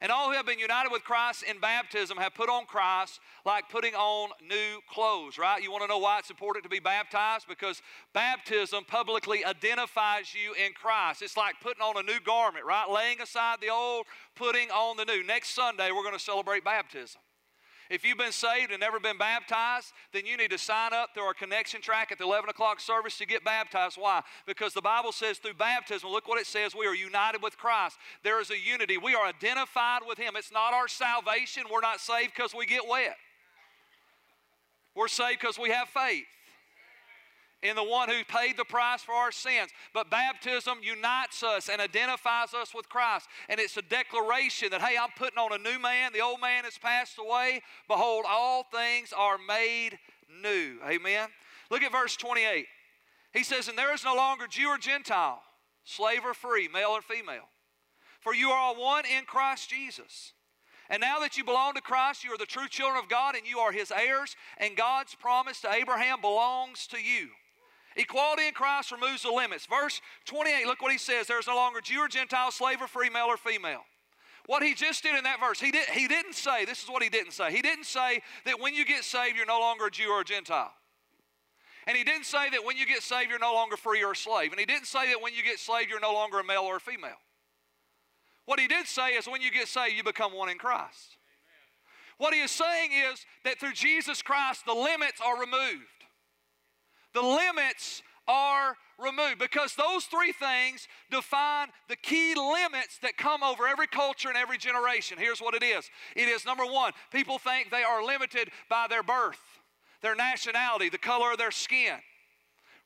And 0.00 0.12
all 0.12 0.28
who 0.28 0.34
have 0.34 0.44
been 0.44 0.58
united 0.58 0.90
with 0.90 1.02
Christ 1.02 1.44
in 1.44 1.60
baptism 1.60 2.18
have 2.18 2.34
put 2.34 2.50
on 2.50 2.66
Christ 2.66 3.20
like 3.46 3.70
putting 3.70 3.94
on 3.94 4.30
new 4.42 4.80
clothes, 4.92 5.38
right? 5.38 5.62
You 5.62 5.70
want 5.70 5.82
to 5.82 5.88
know 5.88 5.98
why 5.98 6.18
it's 6.18 6.30
important 6.30 6.64
to 6.64 6.68
be 6.68 6.80
baptized? 6.80 7.46
Because 7.48 7.80
baptism 8.12 8.84
publicly 8.84 9.44
identifies 9.44 10.34
you 10.34 10.52
in 10.54 10.72
Christ. 10.72 11.22
It's 11.22 11.36
like 11.36 11.54
putting 11.62 11.80
on 11.80 11.96
a 11.96 12.02
new 12.02 12.20
garment, 12.20 12.66
right? 12.66 12.90
Laying 12.90 13.20
aside 13.20 13.58
the 13.60 13.70
old, 13.70 14.06
putting 14.34 14.70
on 14.70 14.96
the 14.96 15.04
new. 15.04 15.22
Next 15.22 15.54
Sunday, 15.54 15.90
we're 15.90 16.02
going 16.02 16.12
to 16.12 16.18
celebrate 16.18 16.64
baptism. 16.64 17.20
If 17.90 18.04
you've 18.04 18.18
been 18.18 18.32
saved 18.32 18.70
and 18.70 18.80
never 18.80 18.98
been 18.98 19.18
baptized, 19.18 19.92
then 20.12 20.26
you 20.26 20.36
need 20.36 20.50
to 20.50 20.58
sign 20.58 20.92
up 20.92 21.14
through 21.14 21.24
our 21.24 21.34
connection 21.34 21.80
track 21.80 22.10
at 22.12 22.18
the 22.18 22.24
11 22.24 22.48
o'clock 22.48 22.80
service 22.80 23.18
to 23.18 23.26
get 23.26 23.44
baptized. 23.44 23.96
Why? 23.96 24.22
Because 24.46 24.72
the 24.72 24.82
Bible 24.82 25.12
says 25.12 25.38
through 25.38 25.54
baptism, 25.54 26.10
look 26.10 26.26
what 26.26 26.40
it 26.40 26.46
says, 26.46 26.74
we 26.74 26.86
are 26.86 26.94
united 26.94 27.42
with 27.42 27.58
Christ. 27.58 27.96
There 28.22 28.40
is 28.40 28.50
a 28.50 28.58
unity. 28.58 28.96
We 28.96 29.14
are 29.14 29.26
identified 29.26 30.00
with 30.06 30.18
Him. 30.18 30.34
It's 30.36 30.52
not 30.52 30.72
our 30.72 30.88
salvation. 30.88 31.64
We're 31.72 31.80
not 31.80 32.00
saved 32.00 32.32
because 32.34 32.54
we 32.54 32.66
get 32.66 32.82
wet, 32.88 33.16
we're 34.94 35.08
saved 35.08 35.40
because 35.40 35.58
we 35.58 35.70
have 35.70 35.88
faith 35.88 36.24
in 37.64 37.74
the 37.74 37.82
one 37.82 38.08
who 38.10 38.22
paid 38.24 38.56
the 38.56 38.64
price 38.64 39.02
for 39.02 39.14
our 39.14 39.32
sins. 39.32 39.70
But 39.92 40.10
baptism 40.10 40.78
unites 40.82 41.42
us 41.42 41.68
and 41.68 41.80
identifies 41.80 42.52
us 42.52 42.74
with 42.74 42.88
Christ. 42.88 43.26
And 43.48 43.58
it's 43.58 43.76
a 43.76 43.82
declaration 43.82 44.68
that, 44.70 44.82
hey, 44.82 44.96
I'm 45.00 45.10
putting 45.16 45.38
on 45.38 45.52
a 45.52 45.58
new 45.58 45.78
man. 45.80 46.12
The 46.12 46.20
old 46.20 46.40
man 46.40 46.64
has 46.64 46.78
passed 46.78 47.18
away. 47.18 47.62
Behold, 47.88 48.26
all 48.28 48.64
things 48.64 49.12
are 49.16 49.38
made 49.48 49.98
new. 50.42 50.78
Amen. 50.86 51.28
Look 51.70 51.82
at 51.82 51.90
verse 51.90 52.16
28. 52.16 52.66
He 53.32 53.42
says, 53.42 53.66
And 53.66 53.78
there 53.78 53.94
is 53.94 54.04
no 54.04 54.14
longer 54.14 54.46
Jew 54.46 54.68
or 54.68 54.78
Gentile, 54.78 55.42
slave 55.84 56.20
or 56.24 56.34
free, 56.34 56.68
male 56.68 56.90
or 56.90 57.02
female. 57.02 57.48
For 58.20 58.34
you 58.34 58.50
are 58.50 58.58
all 58.58 58.80
one 58.80 59.04
in 59.06 59.24
Christ 59.24 59.70
Jesus. 59.70 60.34
And 60.90 61.00
now 61.00 61.18
that 61.20 61.38
you 61.38 61.44
belong 61.44 61.74
to 61.74 61.80
Christ, 61.80 62.24
you 62.24 62.32
are 62.32 62.38
the 62.38 62.44
true 62.44 62.68
children 62.68 63.02
of 63.02 63.08
God 63.08 63.34
and 63.34 63.46
you 63.46 63.58
are 63.58 63.72
his 63.72 63.90
heirs, 63.90 64.36
and 64.58 64.76
God's 64.76 65.14
promise 65.14 65.62
to 65.62 65.72
Abraham 65.72 66.20
belongs 66.20 66.86
to 66.88 66.98
you. 66.98 67.28
Equality 67.96 68.48
in 68.48 68.54
Christ 68.54 68.90
removes 68.90 69.22
the 69.22 69.30
limits. 69.30 69.66
Verse 69.66 70.00
28, 70.24 70.66
look 70.66 70.82
what 70.82 70.92
he 70.92 70.98
says. 70.98 71.26
There's 71.26 71.46
no 71.46 71.54
longer 71.54 71.80
Jew 71.80 72.00
or 72.00 72.08
Gentile, 72.08 72.50
slave 72.50 72.80
or 72.80 72.86
free, 72.86 73.08
male 73.08 73.26
or 73.26 73.36
female. 73.36 73.82
What 74.46 74.62
he 74.62 74.74
just 74.74 75.02
did 75.02 75.16
in 75.16 75.24
that 75.24 75.40
verse, 75.40 75.60
he, 75.60 75.70
did, 75.70 75.88
he 75.88 76.06
didn't 76.06 76.34
say, 76.34 76.64
this 76.64 76.82
is 76.82 76.88
what 76.88 77.02
he 77.02 77.08
didn't 77.08 77.32
say. 77.32 77.50
He 77.50 77.62
didn't 77.62 77.86
say 77.86 78.20
that 78.44 78.60
when 78.60 78.74
you 78.74 78.84
get 78.84 79.04
saved, 79.04 79.36
you're 79.36 79.46
no 79.46 79.60
longer 79.60 79.86
a 79.86 79.90
Jew 79.90 80.10
or 80.10 80.20
a 80.20 80.24
Gentile. 80.24 80.72
And 81.86 81.96
he 81.96 82.04
didn't 82.04 82.26
say 82.26 82.50
that 82.50 82.64
when 82.64 82.76
you 82.76 82.86
get 82.86 83.02
saved, 83.02 83.30
you're 83.30 83.38
no 83.38 83.54
longer 83.54 83.76
free 83.76 84.02
or 84.02 84.12
a 84.12 84.16
slave. 84.16 84.50
And 84.50 84.60
he 84.60 84.66
didn't 84.66 84.86
say 84.86 85.08
that 85.08 85.22
when 85.22 85.34
you 85.34 85.42
get 85.42 85.58
saved, 85.58 85.88
you're 85.88 86.00
no 86.00 86.12
longer 86.12 86.40
a 86.40 86.44
male 86.44 86.62
or 86.62 86.76
a 86.76 86.80
female. 86.80 87.20
What 88.46 88.60
he 88.60 88.66
did 88.66 88.86
say 88.86 89.10
is 89.10 89.26
when 89.26 89.40
you 89.40 89.50
get 89.50 89.68
saved, 89.68 89.96
you 89.96 90.02
become 90.02 90.34
one 90.34 90.50
in 90.50 90.58
Christ. 90.58 91.16
What 92.18 92.34
he 92.34 92.40
is 92.40 92.50
saying 92.50 92.90
is 93.12 93.24
that 93.44 93.58
through 93.58 93.72
Jesus 93.72 94.22
Christ, 94.22 94.64
the 94.66 94.74
limits 94.74 95.20
are 95.24 95.38
removed 95.38 95.88
the 97.14 97.22
limits 97.22 98.02
are 98.26 98.76
removed 98.98 99.38
because 99.38 99.74
those 99.74 100.04
three 100.04 100.32
things 100.32 100.88
define 101.10 101.68
the 101.88 101.96
key 101.96 102.34
limits 102.34 102.98
that 103.02 103.16
come 103.16 103.42
over 103.42 103.66
every 103.66 103.86
culture 103.86 104.28
and 104.28 104.36
every 104.36 104.58
generation. 104.58 105.18
Here's 105.18 105.40
what 105.40 105.54
it 105.54 105.62
is 105.62 105.88
it 106.16 106.28
is 106.28 106.44
number 106.44 106.64
one, 106.64 106.92
people 107.12 107.38
think 107.38 107.70
they 107.70 107.82
are 107.82 108.04
limited 108.04 108.50
by 108.68 108.86
their 108.88 109.02
birth, 109.02 109.40
their 110.02 110.14
nationality, 110.14 110.88
the 110.88 110.98
color 110.98 111.32
of 111.32 111.38
their 111.38 111.50
skin, 111.50 111.96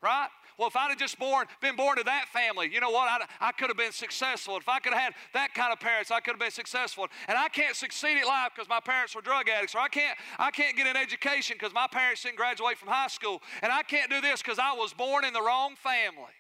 right? 0.02 0.28
Well, 0.58 0.66
if 0.66 0.74
I'd 0.74 0.88
have 0.88 0.98
just 0.98 1.20
born, 1.20 1.46
been 1.62 1.76
born 1.76 1.98
to 1.98 2.02
that 2.04 2.26
family, 2.32 2.68
you 2.72 2.80
know 2.80 2.90
what? 2.90 3.08
I'd, 3.08 3.28
I 3.40 3.52
could 3.52 3.68
have 3.68 3.76
been 3.76 3.92
successful. 3.92 4.56
If 4.56 4.68
I 4.68 4.80
could 4.80 4.92
have 4.92 5.00
had 5.00 5.14
that 5.32 5.54
kind 5.54 5.72
of 5.72 5.78
parents, 5.78 6.10
I 6.10 6.18
could 6.18 6.32
have 6.32 6.40
been 6.40 6.50
successful. 6.50 7.06
And 7.28 7.38
I 7.38 7.48
can't 7.48 7.76
succeed 7.76 8.18
at 8.18 8.26
life 8.26 8.50
because 8.56 8.68
my 8.68 8.80
parents 8.80 9.14
were 9.14 9.22
drug 9.22 9.48
addicts, 9.48 9.76
or 9.76 9.78
I 9.78 9.88
can't, 9.88 10.18
I 10.36 10.50
can't 10.50 10.76
get 10.76 10.88
an 10.88 10.96
education 10.96 11.54
because 11.58 11.72
my 11.72 11.86
parents 11.86 12.24
didn't 12.24 12.36
graduate 12.38 12.76
from 12.76 12.88
high 12.88 13.06
school, 13.06 13.40
and 13.62 13.72
I 13.72 13.84
can't 13.84 14.10
do 14.10 14.20
this 14.20 14.42
because 14.42 14.58
I 14.58 14.72
was 14.72 14.92
born 14.92 15.24
in 15.24 15.32
the 15.32 15.42
wrong 15.42 15.76
family. 15.76 16.34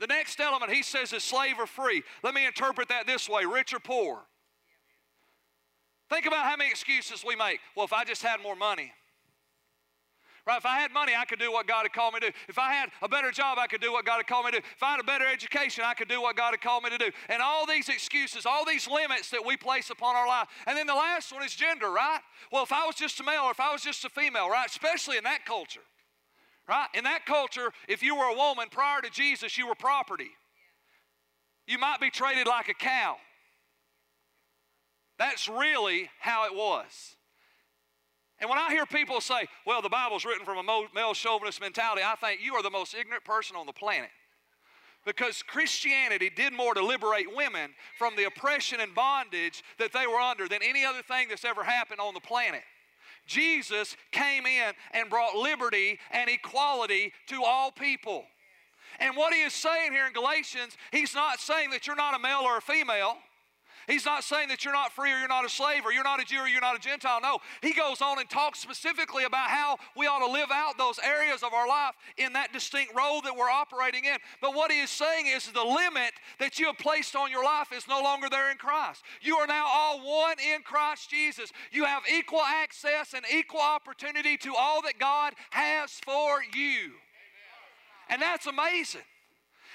The 0.00 0.06
next 0.06 0.38
element 0.38 0.70
he 0.70 0.82
says 0.82 1.14
is 1.14 1.24
slave 1.24 1.56
or 1.58 1.66
free. 1.66 2.02
Let 2.22 2.34
me 2.34 2.46
interpret 2.46 2.88
that 2.88 3.06
this 3.06 3.26
way 3.26 3.46
rich 3.46 3.72
or 3.72 3.80
poor. 3.80 4.20
Think 6.10 6.26
about 6.26 6.44
how 6.44 6.56
many 6.56 6.70
excuses 6.70 7.24
we 7.26 7.36
make. 7.36 7.60
Well, 7.74 7.86
if 7.86 7.92
I 7.92 8.04
just 8.04 8.22
had 8.22 8.42
more 8.42 8.56
money, 8.56 8.92
Right? 10.50 10.58
If 10.58 10.66
I 10.66 10.80
had 10.80 10.92
money, 10.92 11.12
I 11.16 11.24
could 11.26 11.38
do 11.38 11.52
what 11.52 11.68
God 11.68 11.82
had 11.82 11.92
called 11.92 12.14
me 12.14 12.20
to 12.20 12.26
do. 12.26 12.32
If 12.48 12.58
I 12.58 12.72
had 12.72 12.90
a 13.02 13.08
better 13.08 13.30
job, 13.30 13.56
I 13.60 13.68
could 13.68 13.80
do 13.80 13.92
what 13.92 14.04
God 14.04 14.16
had 14.16 14.26
called 14.26 14.46
me 14.46 14.50
to 14.50 14.58
do. 14.58 14.66
If 14.74 14.82
I 14.82 14.90
had 14.90 15.00
a 15.00 15.04
better 15.04 15.24
education, 15.24 15.84
I 15.86 15.94
could 15.94 16.08
do 16.08 16.20
what 16.20 16.34
God 16.34 16.50
had 16.50 16.60
called 16.60 16.82
me 16.82 16.90
to 16.90 16.98
do. 16.98 17.08
And 17.28 17.40
all 17.40 17.66
these 17.66 17.88
excuses, 17.88 18.46
all 18.46 18.64
these 18.64 18.88
limits 18.88 19.30
that 19.30 19.46
we 19.46 19.56
place 19.56 19.90
upon 19.90 20.16
our 20.16 20.26
life. 20.26 20.48
And 20.66 20.76
then 20.76 20.88
the 20.88 20.94
last 20.94 21.32
one 21.32 21.44
is 21.44 21.54
gender, 21.54 21.88
right? 21.92 22.18
Well, 22.50 22.64
if 22.64 22.72
I 22.72 22.84
was 22.84 22.96
just 22.96 23.20
a 23.20 23.22
male 23.22 23.42
or 23.42 23.52
if 23.52 23.60
I 23.60 23.70
was 23.70 23.80
just 23.80 24.04
a 24.04 24.08
female, 24.08 24.50
right? 24.50 24.68
Especially 24.68 25.16
in 25.16 25.22
that 25.22 25.46
culture. 25.46 25.82
Right? 26.68 26.88
In 26.94 27.04
that 27.04 27.26
culture, 27.26 27.70
if 27.86 28.02
you 28.02 28.16
were 28.16 28.32
a 28.32 28.34
woman 28.34 28.66
prior 28.72 29.00
to 29.02 29.10
Jesus, 29.10 29.56
you 29.56 29.68
were 29.68 29.76
property. 29.76 30.30
You 31.68 31.78
might 31.78 32.00
be 32.00 32.10
treated 32.10 32.48
like 32.48 32.68
a 32.68 32.74
cow. 32.74 33.18
That's 35.16 35.48
really 35.48 36.10
how 36.18 36.46
it 36.46 36.56
was. 36.56 37.14
And 38.40 38.48
when 38.48 38.58
I 38.58 38.70
hear 38.70 38.86
people 38.86 39.20
say, 39.20 39.46
well, 39.66 39.82
the 39.82 39.88
Bible's 39.88 40.24
written 40.24 40.46
from 40.46 40.58
a 40.58 40.86
male 40.94 41.14
chauvinist 41.14 41.60
mentality, 41.60 42.02
I 42.04 42.14
think 42.16 42.40
you 42.42 42.54
are 42.54 42.62
the 42.62 42.70
most 42.70 42.94
ignorant 42.94 43.24
person 43.24 43.56
on 43.56 43.66
the 43.66 43.72
planet. 43.72 44.10
Because 45.04 45.42
Christianity 45.42 46.30
did 46.34 46.52
more 46.52 46.74
to 46.74 46.84
liberate 46.84 47.34
women 47.34 47.70
from 47.98 48.16
the 48.16 48.24
oppression 48.24 48.80
and 48.80 48.94
bondage 48.94 49.62
that 49.78 49.92
they 49.92 50.06
were 50.06 50.18
under 50.20 50.48
than 50.48 50.60
any 50.62 50.84
other 50.84 51.02
thing 51.02 51.28
that's 51.28 51.44
ever 51.44 51.64
happened 51.64 52.00
on 52.00 52.14
the 52.14 52.20
planet. 52.20 52.62
Jesus 53.26 53.96
came 54.10 54.46
in 54.46 54.72
and 54.92 55.08
brought 55.08 55.36
liberty 55.36 55.98
and 56.10 56.28
equality 56.28 57.12
to 57.28 57.42
all 57.44 57.70
people. 57.70 58.24
And 58.98 59.16
what 59.16 59.32
he 59.32 59.40
is 59.42 59.52
saying 59.52 59.92
here 59.92 60.06
in 60.06 60.12
Galatians, 60.12 60.76
he's 60.92 61.14
not 61.14 61.40
saying 61.40 61.70
that 61.70 61.86
you're 61.86 61.96
not 61.96 62.14
a 62.14 62.18
male 62.18 62.40
or 62.42 62.58
a 62.58 62.62
female. 62.62 63.16
He's 63.90 64.04
not 64.04 64.22
saying 64.22 64.48
that 64.50 64.64
you're 64.64 64.72
not 64.72 64.92
free 64.92 65.12
or 65.12 65.18
you're 65.18 65.26
not 65.26 65.44
a 65.44 65.48
slave 65.48 65.84
or 65.84 65.92
you're 65.92 66.04
not 66.04 66.22
a 66.22 66.24
Jew 66.24 66.38
or 66.38 66.46
you're 66.48 66.60
not 66.60 66.76
a 66.76 66.78
Gentile. 66.78 67.20
No, 67.20 67.38
he 67.60 67.72
goes 67.72 68.00
on 68.00 68.20
and 68.20 68.30
talks 68.30 68.60
specifically 68.60 69.24
about 69.24 69.50
how 69.50 69.78
we 69.96 70.06
ought 70.06 70.24
to 70.24 70.30
live 70.30 70.50
out 70.52 70.78
those 70.78 71.00
areas 71.00 71.42
of 71.42 71.52
our 71.52 71.66
life 71.66 71.94
in 72.16 72.32
that 72.34 72.52
distinct 72.52 72.94
role 72.96 73.20
that 73.22 73.36
we're 73.36 73.50
operating 73.50 74.04
in. 74.04 74.16
But 74.40 74.54
what 74.54 74.70
he 74.70 74.78
is 74.78 74.90
saying 74.90 75.26
is 75.26 75.50
the 75.50 75.64
limit 75.64 76.12
that 76.38 76.60
you 76.60 76.66
have 76.66 76.78
placed 76.78 77.16
on 77.16 77.32
your 77.32 77.42
life 77.42 77.72
is 77.76 77.88
no 77.88 78.00
longer 78.00 78.28
there 78.30 78.52
in 78.52 78.58
Christ. 78.58 79.02
You 79.20 79.38
are 79.38 79.48
now 79.48 79.66
all 79.66 79.98
one 79.98 80.36
in 80.38 80.62
Christ 80.62 81.10
Jesus. 81.10 81.50
You 81.72 81.84
have 81.84 82.04
equal 82.08 82.42
access 82.42 83.12
and 83.12 83.24
equal 83.34 83.60
opportunity 83.60 84.36
to 84.36 84.54
all 84.54 84.82
that 84.82 85.00
God 85.00 85.34
has 85.50 85.90
for 86.04 86.42
you. 86.54 86.92
And 88.08 88.22
that's 88.22 88.46
amazing. 88.46 89.02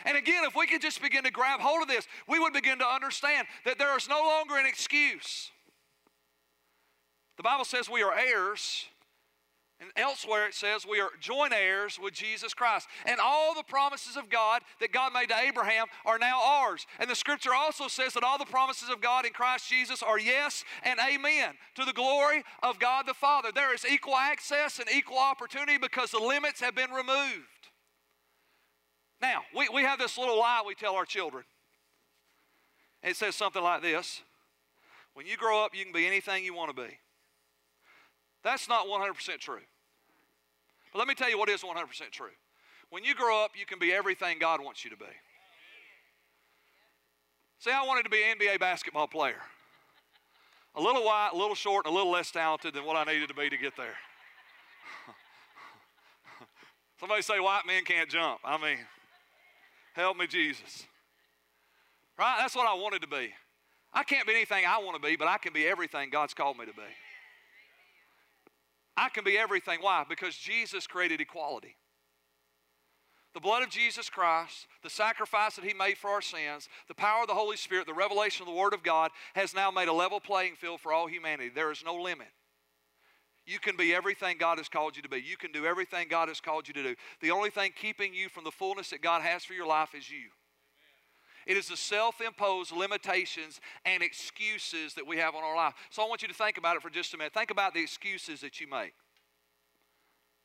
And 0.06 0.16
again, 0.18 0.44
if 0.46 0.56
we 0.56 0.68
could 0.68 0.82
just 0.82 1.02
begin 1.02 1.24
to 1.24 1.32
grab 1.32 1.60
hold 1.60 1.82
of 1.82 1.88
this, 1.88 2.08
we 2.28 2.40
would 2.40 2.54
begin 2.54 2.80
to 2.80 2.88
understand 2.88 3.48
that 3.66 3.80
there 3.80 3.98
is 3.98 4.08
no 4.08 4.22
longer 4.22 4.56
an 4.58 4.66
excuse. 4.66 5.52
The 7.38 7.44
Bible 7.44 7.66
says 7.66 7.90
we 7.90 8.04
are 8.04 8.18
heirs. 8.18 8.86
And 9.82 9.90
elsewhere 9.98 10.48
it 10.48 10.54
says 10.54 10.86
we 10.90 11.02
are 11.02 11.10
joint 11.20 11.52
heirs 11.52 12.00
with 12.02 12.14
Jesus 12.14 12.54
Christ. 12.54 12.88
And 13.06 13.20
all 13.20 13.54
the 13.54 13.64
promises 13.64 14.16
of 14.16 14.30
God 14.30 14.62
that 14.80 14.94
God 14.94 15.12
made 15.12 15.28
to 15.28 15.38
Abraham 15.38 15.88
are 16.06 16.18
now 16.18 16.42
ours. 16.42 16.88
And 16.98 17.10
the 17.10 17.16
scripture 17.16 17.54
also 17.54 17.90
says 17.90 18.14
that 18.14 18.24
all 18.24 18.38
the 18.38 18.46
promises 18.46 18.90
of 18.90 19.02
God 19.02 19.26
in 19.26 19.34
Christ 19.34 19.70
Jesus 19.70 20.02
are 20.02 20.18
yes 20.18 20.64
and 20.84 20.98
amen 21.00 21.56
to 21.76 21.84
the 21.84 21.92
glory 21.92 22.44
of 22.64 22.80
God 22.80 23.06
the 23.06 23.14
Father. 23.14 23.50
There 23.54 23.74
is 23.74 23.86
equal 23.86 24.16
access 24.16 24.80
and 24.80 24.88
equal 24.90 25.18
opportunity 25.18 25.78
because 25.78 26.12
the 26.12 26.20
limits 26.20 26.62
have 26.62 26.74
been 26.74 26.92
removed. 26.92 27.55
Now, 29.22 29.42
we, 29.56 29.70
we 29.74 29.82
have 29.84 30.00
this 30.00 30.18
little 30.18 30.38
lie 30.38 30.64
we 30.66 30.76
tell 30.76 30.96
our 30.96 31.06
children. 31.06 31.44
It 33.04 33.16
says 33.16 33.36
something 33.36 33.62
like 33.62 33.82
this 33.82 34.22
When 35.14 35.26
you 35.26 35.38
grow 35.38 35.64
up, 35.64 35.76
you 35.76 35.84
can 35.84 35.94
be 35.94 36.08
anything 36.08 36.44
you 36.44 36.54
want 36.54 36.76
to 36.76 36.82
be. 36.82 36.98
That's 38.44 38.70
not 38.70 38.88
100% 38.88 39.40
true. 39.40 39.60
But 40.92 41.00
let 41.00 41.08
me 41.08 41.16
tell 41.16 41.30
you 41.30 41.38
what 41.38 41.50
is 41.50 41.62
100% 41.62 42.12
true. 42.12 42.30
When 42.90 43.04
you 43.04 43.16
grow 43.16 43.44
up, 43.44 43.52
you 43.60 43.66
can 43.66 43.80
be 43.80 43.92
everything 43.92 44.38
God 44.40 44.64
wants 44.64 44.84
you 44.84 44.92
to 44.92 44.98
be. 44.98 45.06
See, 47.60 47.72
I 47.72 47.84
wanted 47.84 48.04
to 48.04 48.10
be 48.10 48.22
an 48.24 48.38
NBA 48.38 48.60
basketball 48.60 49.08
player. 49.08 49.42
A 50.76 50.82
little 50.82 51.04
white, 51.04 51.32
a 51.34 51.38
little 51.38 51.56
short, 51.56 51.86
and 51.86 51.94
a 51.94 51.98
little 51.98 52.12
less 52.12 52.30
talented 52.32 52.74
than 52.74 52.86
what 52.86 52.96
I 52.96 53.12
needed 53.12 53.30
to 53.30 53.34
be 53.34 53.50
to 53.50 53.58
get 53.58 53.76
there. 53.76 53.96
Somebody 57.00 57.22
say 57.22 57.40
white 57.40 57.64
men 57.66 57.84
can't 57.84 58.10
jump. 58.10 58.40
I 58.44 58.58
mean, 58.58 58.78
Help 59.96 60.18
me, 60.18 60.28
Jesus. 60.28 60.86
Right? 62.20 62.36
That's 62.40 62.56
what 62.56 62.68
I 62.68 62.74
wanted 62.74 63.02
to 63.02 63.08
be. 63.08 63.32
I 63.94 64.04
can't 64.04 64.28
be 64.28 64.34
anything 64.34 64.66
I 64.68 64.80
want 64.80 65.02
to 65.02 65.08
be, 65.08 65.16
but 65.16 65.28
I 65.28 65.38
can 65.38 65.54
be 65.54 65.66
everything 65.66 66.10
God's 66.10 66.34
called 66.34 66.58
me 66.58 66.66
to 66.66 66.74
be. 66.74 66.82
I 68.98 69.08
can 69.10 69.24
be 69.24 69.38
everything. 69.38 69.80
Why? 69.82 70.04
Because 70.08 70.36
Jesus 70.36 70.86
created 70.86 71.22
equality. 71.22 71.76
The 73.34 73.40
blood 73.40 73.64
of 73.64 73.70
Jesus 73.70 74.10
Christ, 74.10 74.68
the 74.84 74.90
sacrifice 74.90 75.56
that 75.56 75.66
He 75.66 75.74
made 75.74 75.98
for 75.98 76.10
our 76.10 76.22
sins, 76.22 76.70
the 76.88 76.94
power 76.94 77.22
of 77.22 77.28
the 77.28 77.34
Holy 77.34 77.58
Spirit, 77.58 77.86
the 77.88 77.94
revelation 77.94 78.44
of 78.44 78.54
the 78.54 78.60
Word 78.60 78.74
of 78.74 78.84
God 78.84 79.12
has 79.34 79.54
now 79.54 79.72
made 79.72 79.90
a 79.90 79.94
level 79.94 80.20
playing 80.20 80.56
field 80.56 80.80
for 80.80 80.94
all 80.94 81.08
humanity. 81.08 81.50
There 81.54 81.72
is 81.72 81.84
no 81.86 81.96
limit. 81.96 82.28
You 83.46 83.60
can 83.60 83.78
be 83.78 83.94
everything 83.94 84.38
God 84.40 84.58
has 84.58 84.68
called 84.68 84.96
you 84.96 85.04
to 85.04 85.10
be. 85.10 85.18
You 85.18 85.38
can 85.38 85.52
do 85.52 85.66
everything 85.66 86.08
God 86.10 86.30
has 86.30 86.42
called 86.42 86.68
you 86.68 86.74
to 86.74 86.84
do. 86.84 86.96
The 87.22 87.32
only 87.32 87.52
thing 87.52 87.72
keeping 87.80 88.14
you 88.14 88.28
from 88.28 88.44
the 88.44 88.52
fullness 88.52 88.90
that 88.90 89.02
God 89.02 89.22
has 89.22 89.46
for 89.46 89.54
your 89.54 89.68
life 89.68 89.94
is 89.96 90.10
you. 90.10 90.30
It 91.46 91.58
is 91.58 91.68
the 91.68 91.78
self 91.78 92.22
imposed 92.22 92.72
limitations 92.72 93.62
and 93.86 94.02
excuses 94.02 94.96
that 94.96 95.06
we 95.06 95.18
have 95.18 95.36
on 95.36 95.44
our 95.44 95.56
life. 95.56 95.76
So 95.92 96.04
I 96.04 96.08
want 96.08 96.24
you 96.24 96.28
to 96.28 96.34
think 96.34 96.58
about 96.58 96.76
it 96.76 96.82
for 96.82 96.90
just 96.90 97.14
a 97.14 97.18
minute. 97.18 97.34
Think 97.34 97.52
about 97.52 97.76
the 97.76 97.82
excuses 97.82 98.42
that 98.42 98.60
you 98.60 98.68
make. 98.68 98.94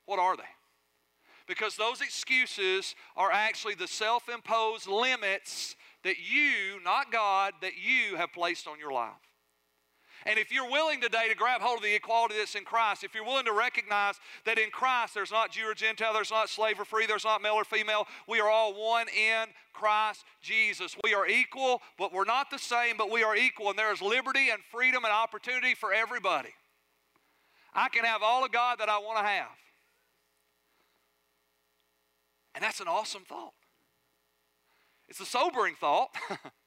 What 0.04 0.18
are 0.18 0.36
they? 0.36 0.42
Because 1.46 1.76
those 1.76 2.02
excuses 2.02 2.94
are 3.16 3.32
actually 3.32 3.74
the 3.76 3.88
self 3.88 4.28
imposed 4.28 4.86
limits 4.86 5.74
that 6.04 6.16
you, 6.18 6.82
not 6.84 7.10
God, 7.10 7.54
that 7.62 7.72
you 7.76 8.16
have 8.16 8.32
placed 8.32 8.68
on 8.68 8.78
your 8.78 8.92
life. 8.92 9.29
And 10.26 10.38
if 10.38 10.52
you're 10.52 10.70
willing 10.70 11.00
today 11.00 11.28
to 11.28 11.35
grab 11.35 11.61
hold 11.61 11.78
of 11.78 11.83
the 11.83 11.94
equality 11.94 12.35
that's 12.37 12.54
in 12.54 12.64
Christ, 12.64 13.04
if 13.04 13.14
you're 13.14 13.24
willing 13.24 13.46
to 13.46 13.52
recognize 13.52 14.16
that 14.44 14.59
in 14.59 14.70
Christ 14.70 15.14
there's 15.14 15.30
not 15.30 15.52
Jew 15.52 15.70
or 15.70 15.74
Gentile, 15.74 16.12
there's 16.12 16.30
not 16.30 16.48
slave 16.48 16.78
or 16.78 16.85
free, 16.85 17.06
there's 17.06 17.24
not 17.24 17.42
male 17.42 17.54
or 17.54 17.64
female, 17.64 18.06
we 18.28 18.40
are 18.40 18.50
all 18.50 18.74
one 18.74 19.06
in 19.09 19.46
Christ 19.72 20.24
Jesus. 20.42 20.94
We 21.02 21.14
are 21.14 21.26
equal, 21.26 21.80
but 21.98 22.12
we're 22.12 22.24
not 22.24 22.50
the 22.50 22.59
same, 22.59 22.96
but 22.98 23.11
we 23.11 23.22
are 23.22 23.35
equal. 23.35 23.70
And 23.70 23.78
there 23.78 23.92
is 23.92 24.02
liberty 24.02 24.50
and 24.50 24.62
freedom 24.70 25.04
and 25.04 25.12
opportunity 25.12 25.74
for 25.74 25.92
everybody. 25.92 26.50
I 27.74 27.88
can 27.88 28.04
have 28.04 28.22
all 28.22 28.44
of 28.44 28.52
God 28.52 28.78
that 28.80 28.88
I 28.88 28.98
want 28.98 29.18
to 29.18 29.24
have. 29.24 29.48
And 32.54 32.64
that's 32.64 32.80
an 32.80 32.88
awesome 32.88 33.22
thought. 33.22 33.52
It's 35.09 35.20
a 35.20 35.26
sobering 35.26 35.76
thought. 35.80 36.11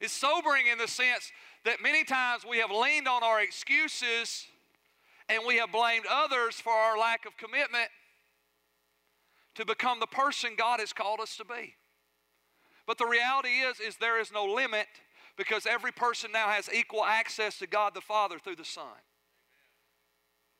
It's 0.00 0.12
sobering 0.12 0.66
in 0.66 0.78
the 0.78 0.88
sense 0.88 1.32
that 1.64 1.82
many 1.82 2.04
times 2.04 2.44
we 2.48 2.58
have 2.58 2.70
leaned 2.70 3.08
on 3.08 3.22
our 3.22 3.40
excuses 3.40 4.46
and 5.28 5.42
we 5.46 5.56
have 5.56 5.72
blamed 5.72 6.06
others 6.10 6.54
for 6.56 6.72
our 6.72 6.98
lack 6.98 7.26
of 7.26 7.36
commitment 7.36 7.88
to 9.56 9.64
become 9.64 10.00
the 10.00 10.06
person 10.06 10.52
God 10.56 10.80
has 10.80 10.92
called 10.92 11.20
us 11.20 11.36
to 11.38 11.44
be. 11.44 11.74
But 12.86 12.98
the 12.98 13.06
reality 13.06 13.48
is 13.48 13.80
is 13.80 13.96
there 13.96 14.20
is 14.20 14.32
no 14.32 14.44
limit 14.44 14.86
because 15.36 15.66
every 15.66 15.92
person 15.92 16.30
now 16.32 16.48
has 16.48 16.68
equal 16.72 17.04
access 17.04 17.58
to 17.58 17.66
God 17.66 17.94
the 17.94 18.00
Father 18.00 18.38
through 18.38 18.56
the 18.56 18.64
Son. 18.64 18.84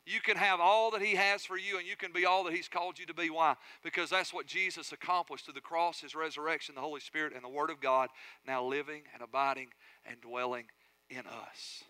You 0.07 0.21
can 0.21 0.37
have 0.37 0.61
all 0.61 0.89
that 0.91 1.01
He 1.01 1.15
has 1.15 1.43
for 1.43 1.57
you, 1.57 1.77
and 1.77 1.85
you 1.85 1.97
can 1.97 2.13
be 2.13 2.25
all 2.25 2.45
that 2.45 2.53
He's 2.53 2.69
called 2.69 2.97
you 2.97 3.05
to 3.07 3.13
be. 3.13 3.29
Why? 3.29 3.55
Because 3.83 4.09
that's 4.09 4.33
what 4.33 4.47
Jesus 4.47 4.93
accomplished 4.93 5.43
through 5.43 5.55
the 5.55 5.59
cross, 5.59 5.99
His 5.99 6.15
resurrection, 6.15 6.75
the 6.75 6.81
Holy 6.81 7.01
Spirit, 7.01 7.33
and 7.35 7.43
the 7.43 7.49
Word 7.49 7.69
of 7.69 7.81
God 7.81 8.07
now 8.47 8.63
living 8.63 9.01
and 9.13 9.21
abiding 9.21 9.67
and 10.09 10.21
dwelling 10.21 10.67
in 11.09 11.19
us. 11.19 11.83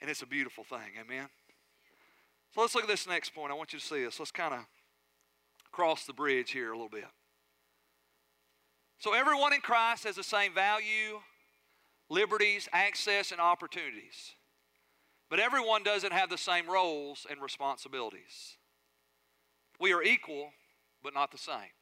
And 0.00 0.10
it's 0.10 0.22
a 0.22 0.26
beautiful 0.26 0.64
thing. 0.64 0.96
Amen? 1.00 1.28
So 2.52 2.62
let's 2.62 2.74
look 2.74 2.82
at 2.82 2.90
this 2.90 3.06
next 3.06 3.32
point. 3.32 3.52
I 3.52 3.54
want 3.54 3.72
you 3.72 3.78
to 3.78 3.84
see 3.84 4.04
this. 4.04 4.18
Let's 4.18 4.32
kind 4.32 4.54
of 4.54 4.60
cross 5.70 6.04
the 6.04 6.12
bridge 6.12 6.50
here 6.50 6.72
a 6.72 6.74
little 6.74 6.88
bit. 6.88 7.04
So 8.98 9.14
everyone 9.14 9.52
in 9.52 9.60
Christ 9.60 10.02
has 10.02 10.16
the 10.16 10.24
same 10.24 10.52
value, 10.52 11.20
liberties, 12.08 12.68
access, 12.72 13.30
and 13.30 13.40
opportunities. 13.40 14.34
But 15.30 15.40
everyone 15.40 15.82
doesn't 15.82 16.12
have 16.12 16.30
the 16.30 16.38
same 16.38 16.68
roles 16.68 17.26
and 17.28 17.40
responsibilities. 17.42 18.56
We 19.78 19.92
are 19.92 20.02
equal, 20.02 20.52
but 21.02 21.14
not 21.14 21.30
the 21.30 21.38
same. 21.38 21.72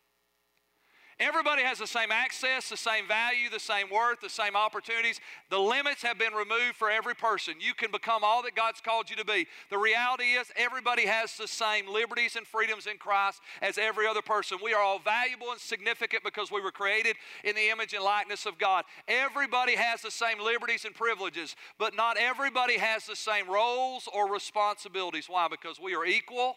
Everybody 1.18 1.62
has 1.62 1.78
the 1.78 1.86
same 1.86 2.12
access, 2.12 2.68
the 2.68 2.76
same 2.76 3.08
value, 3.08 3.48
the 3.50 3.58
same 3.58 3.88
worth, 3.90 4.20
the 4.20 4.28
same 4.28 4.54
opportunities. 4.54 5.18
The 5.48 5.58
limits 5.58 6.02
have 6.02 6.18
been 6.18 6.34
removed 6.34 6.76
for 6.76 6.90
every 6.90 7.14
person. 7.14 7.54
You 7.58 7.72
can 7.72 7.90
become 7.90 8.22
all 8.22 8.42
that 8.42 8.54
God's 8.54 8.82
called 8.82 9.08
you 9.08 9.16
to 9.16 9.24
be. 9.24 9.46
The 9.70 9.78
reality 9.78 10.32
is, 10.34 10.52
everybody 10.56 11.06
has 11.06 11.34
the 11.38 11.48
same 11.48 11.88
liberties 11.88 12.36
and 12.36 12.46
freedoms 12.46 12.86
in 12.86 12.98
Christ 12.98 13.40
as 13.62 13.78
every 13.78 14.06
other 14.06 14.20
person. 14.20 14.58
We 14.62 14.74
are 14.74 14.82
all 14.82 14.98
valuable 14.98 15.52
and 15.52 15.60
significant 15.60 16.22
because 16.22 16.52
we 16.52 16.60
were 16.60 16.70
created 16.70 17.16
in 17.44 17.54
the 17.54 17.70
image 17.70 17.94
and 17.94 18.04
likeness 18.04 18.44
of 18.44 18.58
God. 18.58 18.84
Everybody 19.08 19.74
has 19.74 20.02
the 20.02 20.10
same 20.10 20.38
liberties 20.38 20.84
and 20.84 20.94
privileges, 20.94 21.56
but 21.78 21.96
not 21.96 22.18
everybody 22.18 22.76
has 22.76 23.06
the 23.06 23.16
same 23.16 23.48
roles 23.48 24.06
or 24.12 24.30
responsibilities. 24.30 25.30
Why? 25.30 25.48
Because 25.48 25.80
we 25.80 25.94
are 25.94 26.04
equal, 26.04 26.56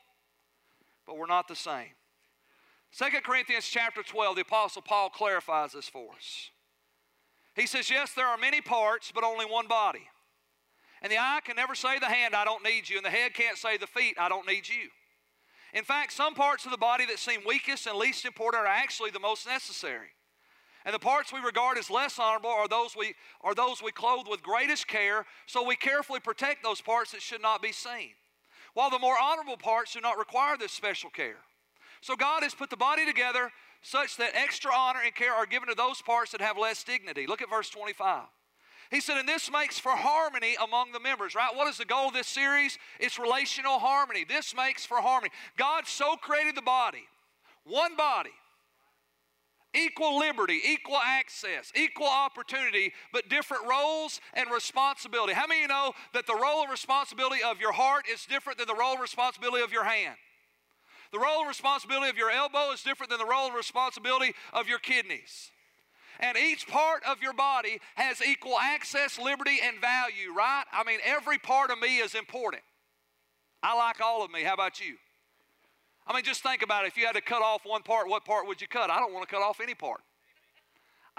but 1.08 1.18
we're 1.18 1.28
not 1.28 1.48
the 1.48 1.56
same. 1.56 1.88
2 2.98 3.06
Corinthians 3.24 3.68
chapter 3.68 4.02
12, 4.02 4.36
the 4.36 4.42
Apostle 4.42 4.82
Paul 4.82 5.10
clarifies 5.10 5.74
this 5.74 5.88
for 5.88 6.14
us. 6.16 6.50
He 7.56 7.68
says, 7.68 7.90
Yes, 7.90 8.14
there 8.14 8.28
are 8.28 8.38
many 8.38 8.62
parts, 8.62 9.12
but 9.14 9.24
only 9.24 9.46
one 9.46 9.68
body. 9.68 10.08
And 11.02 11.12
the 11.12 11.18
eye 11.18 11.40
can 11.44 11.56
never 11.56 11.76
say 11.76 12.00
the 12.00 12.08
hand, 12.08 12.36
I 12.36 12.44
don't 12.44 12.64
need 12.64 12.90
you, 12.90 12.98
and 12.98 13.06
the 13.06 13.10
head 13.10 13.34
can't 13.34 13.58
say 13.58 13.78
the 13.78 13.88
feet, 13.88 14.18
I 14.20 14.28
don't 14.28 14.48
need 14.48 14.68
you. 14.68 14.90
In 15.74 15.84
fact, 15.84 16.14
some 16.14 16.34
parts 16.34 16.66
of 16.66 16.72
the 16.72 16.78
body 16.78 17.06
that 17.06 17.20
seem 17.20 17.42
weakest 17.46 17.86
and 17.86 17.98
least 17.98 18.26
important 18.26 18.64
are 18.64 18.68
actually 18.68 19.12
the 19.12 19.20
most 19.20 19.46
necessary. 19.46 20.08
And 20.84 20.94
the 20.94 21.00
parts 21.00 21.32
we 21.32 21.40
regard 21.40 21.78
as 21.78 21.90
less 21.90 22.18
honorable 22.18 22.50
are 22.50 22.68
those 22.68 22.96
we, 22.96 23.14
are 23.42 23.54
those 23.54 23.82
we 23.84 23.92
clothe 23.92 24.28
with 24.28 24.42
greatest 24.42 24.88
care, 24.88 25.26
so 25.46 25.66
we 25.66 25.76
carefully 25.76 26.20
protect 26.20 26.64
those 26.64 26.82
parts 26.82 27.12
that 27.12 27.22
should 27.22 27.42
not 27.42 27.62
be 27.62 27.72
seen. 27.72 28.12
While 28.74 28.90
the 28.90 29.00
more 29.00 29.18
honorable 29.22 29.58
parts 29.58 29.94
do 29.94 30.02
not 30.02 30.18
require 30.18 30.58
this 30.58 30.72
special 30.72 31.10
care. 31.10 31.38
So 32.02 32.16
God 32.16 32.44
has 32.44 32.54
put 32.54 32.70
the 32.70 32.78
body 32.78 33.06
together 33.06 33.52
such 33.82 34.18
that 34.18 34.32
extra 34.36 34.72
honor 34.74 35.00
and 35.04 35.16
care 35.16 35.34
are 35.34 35.46
given 35.46 35.70
to 35.70 35.76
those 35.76 36.02
parts 36.02 36.32
that 36.32 36.42
have 36.42 36.58
less 36.58 36.84
dignity. 36.84 37.28
Look 37.28 37.42
at 37.42 37.50
verse 37.50 37.70
25. 37.70 38.24
He 38.92 39.02
said, 39.02 39.18
and 39.18 39.30
this 39.30 39.52
makes 39.52 39.78
for 39.78 39.92
harmony 39.92 40.56
among 40.62 40.92
the 40.92 41.00
members, 41.00 41.36
right? 41.36 41.56
What 41.56 41.68
is 41.68 41.78
the 41.78 41.86
goal 41.86 42.08
of 42.08 42.14
this 42.14 42.28
series? 42.28 42.78
It's 43.00 43.20
relational 43.20 43.78
harmony. 43.78 44.26
This 44.28 44.56
makes 44.56 44.86
for 44.86 44.98
harmony. 44.98 45.32
God 45.58 45.86
so 45.86 46.16
created 46.16 46.56
the 46.56 46.64
body, 46.64 47.04
one 47.66 47.96
body, 47.96 48.32
equal 49.76 50.18
liberty, 50.18 50.60
equal 50.66 50.98
access, 50.98 51.72
equal 51.76 52.08
opportunity, 52.08 52.92
but 53.14 53.30
different 53.30 53.68
roles 53.70 54.20
and 54.34 54.50
responsibility. 54.52 55.34
How 55.34 55.46
many 55.46 55.60
of 55.60 55.64
you 55.64 55.68
know 55.68 55.94
that 56.16 56.26
the 56.26 56.34
role 56.34 56.64
and 56.64 56.72
responsibility 56.72 57.44
of 57.44 57.60
your 57.60 57.74
heart 57.74 58.06
is 58.12 58.26
different 58.26 58.58
than 58.58 58.68
the 58.68 58.76
role 58.76 58.94
and 58.94 59.02
responsibility 59.02 59.64
of 59.64 59.72
your 59.72 59.84
hand? 59.84 60.16
The 61.12 61.20
role 61.20 61.40
and 61.40 61.48
responsibility 61.48 62.10
of 62.10 62.18
your 62.18 62.30
elbow 62.30 62.72
is 62.72 62.84
different 62.84 63.10
than 63.10 63.20
the 63.20 63.26
role 63.26 63.48
and 63.48 63.56
responsibility 63.56 64.34
of 64.54 64.68
your 64.68 64.80
kidneys. 64.80 65.52
And 66.20 66.38
each 66.38 66.68
part 66.68 67.02
of 67.08 67.22
your 67.22 67.34
body 67.34 67.80
has 67.96 68.22
equal 68.22 68.58
access, 68.60 69.18
liberty, 69.18 69.60
and 69.64 69.80
value, 69.80 70.34
right? 70.36 70.66
I 70.72 70.84
mean, 70.84 71.00
every 71.04 71.38
part 71.38 71.72
of 71.72 71.80
me 71.80 71.98
is 71.98 72.14
important. 72.14 72.62
I 73.64 73.76
like 73.78 74.02
all 74.02 74.24
of 74.24 74.32
me. 74.32 74.44
How 74.44 74.54
about 74.54 74.80
you? 74.80 74.96
I 76.06 76.14
mean, 76.14 76.24
just 76.24 76.44
think 76.44 76.62
about 76.62 76.86
it. 76.86 76.88
If 76.88 76.98
you 76.98 77.06
had 77.06 77.16
to 77.16 77.22
cut 77.22 77.42
off 77.42 77.62
one 77.66 77.84
part, 77.84 78.10
what 78.10 78.26
part 78.26 78.48
would 78.48 78.62
you 78.62 78.68
cut? 78.68 78.90
I 78.90 79.00
don't 79.00 79.14
want 79.14 79.28
to 79.28 79.34
cut 79.34 79.42
off 79.42 79.60
any 79.62 79.76
part. 79.76 80.02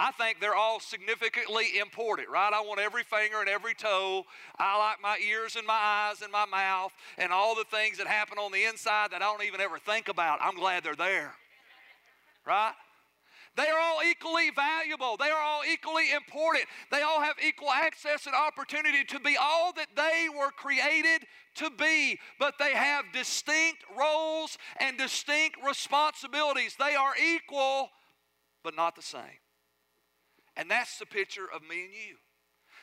I 0.02 0.12
think 0.12 0.40
they're 0.40 0.54
all 0.54 0.80
significantly 0.80 1.78
important, 1.78 2.30
right? 2.30 2.50
I 2.54 2.62
want 2.62 2.80
every 2.80 3.02
finger 3.02 3.40
and 3.40 3.50
every 3.50 3.74
toe. 3.74 4.24
I 4.58 4.78
like 4.78 4.96
my 5.02 5.18
ears 5.28 5.56
and 5.56 5.66
my 5.66 5.74
eyes 5.74 6.22
and 6.22 6.32
my 6.32 6.46
mouth 6.46 6.92
and 7.18 7.30
all 7.30 7.54
the 7.54 7.64
things 7.64 7.98
that 7.98 8.06
happen 8.06 8.38
on 8.38 8.50
the 8.50 8.64
inside 8.64 9.10
that 9.10 9.20
I 9.20 9.26
don't 9.26 9.44
even 9.44 9.60
ever 9.60 9.78
think 9.78 10.08
about. 10.08 10.38
I'm 10.40 10.56
glad 10.56 10.84
they're 10.84 10.94
there, 10.94 11.34
right? 12.46 12.72
They 13.56 13.66
are 13.66 13.78
all 13.78 14.00
equally 14.10 14.48
valuable. 14.56 15.18
They 15.18 15.28
are 15.28 15.42
all 15.42 15.60
equally 15.70 16.12
important. 16.12 16.64
They 16.90 17.02
all 17.02 17.20
have 17.20 17.36
equal 17.46 17.70
access 17.70 18.24
and 18.24 18.34
opportunity 18.34 19.04
to 19.04 19.20
be 19.20 19.36
all 19.38 19.74
that 19.74 19.88
they 19.96 20.28
were 20.34 20.50
created 20.50 21.26
to 21.56 21.68
be, 21.68 22.18
but 22.38 22.54
they 22.58 22.72
have 22.72 23.04
distinct 23.12 23.84
roles 23.98 24.56
and 24.78 24.96
distinct 24.96 25.58
responsibilities. 25.62 26.74
They 26.78 26.94
are 26.94 27.12
equal, 27.34 27.90
but 28.64 28.74
not 28.74 28.96
the 28.96 29.02
same. 29.02 29.40
And 30.56 30.70
that's 30.70 30.98
the 30.98 31.06
picture 31.06 31.46
of 31.54 31.62
me 31.62 31.84
and 31.84 31.92
you. 31.92 32.16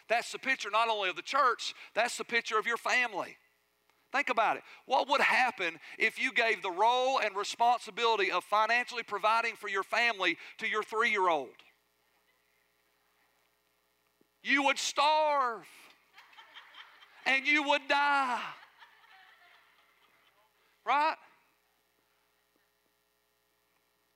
That's 0.10 0.32
the 0.32 0.39
picture 0.39 0.69
not 0.71 0.89
only 0.89 1.10
of 1.10 1.15
the 1.15 1.21
church, 1.21 1.73
that's 1.93 2.17
the 2.17 2.23
picture 2.23 2.58
of 2.58 2.65
your 2.65 2.77
family. 2.77 3.38
Think 4.12 4.30
about 4.30 4.56
it. 4.56 4.63
What 4.86 5.10
would 5.10 5.19
happen 5.19 5.77
if 5.99 6.21
you 6.21 6.32
gave 6.32 6.62
the 6.62 6.71
role 6.71 7.19
and 7.19 7.36
responsibility 7.36 8.32
of 8.32 8.43
financially 8.45 9.03
providing 9.03 9.56
for 9.56 9.67
your 9.67 9.84
family 9.84 10.38
to 10.60 10.67
your 10.67 10.82
three 10.82 11.12
year 11.12 11.27
old? 11.27 11.49
You 14.43 14.63
would 14.63 14.80
starve 14.80 15.67
and 17.25 17.45
you 17.45 17.63
would 17.63 17.82
die. 17.89 18.39
Right? 20.86 21.15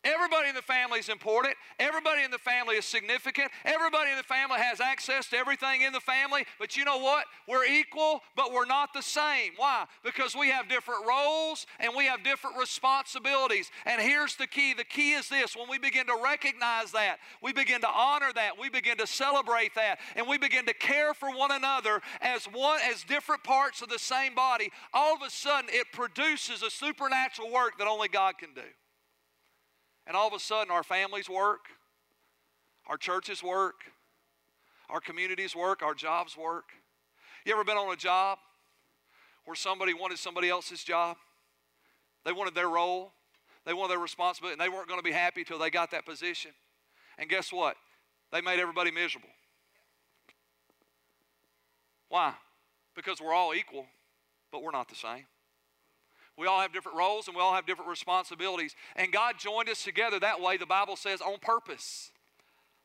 Everybody 0.03 0.49
in 0.49 0.55
the 0.55 0.63
family 0.63 0.97
is 0.97 1.09
important. 1.09 1.53
Everybody 1.79 2.23
in 2.23 2.31
the 2.31 2.39
family 2.39 2.75
is 2.75 2.85
significant. 2.85 3.51
Everybody 3.63 4.09
in 4.09 4.17
the 4.17 4.23
family 4.23 4.57
has 4.57 4.81
access 4.81 5.27
to 5.29 5.37
everything 5.37 5.81
in 5.81 5.93
the 5.93 5.99
family. 5.99 6.45
But 6.57 6.75
you 6.75 6.85
know 6.85 6.97
what? 6.97 7.25
We're 7.47 7.65
equal, 7.65 8.21
but 8.35 8.51
we're 8.51 8.65
not 8.65 8.93
the 8.93 9.03
same. 9.03 9.51
Why? 9.57 9.85
Because 10.03 10.35
we 10.35 10.49
have 10.49 10.67
different 10.67 11.05
roles 11.07 11.67
and 11.79 11.93
we 11.95 12.05
have 12.05 12.23
different 12.23 12.57
responsibilities. 12.57 13.69
And 13.85 14.01
here's 14.01 14.35
the 14.35 14.47
key 14.47 14.73
the 14.73 14.83
key 14.83 15.11
is 15.11 15.29
this 15.29 15.55
when 15.55 15.69
we 15.69 15.77
begin 15.77 16.07
to 16.07 16.17
recognize 16.23 16.91
that, 16.93 17.17
we 17.43 17.53
begin 17.53 17.81
to 17.81 17.89
honor 17.89 18.31
that, 18.33 18.59
we 18.59 18.69
begin 18.69 18.97
to 18.97 19.07
celebrate 19.07 19.75
that, 19.75 19.99
and 20.15 20.27
we 20.27 20.39
begin 20.39 20.65
to 20.65 20.73
care 20.73 21.13
for 21.13 21.29
one 21.29 21.51
another 21.51 22.01
as 22.21 22.45
one 22.45 22.79
as 22.89 23.03
different 23.03 23.43
parts 23.43 23.83
of 23.83 23.89
the 23.89 23.99
same 23.99 24.33
body, 24.33 24.71
all 24.95 25.15
of 25.15 25.21
a 25.21 25.29
sudden 25.29 25.69
it 25.71 25.91
produces 25.93 26.63
a 26.63 26.71
supernatural 26.71 27.51
work 27.51 27.77
that 27.77 27.87
only 27.87 28.07
God 28.07 28.39
can 28.39 28.53
do. 28.55 28.61
And 30.07 30.15
all 30.15 30.27
of 30.27 30.33
a 30.33 30.39
sudden, 30.39 30.71
our 30.71 30.83
families 30.83 31.29
work, 31.29 31.65
our 32.87 32.97
churches 32.97 33.43
work, 33.43 33.75
our 34.89 34.99
communities 34.99 35.55
work, 35.55 35.81
our 35.81 35.93
jobs 35.93 36.35
work. 36.35 36.65
You 37.45 37.53
ever 37.53 37.63
been 37.63 37.77
on 37.77 37.91
a 37.93 37.97
job 37.97 38.37
where 39.45 39.55
somebody 39.55 39.93
wanted 39.93 40.17
somebody 40.17 40.49
else's 40.49 40.83
job? 40.83 41.17
They 42.25 42.31
wanted 42.31 42.53
their 42.53 42.69
role, 42.69 43.13
they 43.65 43.73
wanted 43.73 43.91
their 43.91 43.99
responsibility, 43.99 44.53
and 44.53 44.61
they 44.61 44.69
weren't 44.75 44.87
going 44.87 44.99
to 44.99 45.03
be 45.03 45.11
happy 45.11 45.43
till 45.43 45.59
they 45.59 45.69
got 45.69 45.91
that 45.91 46.05
position. 46.05 46.51
And 47.17 47.29
guess 47.29 47.51
what? 47.51 47.75
They 48.31 48.41
made 48.41 48.59
everybody 48.59 48.91
miserable. 48.91 49.29
Why? 52.09 52.33
Because 52.95 53.21
we're 53.21 53.33
all 53.33 53.53
equal, 53.53 53.85
but 54.51 54.61
we're 54.61 54.71
not 54.71 54.89
the 54.89 54.95
same. 54.95 55.25
We 56.41 56.47
all 56.47 56.59
have 56.59 56.73
different 56.73 56.97
roles 56.97 57.27
and 57.27 57.37
we 57.37 57.41
all 57.43 57.53
have 57.53 57.67
different 57.67 57.87
responsibilities. 57.87 58.75
And 58.95 59.13
God 59.13 59.35
joined 59.37 59.69
us 59.69 59.83
together 59.83 60.19
that 60.21 60.41
way, 60.41 60.57
the 60.57 60.65
Bible 60.65 60.95
says, 60.95 61.21
on 61.21 61.37
purpose. 61.39 62.09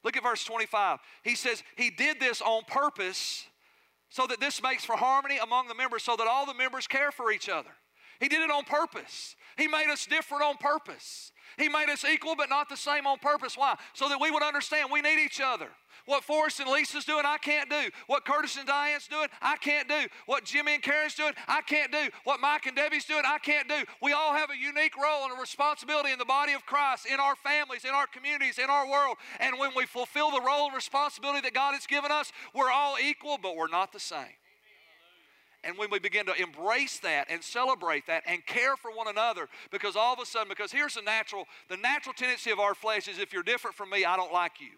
Look 0.04 0.14
at 0.14 0.22
verse 0.22 0.44
25. 0.44 0.98
He 1.22 1.34
says, 1.34 1.62
He 1.74 1.88
did 1.88 2.20
this 2.20 2.42
on 2.42 2.64
purpose 2.68 3.46
so 4.10 4.26
that 4.26 4.40
this 4.40 4.62
makes 4.62 4.84
for 4.84 4.94
harmony 4.94 5.38
among 5.42 5.68
the 5.68 5.74
members, 5.74 6.02
so 6.02 6.16
that 6.16 6.26
all 6.26 6.44
the 6.44 6.52
members 6.52 6.86
care 6.86 7.10
for 7.10 7.32
each 7.32 7.48
other. 7.48 7.70
He 8.20 8.28
did 8.28 8.42
it 8.42 8.50
on 8.50 8.64
purpose. 8.64 9.36
He 9.56 9.68
made 9.68 9.88
us 9.90 10.04
different 10.04 10.44
on 10.44 10.58
purpose. 10.58 11.32
He 11.56 11.70
made 11.70 11.88
us 11.88 12.04
equal 12.04 12.36
but 12.36 12.50
not 12.50 12.68
the 12.68 12.76
same 12.76 13.06
on 13.06 13.18
purpose. 13.20 13.56
Why? 13.56 13.74
So 13.94 14.10
that 14.10 14.20
we 14.20 14.30
would 14.30 14.42
understand 14.42 14.90
we 14.92 15.00
need 15.00 15.24
each 15.24 15.40
other. 15.42 15.68
What 16.06 16.22
Forrest 16.22 16.60
and 16.60 16.70
Lisa's 16.70 17.04
doing, 17.04 17.24
I 17.26 17.36
can't 17.38 17.68
do. 17.68 17.90
What 18.06 18.24
Curtis 18.24 18.56
and 18.56 18.66
Diane's 18.66 19.08
doing, 19.08 19.28
I 19.42 19.56
can't 19.56 19.88
do. 19.88 20.06
What 20.26 20.44
Jimmy 20.44 20.74
and 20.74 20.82
Karen's 20.82 21.14
doing, 21.14 21.32
I 21.48 21.60
can't 21.62 21.90
do. 21.90 22.08
What 22.22 22.40
Mike 22.40 22.66
and 22.66 22.76
Debbie's 22.76 23.04
doing, 23.04 23.22
I 23.26 23.38
can't 23.38 23.68
do. 23.68 23.84
We 24.00 24.12
all 24.12 24.32
have 24.32 24.50
a 24.50 24.56
unique 24.56 24.96
role 24.96 25.24
and 25.24 25.36
a 25.36 25.40
responsibility 25.40 26.12
in 26.12 26.18
the 26.18 26.24
body 26.24 26.52
of 26.52 26.64
Christ, 26.64 27.06
in 27.06 27.18
our 27.18 27.34
families, 27.34 27.84
in 27.84 27.90
our 27.90 28.06
communities, 28.06 28.58
in 28.58 28.70
our 28.70 28.88
world. 28.88 29.16
And 29.40 29.58
when 29.58 29.72
we 29.76 29.84
fulfill 29.84 30.30
the 30.30 30.40
role 30.40 30.66
and 30.66 30.74
responsibility 30.74 31.40
that 31.40 31.54
God 31.54 31.74
has 31.74 31.86
given 31.86 32.12
us, 32.12 32.32
we're 32.54 32.70
all 32.70 32.96
equal, 33.02 33.38
but 33.42 33.56
we're 33.56 33.68
not 33.68 33.92
the 33.92 34.00
same. 34.00 34.38
And 35.64 35.76
when 35.76 35.90
we 35.90 35.98
begin 35.98 36.26
to 36.26 36.40
embrace 36.40 37.00
that 37.00 37.26
and 37.28 37.42
celebrate 37.42 38.06
that 38.06 38.22
and 38.26 38.46
care 38.46 38.76
for 38.76 38.92
one 38.92 39.08
another, 39.08 39.48
because 39.72 39.96
all 39.96 40.14
of 40.14 40.20
a 40.20 40.26
sudden, 40.26 40.48
because 40.48 40.70
here's 40.70 40.94
the 40.94 41.02
natural, 41.02 41.46
the 41.68 41.76
natural 41.76 42.14
tendency 42.14 42.52
of 42.52 42.60
our 42.60 42.76
flesh 42.76 43.08
is 43.08 43.18
if 43.18 43.32
you're 43.32 43.42
different 43.42 43.74
from 43.74 43.90
me, 43.90 44.04
I 44.04 44.16
don't 44.16 44.32
like 44.32 44.60
you. 44.60 44.68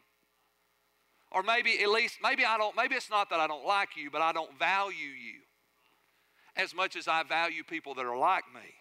Or 1.30 1.42
maybe 1.42 1.82
at 1.82 1.90
least, 1.90 2.18
maybe 2.22 2.44
I 2.44 2.56
don't, 2.56 2.74
maybe 2.76 2.94
it's 2.94 3.10
not 3.10 3.28
that 3.30 3.40
I 3.40 3.46
don't 3.46 3.66
like 3.66 3.96
you, 3.96 4.10
but 4.10 4.22
I 4.22 4.32
don't 4.32 4.58
value 4.58 4.96
you 4.96 5.40
as 6.56 6.74
much 6.74 6.96
as 6.96 7.06
I 7.06 7.22
value 7.22 7.62
people 7.62 7.94
that 7.94 8.06
are 8.06 8.16
like 8.16 8.44
me 8.54 8.74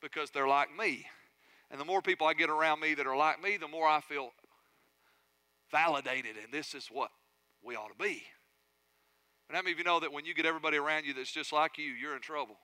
because 0.00 0.30
they're 0.30 0.48
like 0.48 0.68
me. 0.76 1.06
And 1.70 1.80
the 1.80 1.84
more 1.84 2.02
people 2.02 2.26
I 2.26 2.34
get 2.34 2.50
around 2.50 2.80
me 2.80 2.94
that 2.94 3.06
are 3.06 3.16
like 3.16 3.42
me, 3.42 3.56
the 3.56 3.68
more 3.68 3.86
I 3.86 4.00
feel 4.00 4.30
validated, 5.70 6.36
and 6.42 6.52
this 6.52 6.74
is 6.74 6.88
what 6.90 7.10
we 7.62 7.76
ought 7.76 7.88
to 7.88 8.02
be. 8.02 8.22
But 9.48 9.56
how 9.56 9.62
many 9.62 9.72
of 9.72 9.78
you 9.78 9.84
know 9.84 10.00
that 10.00 10.12
when 10.12 10.24
you 10.24 10.34
get 10.34 10.44
everybody 10.44 10.76
around 10.76 11.06
you 11.06 11.14
that's 11.14 11.32
just 11.32 11.52
like 11.52 11.78
you, 11.78 11.84
you're 11.84 12.14
in 12.14 12.22
trouble? 12.22 12.56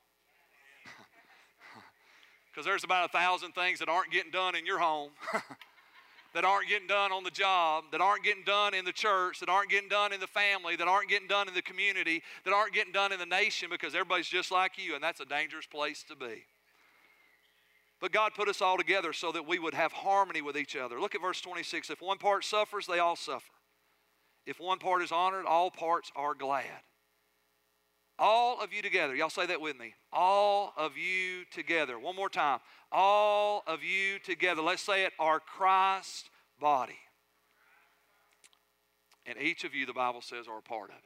Because 2.51 2.65
there's 2.67 2.83
about 2.83 3.09
a 3.09 3.13
thousand 3.13 3.53
things 3.53 3.79
that 3.79 3.89
aren't 3.89 4.11
getting 4.11 4.33
done 4.33 4.57
in 4.57 4.67
your 4.67 4.81
home. 4.81 5.11
that 6.35 6.45
aren't 6.45 6.69
getting 6.69 6.87
done 6.87 7.11
on 7.13 7.25
the 7.25 7.31
job, 7.31 7.85
that 7.93 8.01
aren't 8.01 8.23
getting 8.23 8.45
done 8.45 8.75
in 8.75 8.85
the 8.85 8.93
church, 8.93 9.41
that 9.41 9.49
aren't 9.49 9.71
getting 9.71 9.89
done 9.89 10.13
in 10.13 10.21
the 10.21 10.27
family, 10.27 10.77
that 10.77 10.89
aren't 10.89 11.09
getting 11.09 11.29
done 11.29 11.49
in 11.49 11.55
the 11.55 11.63
community, 11.63 12.23
that 12.45 12.53
aren't 12.53 12.75
getting 12.75 12.93
done 12.93 13.13
in 13.13 13.19
the 13.19 13.27
nation 13.27 13.69
because 13.71 13.95
everybody's 13.95 14.29
just 14.29 14.51
like 14.51 14.73
you, 14.77 14.95
and 14.95 15.03
that's 15.03 15.21
a 15.21 15.25
dangerous 15.25 15.67
place 15.67 16.05
to 16.09 16.17
be. 16.17 16.45
But 18.01 18.13
God 18.13 18.33
put 18.37 18.49
us 18.49 18.63
all 18.63 18.77
together 18.77 19.13
so 19.13 19.33
that 19.33 19.49
we 19.49 19.59
would 19.59 19.75
have 19.75 19.91
harmony 19.93 20.43
with 20.43 20.57
each 20.57 20.77
other. 20.77 21.01
Look 21.01 21.15
at 21.15 21.23
verse 21.23 21.41
26. 21.41 21.91
If 21.91 22.01
one 22.01 22.19
part 22.19 22.45
suffers, 22.45 22.87
they 22.87 23.01
all 23.01 23.17
suffer. 23.17 23.45
If 24.47 24.61
one 24.61 24.79
part 24.79 25.03
is 25.03 25.11
honored, 25.11 25.47
all 25.47 25.71
parts 25.71 26.13
are 26.15 26.35
glad. 26.35 26.65
All 28.19 28.61
of 28.61 28.73
you 28.73 28.83
together. 28.83 29.15
Y'all 29.15 29.31
say 29.31 29.47
that 29.47 29.61
with 29.61 29.79
me. 29.79 29.95
All 30.13 30.73
of 30.77 30.97
you 30.97 31.45
together. 31.53 31.99
One 31.99 32.17
more 32.17 32.29
time. 32.29 32.59
All 32.91 33.63
of 33.67 33.85
you 33.85 34.19
together. 34.19 34.61
Let's 34.61 34.83
say 34.83 35.05
it 35.05 35.13
are 35.19 35.39
Christ 35.39 36.31
body. 36.61 36.99
And 39.25 39.39
each 39.41 39.65
of 39.65 39.75
you, 39.75 39.87
the 39.87 39.93
Bible 39.93 40.23
says, 40.23 40.49
are 40.49 40.59
a 40.59 40.63
part 40.63 40.91
of 40.91 40.97
it. 40.97 41.03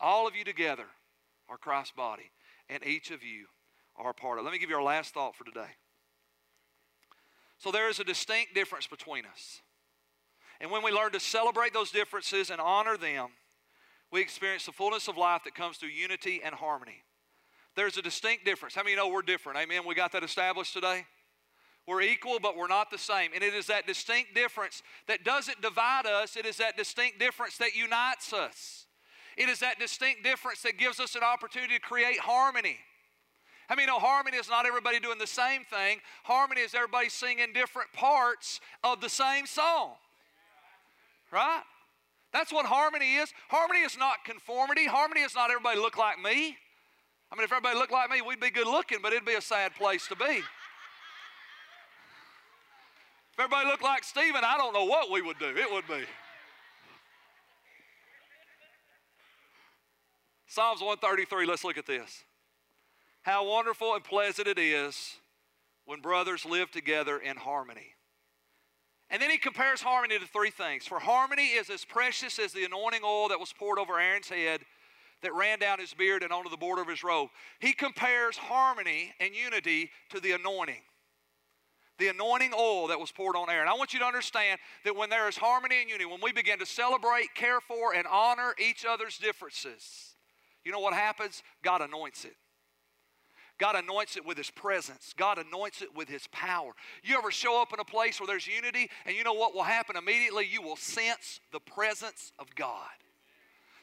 All 0.00 0.26
of 0.26 0.34
you 0.34 0.42
together 0.42 0.86
are 1.48 1.58
Christ's 1.58 1.92
body. 1.92 2.30
And 2.68 2.84
each 2.84 3.10
of 3.10 3.22
you 3.22 3.46
are 3.96 4.10
a 4.10 4.14
part 4.14 4.38
of 4.38 4.42
it. 4.42 4.44
Let 4.46 4.52
me 4.52 4.58
give 4.58 4.70
you 4.70 4.76
our 4.76 4.82
last 4.82 5.14
thought 5.14 5.36
for 5.36 5.44
today. 5.44 5.70
So 7.58 7.70
there 7.70 7.88
is 7.88 8.00
a 8.00 8.04
distinct 8.04 8.54
difference 8.54 8.86
between 8.86 9.24
us. 9.26 9.60
And 10.60 10.70
when 10.70 10.82
we 10.82 10.90
learn 10.90 11.12
to 11.12 11.20
celebrate 11.20 11.72
those 11.72 11.90
differences 11.90 12.50
and 12.50 12.60
honor 12.60 12.96
them, 12.96 13.28
we 14.12 14.20
experience 14.20 14.66
the 14.66 14.72
fullness 14.72 15.08
of 15.08 15.16
life 15.16 15.42
that 15.44 15.54
comes 15.54 15.76
through 15.76 15.90
unity 15.90 16.40
and 16.44 16.54
harmony. 16.54 17.02
There's 17.74 17.98
a 17.98 18.02
distinct 18.02 18.44
difference. 18.44 18.74
How 18.74 18.82
many 18.82 18.96
know 18.96 19.08
we're 19.08 19.22
different? 19.22 19.58
Amen. 19.58 19.82
We 19.86 19.94
got 19.94 20.12
that 20.12 20.24
established 20.24 20.72
today? 20.72 21.04
We're 21.86 22.00
equal, 22.00 22.38
but 22.40 22.56
we're 22.56 22.68
not 22.68 22.90
the 22.90 22.98
same. 22.98 23.30
And 23.34 23.44
it 23.44 23.54
is 23.54 23.66
that 23.66 23.86
distinct 23.86 24.34
difference 24.34 24.82
that 25.06 25.24
doesn't 25.24 25.62
divide 25.62 26.06
us, 26.06 26.36
it 26.36 26.46
is 26.46 26.56
that 26.56 26.76
distinct 26.76 27.18
difference 27.18 27.58
that 27.58 27.76
unites 27.76 28.32
us. 28.32 28.86
It 29.36 29.48
is 29.48 29.60
that 29.60 29.78
distinct 29.78 30.24
difference 30.24 30.62
that 30.62 30.78
gives 30.78 30.98
us 30.98 31.14
an 31.14 31.22
opportunity 31.22 31.74
to 31.74 31.80
create 31.80 32.18
harmony. 32.18 32.78
I 33.68 33.74
mean, 33.74 33.86
no, 33.86 33.98
harmony 33.98 34.36
is 34.36 34.48
not 34.48 34.64
everybody 34.64 34.98
doing 34.98 35.18
the 35.18 35.26
same 35.26 35.64
thing. 35.64 35.98
Harmony 36.24 36.62
is 36.62 36.74
everybody 36.74 37.08
singing 37.08 37.52
different 37.52 37.92
parts 37.92 38.60
of 38.82 39.00
the 39.00 39.08
same 39.08 39.46
song. 39.46 39.94
Right? 41.30 41.62
That's 42.36 42.52
what 42.52 42.66
harmony 42.66 43.14
is. 43.14 43.32
Harmony 43.48 43.80
is 43.80 43.96
not 43.96 44.22
conformity. 44.26 44.84
Harmony 44.84 45.22
is 45.22 45.34
not 45.34 45.50
everybody 45.50 45.80
look 45.80 45.96
like 45.96 46.18
me. 46.18 46.58
I 47.32 47.34
mean, 47.34 47.44
if 47.44 47.50
everybody 47.50 47.78
looked 47.78 47.92
like 47.92 48.10
me, 48.10 48.20
we'd 48.20 48.40
be 48.40 48.50
good 48.50 48.66
looking, 48.66 48.98
but 49.00 49.14
it'd 49.14 49.24
be 49.24 49.36
a 49.36 49.40
sad 49.40 49.74
place 49.74 50.06
to 50.08 50.16
be. 50.16 50.42
If 53.32 53.38
everybody 53.38 53.66
looked 53.66 53.82
like 53.82 54.04
Stephen, 54.04 54.42
I 54.44 54.58
don't 54.58 54.74
know 54.74 54.84
what 54.84 55.10
we 55.10 55.22
would 55.22 55.38
do. 55.38 55.46
It 55.46 55.72
would 55.72 55.88
be. 55.88 56.04
Psalms 60.46 60.82
133, 60.82 61.46
let's 61.46 61.64
look 61.64 61.78
at 61.78 61.86
this. 61.86 62.22
How 63.22 63.48
wonderful 63.48 63.94
and 63.94 64.04
pleasant 64.04 64.46
it 64.46 64.58
is 64.58 65.14
when 65.86 66.02
brothers 66.02 66.44
live 66.44 66.70
together 66.70 67.16
in 67.16 67.38
harmony. 67.38 67.95
And 69.10 69.22
then 69.22 69.30
he 69.30 69.38
compares 69.38 69.80
harmony 69.80 70.18
to 70.18 70.26
three 70.26 70.50
things. 70.50 70.86
For 70.86 70.98
harmony 70.98 71.48
is 71.48 71.70
as 71.70 71.84
precious 71.84 72.38
as 72.38 72.52
the 72.52 72.64
anointing 72.64 73.02
oil 73.04 73.28
that 73.28 73.38
was 73.38 73.52
poured 73.52 73.78
over 73.78 74.00
Aaron's 74.00 74.28
head 74.28 74.62
that 75.22 75.34
ran 75.34 75.58
down 75.58 75.78
his 75.78 75.94
beard 75.94 76.22
and 76.22 76.32
onto 76.32 76.50
the 76.50 76.56
border 76.56 76.82
of 76.82 76.88
his 76.88 77.04
robe. 77.04 77.30
He 77.60 77.72
compares 77.72 78.36
harmony 78.36 79.14
and 79.20 79.34
unity 79.34 79.90
to 80.10 80.20
the 80.20 80.32
anointing. 80.32 80.82
The 81.98 82.08
anointing 82.08 82.52
oil 82.52 82.88
that 82.88 83.00
was 83.00 83.10
poured 83.10 83.36
on 83.36 83.48
Aaron. 83.48 83.68
I 83.68 83.74
want 83.74 83.94
you 83.94 84.00
to 84.00 84.04
understand 84.04 84.60
that 84.84 84.94
when 84.94 85.08
there 85.08 85.28
is 85.28 85.36
harmony 85.36 85.80
and 85.80 85.88
unity, 85.88 86.04
when 86.04 86.20
we 86.22 86.32
begin 86.32 86.58
to 86.58 86.66
celebrate, 86.66 87.34
care 87.34 87.60
for, 87.60 87.94
and 87.94 88.06
honor 88.06 88.54
each 88.58 88.84
other's 88.84 89.16
differences, 89.16 90.14
you 90.64 90.72
know 90.72 90.80
what 90.80 90.92
happens? 90.92 91.42
God 91.62 91.80
anoints 91.80 92.24
it. 92.24 92.34
God 93.58 93.76
anoints 93.76 94.16
it 94.16 94.26
with 94.26 94.36
His 94.36 94.50
presence. 94.50 95.14
God 95.16 95.38
anoints 95.38 95.82
it 95.82 95.94
with 95.94 96.08
His 96.08 96.26
power. 96.28 96.72
You 97.02 97.16
ever 97.16 97.30
show 97.30 97.60
up 97.60 97.72
in 97.72 97.80
a 97.80 97.84
place 97.84 98.20
where 98.20 98.26
there's 98.26 98.46
unity, 98.46 98.90
and 99.04 99.16
you 99.16 99.24
know 99.24 99.32
what 99.32 99.54
will 99.54 99.62
happen 99.62 99.96
immediately? 99.96 100.46
You 100.50 100.62
will 100.62 100.76
sense 100.76 101.40
the 101.52 101.60
presence 101.60 102.32
of 102.38 102.54
God. 102.54 102.90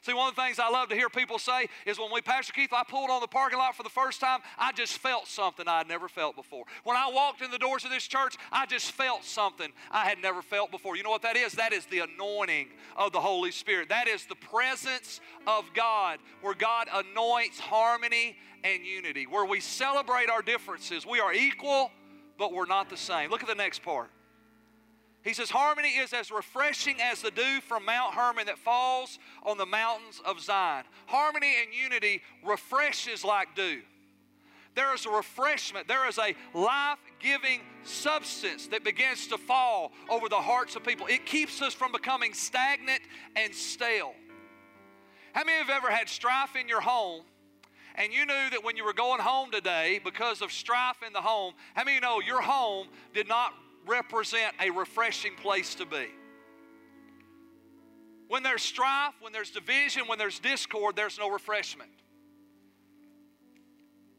See, 0.04 0.14
one 0.14 0.28
of 0.28 0.36
the 0.36 0.42
things 0.42 0.60
I 0.60 0.70
love 0.70 0.90
to 0.90 0.96
hear 0.96 1.08
people 1.08 1.40
say 1.40 1.68
is 1.86 1.98
when 1.98 2.12
we, 2.12 2.20
Pastor 2.20 2.52
Keith, 2.52 2.74
I 2.74 2.84
pulled 2.84 3.10
on 3.10 3.22
the 3.22 3.28
parking 3.28 3.58
lot 3.58 3.74
for 3.74 3.84
the 3.84 3.90
first 3.90 4.20
time, 4.20 4.42
I 4.58 4.74
just 4.74 4.98
felt 4.98 5.30
something 5.30 5.66
I 5.66 5.78
had 5.78 5.88
never 5.88 6.10
felt 6.10 6.36
before. 6.36 6.66
When 6.84 6.98
I 6.98 7.10
walked 7.10 7.42
in 7.42 7.50
the 7.52 7.58
doors 7.58 7.86
of 7.86 7.90
this 7.90 8.06
church, 8.06 8.36
I 8.52 8.66
just 8.66 8.92
felt 8.92 9.24
something 9.24 9.70
I 9.90 10.04
had 10.04 10.18
never 10.20 10.42
felt 10.42 10.72
before. 10.72 10.98
You 10.98 11.04
know 11.04 11.10
what 11.10 11.22
that 11.22 11.38
is? 11.38 11.54
That 11.54 11.72
is 11.72 11.86
the 11.86 12.00
anointing 12.00 12.68
of 12.98 13.14
the 13.14 13.22
Holy 13.22 13.52
Spirit. 13.52 13.88
That 13.88 14.10
is 14.10 14.26
the 14.26 14.36
presence 14.36 15.22
of 15.48 15.64
God, 15.74 16.20
where 16.42 16.54
God 16.54 16.90
anoints 16.94 17.62
harmony 17.62 18.36
and 18.66 18.86
unity, 18.86 19.26
where 19.26 19.46
we 19.46 19.62
celebrate 19.62 20.30
our 20.30 20.42
differences. 20.42 21.06
We 21.06 21.22
are 21.22 21.34
equal, 21.34 21.92
but 22.38 22.52
we're 22.52 22.66
not 22.66 22.90
the 22.90 22.98
same. 22.98 23.30
Look 23.30 23.42
at 23.42 23.48
the 23.48 23.56
next 23.56 23.84
part. 23.84 24.10
He 25.24 25.34
says, 25.34 25.50
Harmony 25.50 25.90
is 25.90 26.12
as 26.12 26.32
refreshing 26.32 27.02
as 27.02 27.22
the 27.22 27.32
dew 27.32 27.62
from 27.62 27.86
Mount 27.86 28.14
Hermon 28.14 28.46
that 28.48 28.58
falls 28.58 29.20
on 29.44 29.58
the 29.58 29.66
mountains 29.66 30.22
of 30.26 30.42
Zion. 30.42 30.84
Harmony 31.06 31.54
and 31.64 31.74
unity 31.74 32.22
refreshes 32.46 33.24
like 33.24 33.56
dew. 33.56 33.82
There 34.76 34.94
is 34.94 35.06
a 35.06 35.10
refreshment, 35.10 35.88
there 35.88 36.08
is 36.10 36.18
a 36.18 36.36
life 36.54 36.98
giving 37.20 37.62
substance 37.84 38.68
that 38.68 38.84
begins 38.84 39.28
to 39.28 39.38
fall 39.38 39.92
over 40.10 40.28
the 40.28 40.36
hearts 40.36 40.76
of 40.76 40.84
people. 40.84 41.06
It 41.08 41.26
keeps 41.26 41.62
us 41.62 41.74
from 41.74 41.92
becoming 41.92 42.34
stagnant 42.34 43.02
and 43.36 43.54
stale. 43.54 44.14
How 45.34 45.44
many 45.44 45.62
of 45.62 45.68
you 45.68 45.74
have 45.74 45.84
ever 45.84 45.94
had 45.94 46.10
strife 46.10 46.56
in 46.56 46.68
your 46.68 46.82
home 46.82 47.22
and 47.96 48.12
you 48.12 48.26
knew 48.26 48.50
that 48.52 48.64
when 48.64 48.76
you 48.76 48.84
were 48.84 48.94
going 48.94 49.22
home 49.22 49.52
today 49.52 50.02
because 50.04 50.42
of 50.42 50.52
strife 50.52 50.98
in 51.06 51.14
the 51.14 51.22
home, 51.22 51.54
how 51.76 51.84
many 51.84 52.00
know 52.00 52.20
your 52.20 52.42
home 52.42 52.88
did 53.14 53.28
not 53.28 53.54
represent 53.86 54.54
a 54.62 54.70
refreshing 54.70 55.36
place 55.36 55.76
to 55.76 55.86
be. 55.86 56.08
When 58.28 58.44
there's 58.44 58.64
strife, 58.64 59.14
when 59.22 59.34
there's 59.34 59.52
division, 59.52 60.04
when 60.08 60.18
there's 60.18 60.40
discord, 60.40 60.96
there's 60.96 61.20
no 61.20 61.30
refreshment. 61.30 61.92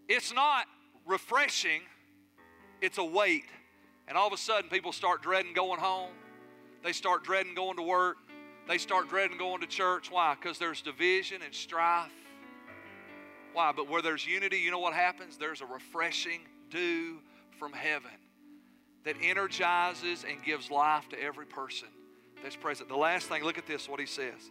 It's 0.09 0.33
not 0.33 0.67
refreshing, 1.07 1.81
it's 2.81 2.99
a 2.99 3.05
weight. 3.05 3.45
And 4.07 4.19
all 4.19 4.27
of 4.27 4.33
a 4.35 4.39
sudden, 4.39 4.69
people 4.69 4.93
start 4.93 5.23
dreading 5.23 5.55
going 5.55 5.81
home. 5.81 6.11
They 6.83 6.93
start 6.93 7.25
dreading 7.25 7.55
going 7.55 7.77
to 7.77 7.83
work. 7.83 8.19
They 8.69 8.77
start 8.77 9.09
dreading 9.09 9.39
going 9.39 9.63
to 9.63 9.67
church. 9.67 10.11
Why? 10.11 10.35
Because 10.35 10.59
there's 10.59 10.83
division 10.83 11.41
and 11.43 11.55
strife. 11.55 12.13
Why? 13.55 13.73
But 13.73 13.89
where 13.89 14.03
there's 14.03 14.27
unity, 14.27 14.59
you 14.59 14.71
know 14.71 14.79
what 14.79 14.93
happens? 14.93 15.39
There's 15.39 15.63
a 15.63 15.67
refreshing 15.67 16.41
dew 16.71 17.21
from 17.59 17.73
heaven 17.73 18.11
that 19.05 19.17
energizes 19.23 20.25
and 20.29 20.43
gives 20.43 20.71
life 20.71 21.09
to 21.11 21.23
every 21.23 21.47
person 21.47 21.89
that's 22.43 22.57
present. 22.57 22.89
The 22.89 22.97
last 22.97 23.29
thing, 23.29 23.45
look 23.45 23.59
at 23.59 23.67
this, 23.67 23.89
what 23.89 24.01
he 24.01 24.07
says. 24.07 24.51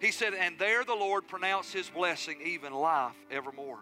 He 0.00 0.10
said, 0.10 0.34
And 0.34 0.58
there 0.58 0.84
the 0.84 0.94
Lord 0.94 1.26
pronounced 1.26 1.72
his 1.72 1.88
blessing, 1.88 2.38
even 2.44 2.72
life 2.72 3.14
evermore. 3.30 3.80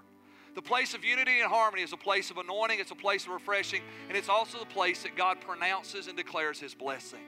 The 0.55 0.63
place 0.63 0.95
of 0.95 1.05
unity 1.05 1.41
and 1.41 1.51
harmony 1.51 1.83
is 1.83 1.93
a 1.93 1.97
place 1.97 2.31
of 2.31 2.39
anointing, 2.39 2.79
it's 2.79 2.93
a 2.93 2.97
place 2.97 3.27
of 3.27 3.33
refreshing, 3.33 3.83
and 4.09 4.17
it's 4.17 4.29
also 4.29 4.59
the 4.61 4.67
place 4.67 5.03
that 5.03 5.17
God 5.17 5.41
pronounces 5.41 6.07
and 6.07 6.17
declares 6.17 6.61
his 6.61 6.75
blessing. 6.75 7.21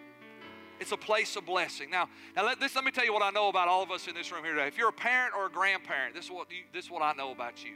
It's 0.79 0.93
a 0.93 0.97
place 0.97 1.35
of 1.35 1.47
blessing. 1.47 1.91
Now, 1.91 2.09
now 2.37 2.45
let, 2.45 2.61
this, 2.61 2.77
let 2.77 2.85
me 2.85 2.91
tell 2.91 3.05
you 3.05 3.13
what 3.13 3.23
I 3.23 3.31
know 3.31 3.49
about 3.49 3.67
all 3.67 3.83
of 3.83 3.91
us 3.91 4.07
in 4.07 4.15
this 4.15 4.31
room 4.31 4.45
here 4.45 4.55
today. 4.55 4.69
If 4.69 4.79
you're 4.79 4.91
a 4.91 4.93
parent 4.93 5.35
or 5.37 5.47
a 5.47 5.51
grandparent, 5.51 6.15
this 6.15 6.27
is 6.27 6.31
what, 6.31 6.51
you, 6.51 6.65
this 6.73 6.85
is 6.85 6.91
what 6.91 7.03
I 7.03 7.15
know 7.15 7.33
about 7.33 7.65
you. 7.65 7.73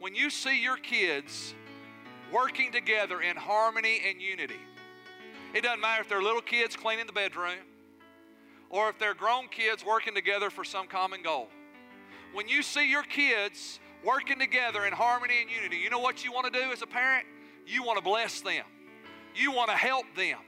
When 0.00 0.14
you 0.14 0.30
see 0.30 0.60
your 0.60 0.76
kids 0.76 1.54
working 2.32 2.72
together 2.72 3.20
in 3.20 3.36
harmony 3.36 4.00
and 4.08 4.20
unity. 4.20 4.60
It 5.54 5.62
doesn't 5.62 5.80
matter 5.80 6.02
if 6.02 6.08
they're 6.08 6.22
little 6.22 6.40
kids 6.40 6.76
cleaning 6.76 7.06
the 7.06 7.12
bedroom 7.12 7.58
or 8.70 8.90
if 8.90 8.98
they're 8.98 9.14
grown 9.14 9.48
kids 9.48 9.84
working 9.84 10.14
together 10.14 10.50
for 10.50 10.64
some 10.64 10.86
common 10.86 11.22
goal. 11.22 11.48
When 12.32 12.48
you 12.48 12.62
see 12.62 12.90
your 12.90 13.04
kids 13.04 13.78
working 14.04 14.38
together 14.38 14.84
in 14.84 14.92
harmony 14.92 15.34
and 15.40 15.50
unity, 15.50 15.76
you 15.76 15.90
know 15.90 16.00
what 16.00 16.24
you 16.24 16.32
want 16.32 16.52
to 16.52 16.60
do 16.60 16.72
as 16.72 16.82
a 16.82 16.86
parent? 16.86 17.24
You 17.66 17.84
want 17.84 17.98
to 17.98 18.04
bless 18.04 18.40
them. 18.40 18.64
You 19.34 19.52
want 19.52 19.70
to 19.70 19.76
help 19.76 20.06
them. 20.16 20.38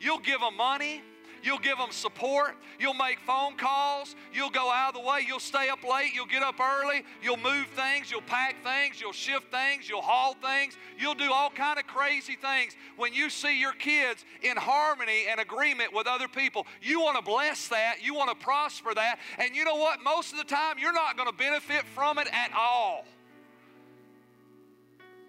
You'll 0.00 0.18
give 0.18 0.40
them 0.40 0.56
money. 0.56 1.02
You'll 1.44 1.58
give 1.58 1.76
them 1.76 1.90
support. 1.90 2.56
You'll 2.80 2.94
make 2.94 3.18
phone 3.20 3.56
calls. 3.56 4.16
You'll 4.32 4.48
go 4.48 4.70
out 4.70 4.94
of 4.96 5.02
the 5.02 5.06
way. 5.06 5.24
You'll 5.26 5.38
stay 5.38 5.68
up 5.68 5.84
late. 5.84 6.14
You'll 6.14 6.24
get 6.24 6.42
up 6.42 6.58
early. 6.58 7.04
You'll 7.22 7.36
move 7.36 7.66
things. 7.76 8.10
You'll 8.10 8.22
pack 8.22 8.64
things. 8.64 8.98
You'll 8.98 9.12
shift 9.12 9.50
things. 9.50 9.86
You'll 9.86 10.00
haul 10.00 10.34
things. 10.42 10.78
You'll 10.98 11.14
do 11.14 11.30
all 11.30 11.50
kind 11.50 11.78
of 11.78 11.86
crazy 11.86 12.34
things. 12.34 12.74
When 12.96 13.12
you 13.12 13.28
see 13.28 13.60
your 13.60 13.74
kids 13.74 14.24
in 14.40 14.56
harmony 14.56 15.26
and 15.30 15.38
agreement 15.38 15.92
with 15.92 16.06
other 16.06 16.28
people, 16.28 16.66
you 16.80 17.00
want 17.00 17.18
to 17.18 17.22
bless 17.22 17.68
that. 17.68 17.96
You 18.00 18.14
want 18.14 18.30
to 18.30 18.42
prosper 18.42 18.94
that. 18.94 19.18
And 19.36 19.54
you 19.54 19.64
know 19.64 19.76
what? 19.76 20.02
Most 20.02 20.32
of 20.32 20.38
the 20.38 20.44
time, 20.44 20.78
you're 20.78 20.94
not 20.94 21.18
going 21.18 21.28
to 21.28 21.36
benefit 21.36 21.84
from 21.94 22.16
it 22.16 22.28
at 22.32 22.52
all. 22.56 23.04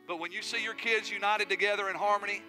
But 0.07 0.21
when 0.21 0.31
you 0.31 0.41
see 0.41 0.63
your 0.63 0.75
kids 0.75 1.11
united 1.11 1.49
together 1.49 1.89
in 1.89 1.97
harmony, 1.97 2.41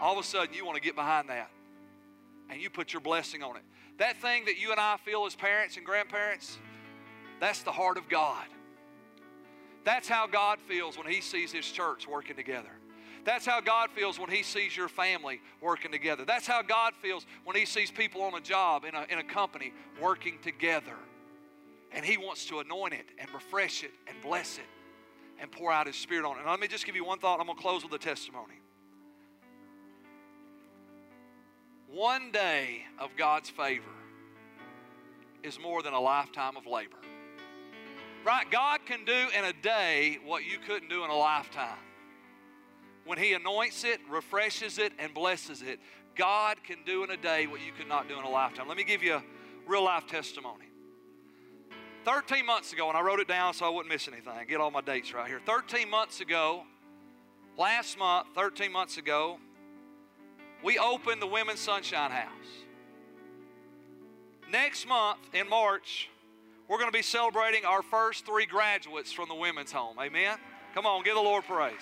all 0.00 0.18
of 0.18 0.24
a 0.24 0.26
sudden 0.26 0.52
you 0.54 0.66
want 0.66 0.74
to 0.74 0.82
get 0.82 0.96
behind 0.96 1.28
that 1.28 1.50
and 2.50 2.60
you 2.60 2.70
put 2.70 2.92
your 2.92 3.00
blessing 3.00 3.42
on 3.42 3.56
it. 3.56 3.62
That 3.98 4.16
thing 4.18 4.44
that 4.44 4.58
you 4.58 4.70
and 4.70 4.80
I 4.80 4.96
feel 5.04 5.26
as 5.26 5.34
parents 5.34 5.76
and 5.76 5.86
grandparents, 5.86 6.58
that's 7.40 7.62
the 7.62 7.72
heart 7.72 7.98
of 7.98 8.08
God. 8.08 8.46
That's 9.84 10.08
how 10.08 10.26
God 10.26 10.58
feels 10.66 10.98
when 10.98 11.06
He 11.06 11.20
sees 11.20 11.52
His 11.52 11.64
church 11.64 12.06
working 12.08 12.36
together. 12.36 12.70
That's 13.24 13.46
how 13.46 13.60
God 13.60 13.90
feels 13.90 14.18
when 14.18 14.30
He 14.30 14.42
sees 14.42 14.76
your 14.76 14.88
family 14.88 15.40
working 15.60 15.92
together. 15.92 16.24
That's 16.24 16.46
how 16.46 16.62
God 16.62 16.92
feels 17.00 17.26
when 17.44 17.56
He 17.56 17.66
sees 17.66 17.90
people 17.90 18.22
on 18.22 18.34
a 18.34 18.40
job, 18.40 18.84
in 18.84 18.94
a, 18.94 19.04
in 19.08 19.18
a 19.18 19.24
company, 19.24 19.72
working 20.00 20.38
together. 20.42 20.96
And 21.92 22.04
He 22.04 22.16
wants 22.16 22.46
to 22.46 22.58
anoint 22.58 22.94
it 22.94 23.06
and 23.18 23.28
refresh 23.32 23.84
it 23.84 23.92
and 24.06 24.16
bless 24.22 24.58
it 24.58 24.64
and 25.40 25.50
pour 25.50 25.72
out 25.72 25.86
His 25.86 25.96
Spirit 25.96 26.24
on 26.24 26.36
it. 26.36 26.40
And 26.40 26.50
let 26.50 26.60
me 26.60 26.68
just 26.68 26.84
give 26.84 26.96
you 26.96 27.04
one 27.04 27.18
thought. 27.18 27.40
I'm 27.40 27.46
going 27.46 27.56
to 27.56 27.62
close 27.62 27.82
with 27.82 27.92
a 27.92 27.98
testimony. 27.98 28.60
One 31.88 32.32
day 32.32 32.82
of 32.98 33.10
God's 33.16 33.48
favor 33.48 33.84
is 35.42 35.58
more 35.60 35.82
than 35.82 35.92
a 35.92 36.00
lifetime 36.00 36.56
of 36.56 36.66
labor. 36.66 36.96
Right? 38.24 38.50
God 38.50 38.80
can 38.86 39.04
do 39.04 39.28
in 39.38 39.44
a 39.44 39.52
day 39.52 40.18
what 40.24 40.44
you 40.44 40.58
couldn't 40.66 40.88
do 40.88 41.04
in 41.04 41.10
a 41.10 41.16
lifetime. 41.16 41.78
when 43.04 43.18
He 43.18 43.34
anoints 43.34 43.84
it, 43.84 44.00
refreshes 44.10 44.78
it, 44.78 44.92
and 44.98 45.14
blesses 45.14 45.62
it, 45.62 45.78
God 46.16 46.64
can 46.64 46.78
do 46.84 47.04
in 47.04 47.10
a 47.10 47.16
day 47.16 47.46
what 47.46 47.60
you 47.60 47.70
could 47.72 47.86
not 47.86 48.08
do 48.08 48.18
in 48.18 48.24
a 48.24 48.28
lifetime. 48.28 48.66
Let 48.66 48.76
me 48.76 48.84
give 48.84 49.02
you 49.02 49.14
a 49.14 49.22
real 49.66 49.84
life 49.84 50.06
testimony. 50.06 50.64
13 52.04 52.44
months 52.46 52.72
ago, 52.72 52.88
and 52.88 52.96
I 52.96 53.00
wrote 53.00 53.20
it 53.20 53.28
down 53.28 53.54
so 53.54 53.66
I 53.66 53.68
wouldn't 53.68 53.92
miss 53.92 54.08
anything, 54.08 54.32
get 54.48 54.60
all 54.60 54.70
my 54.70 54.80
dates 54.80 55.12
right 55.12 55.28
here. 55.28 55.40
13 55.44 55.88
months 55.90 56.20
ago, 56.20 56.64
last 57.56 57.98
month, 57.98 58.28
13 58.34 58.72
months 58.72 58.96
ago, 58.96 59.38
we 60.66 60.78
opened 60.78 61.22
the 61.22 61.26
Women's 61.28 61.60
Sunshine 61.60 62.10
House. 62.10 62.28
Next 64.50 64.88
month, 64.88 65.20
in 65.32 65.48
March, 65.48 66.10
we're 66.66 66.78
going 66.78 66.90
to 66.90 66.96
be 66.96 67.04
celebrating 67.04 67.64
our 67.64 67.82
first 67.82 68.26
three 68.26 68.46
graduates 68.46 69.12
from 69.12 69.28
the 69.28 69.34
women's 69.36 69.70
home. 69.70 69.96
Amen? 70.00 70.38
Come 70.74 70.84
on, 70.84 71.04
give 71.04 71.14
the 71.14 71.20
Lord 71.20 71.44
praise. 71.44 71.74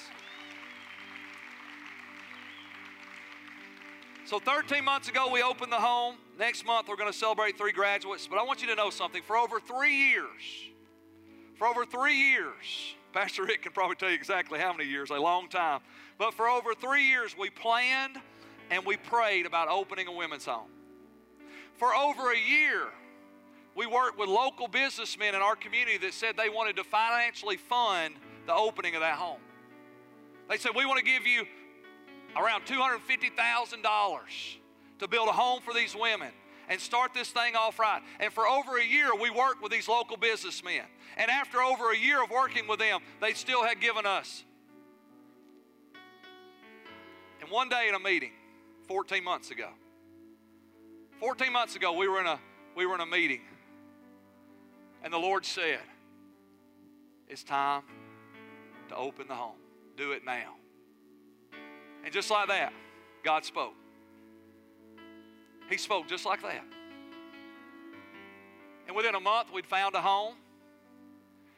So 4.27 4.39
13 4.39 4.85
months 4.85 5.09
ago, 5.09 5.31
we 5.33 5.43
opened 5.43 5.73
the 5.73 5.81
home. 5.81 6.17
Next 6.39 6.67
month, 6.67 6.87
we're 6.87 6.97
going 6.97 7.11
to 7.11 7.19
celebrate 7.19 7.57
three 7.57 7.73
graduates. 7.73 8.27
But 8.27 8.39
I 8.39 8.43
want 8.43 8.61
you 8.61 8.69
to 8.69 8.75
know 8.75 8.91
something. 8.91 9.23
For 9.23 9.39
over 9.39 9.61
three 9.61 9.97
years, 10.11 10.43
for 11.57 11.67
over 11.67 11.87
three 11.87 12.17
years, 12.17 12.95
Pastor 13.15 13.45
Rick 13.45 13.63
can 13.63 13.73
probably 13.73 13.97
tell 13.97 14.11
you 14.11 14.15
exactly 14.15 14.59
how 14.59 14.73
many 14.73 14.91
years, 14.91 15.09
a 15.09 15.15
long 15.15 15.49
time. 15.49 15.81
But 16.19 16.35
for 16.35 16.49
over 16.49 16.75
three 16.75 17.05
years, 17.05 17.35
we 17.39 17.49
planned 17.49 18.19
and 18.71 18.85
we 18.85 18.97
prayed 18.97 19.47
about 19.47 19.69
opening 19.69 20.07
a 20.07 20.13
women's 20.13 20.45
home. 20.45 20.69
For 21.75 21.95
over 21.95 22.33
a 22.33 22.39
year, 22.39 22.89
we 23.77 23.87
worked 23.87 24.19
with 24.19 24.29
local 24.29 24.69
businessmen 24.69 25.35
in 25.35 25.41
our 25.43 25.57
community 25.57 25.99
that 25.99 26.15
said 26.15 26.37
they 26.37 26.49
wanted 26.49 26.77
to 26.77 26.85
financially 26.85 27.57
fund 27.57 28.15
the 28.47 28.55
opening 28.55 28.95
of 28.95 29.01
that 29.01 29.17
home. 29.17 29.41
They 30.49 30.59
said, 30.59 30.73
We 30.77 30.87
want 30.87 30.99
to 30.99 31.05
give 31.05 31.27
you 31.27 31.47
around 32.37 32.65
$250,000 32.67 34.21
to 35.01 35.09
build 35.09 35.29
a 35.29 35.33
home 35.33 35.61
for 35.63 35.75
these 35.75 35.97
women 35.97 36.31
and 36.69 36.81
start 36.81 37.13
this 37.15 37.31
thing 37.31 37.57
off 37.57 37.79
right. 37.79 38.03
And 38.21 38.33
for 38.33 38.47
over 38.47 38.79
a 38.79 38.85
year, 38.85 39.15
we 39.15 39.31
worked 39.31 39.63
with 39.63 39.73
these 39.73 39.89
local 39.89 40.17
businessmen. 40.17 40.83
And 41.17 41.31
after 41.31 41.61
over 41.61 41.91
a 41.91 41.97
year 41.97 42.23
of 42.23 42.31
working 42.31 42.67
with 42.67 42.79
them, 42.79 43.01
they 43.21 43.35
still 43.35 43.65
had 43.65 43.81
given 43.81 44.07
us. 44.07 44.45
And 47.41 47.51
one 47.51 47.69
day 47.69 47.89
in 47.89 47.95
a 47.95 47.99
meeting, 47.99 48.33
14 48.87 49.25
months 49.25 49.51
ago, 49.51 49.69
14 51.21 51.53
months 51.53 51.77
ago, 51.77 51.93
we 51.93 52.09
were 52.09 52.21
in 52.21 52.27
a, 52.27 52.39
we 52.77 52.87
were 52.87 52.95
in 52.95 53.01
a 53.01 53.07
meeting. 53.07 53.41
And 55.03 55.13
the 55.13 55.19
Lord 55.19 55.45
said, 55.45 55.81
It's 57.29 57.45
time 57.45 57.83
to 58.89 58.97
open 58.97 59.29
the 59.29 59.35
home. 59.35 59.57
Do 59.97 60.13
it 60.13 60.25
now. 60.25 60.55
And 62.05 62.13
just 62.13 62.31
like 62.31 62.49
that, 62.49 62.73
God 63.23 63.45
spoke. 63.45 63.75
He 65.71 65.79
spoke 65.79 66.09
just 66.09 66.27
like 66.27 66.43
that. 66.43 66.65
And 68.87 68.95
within 68.95 69.15
a 69.15 69.21
month, 69.21 69.49
we'd 69.53 69.67
found 69.67 69.95
a 69.95 70.01
home. 70.03 70.35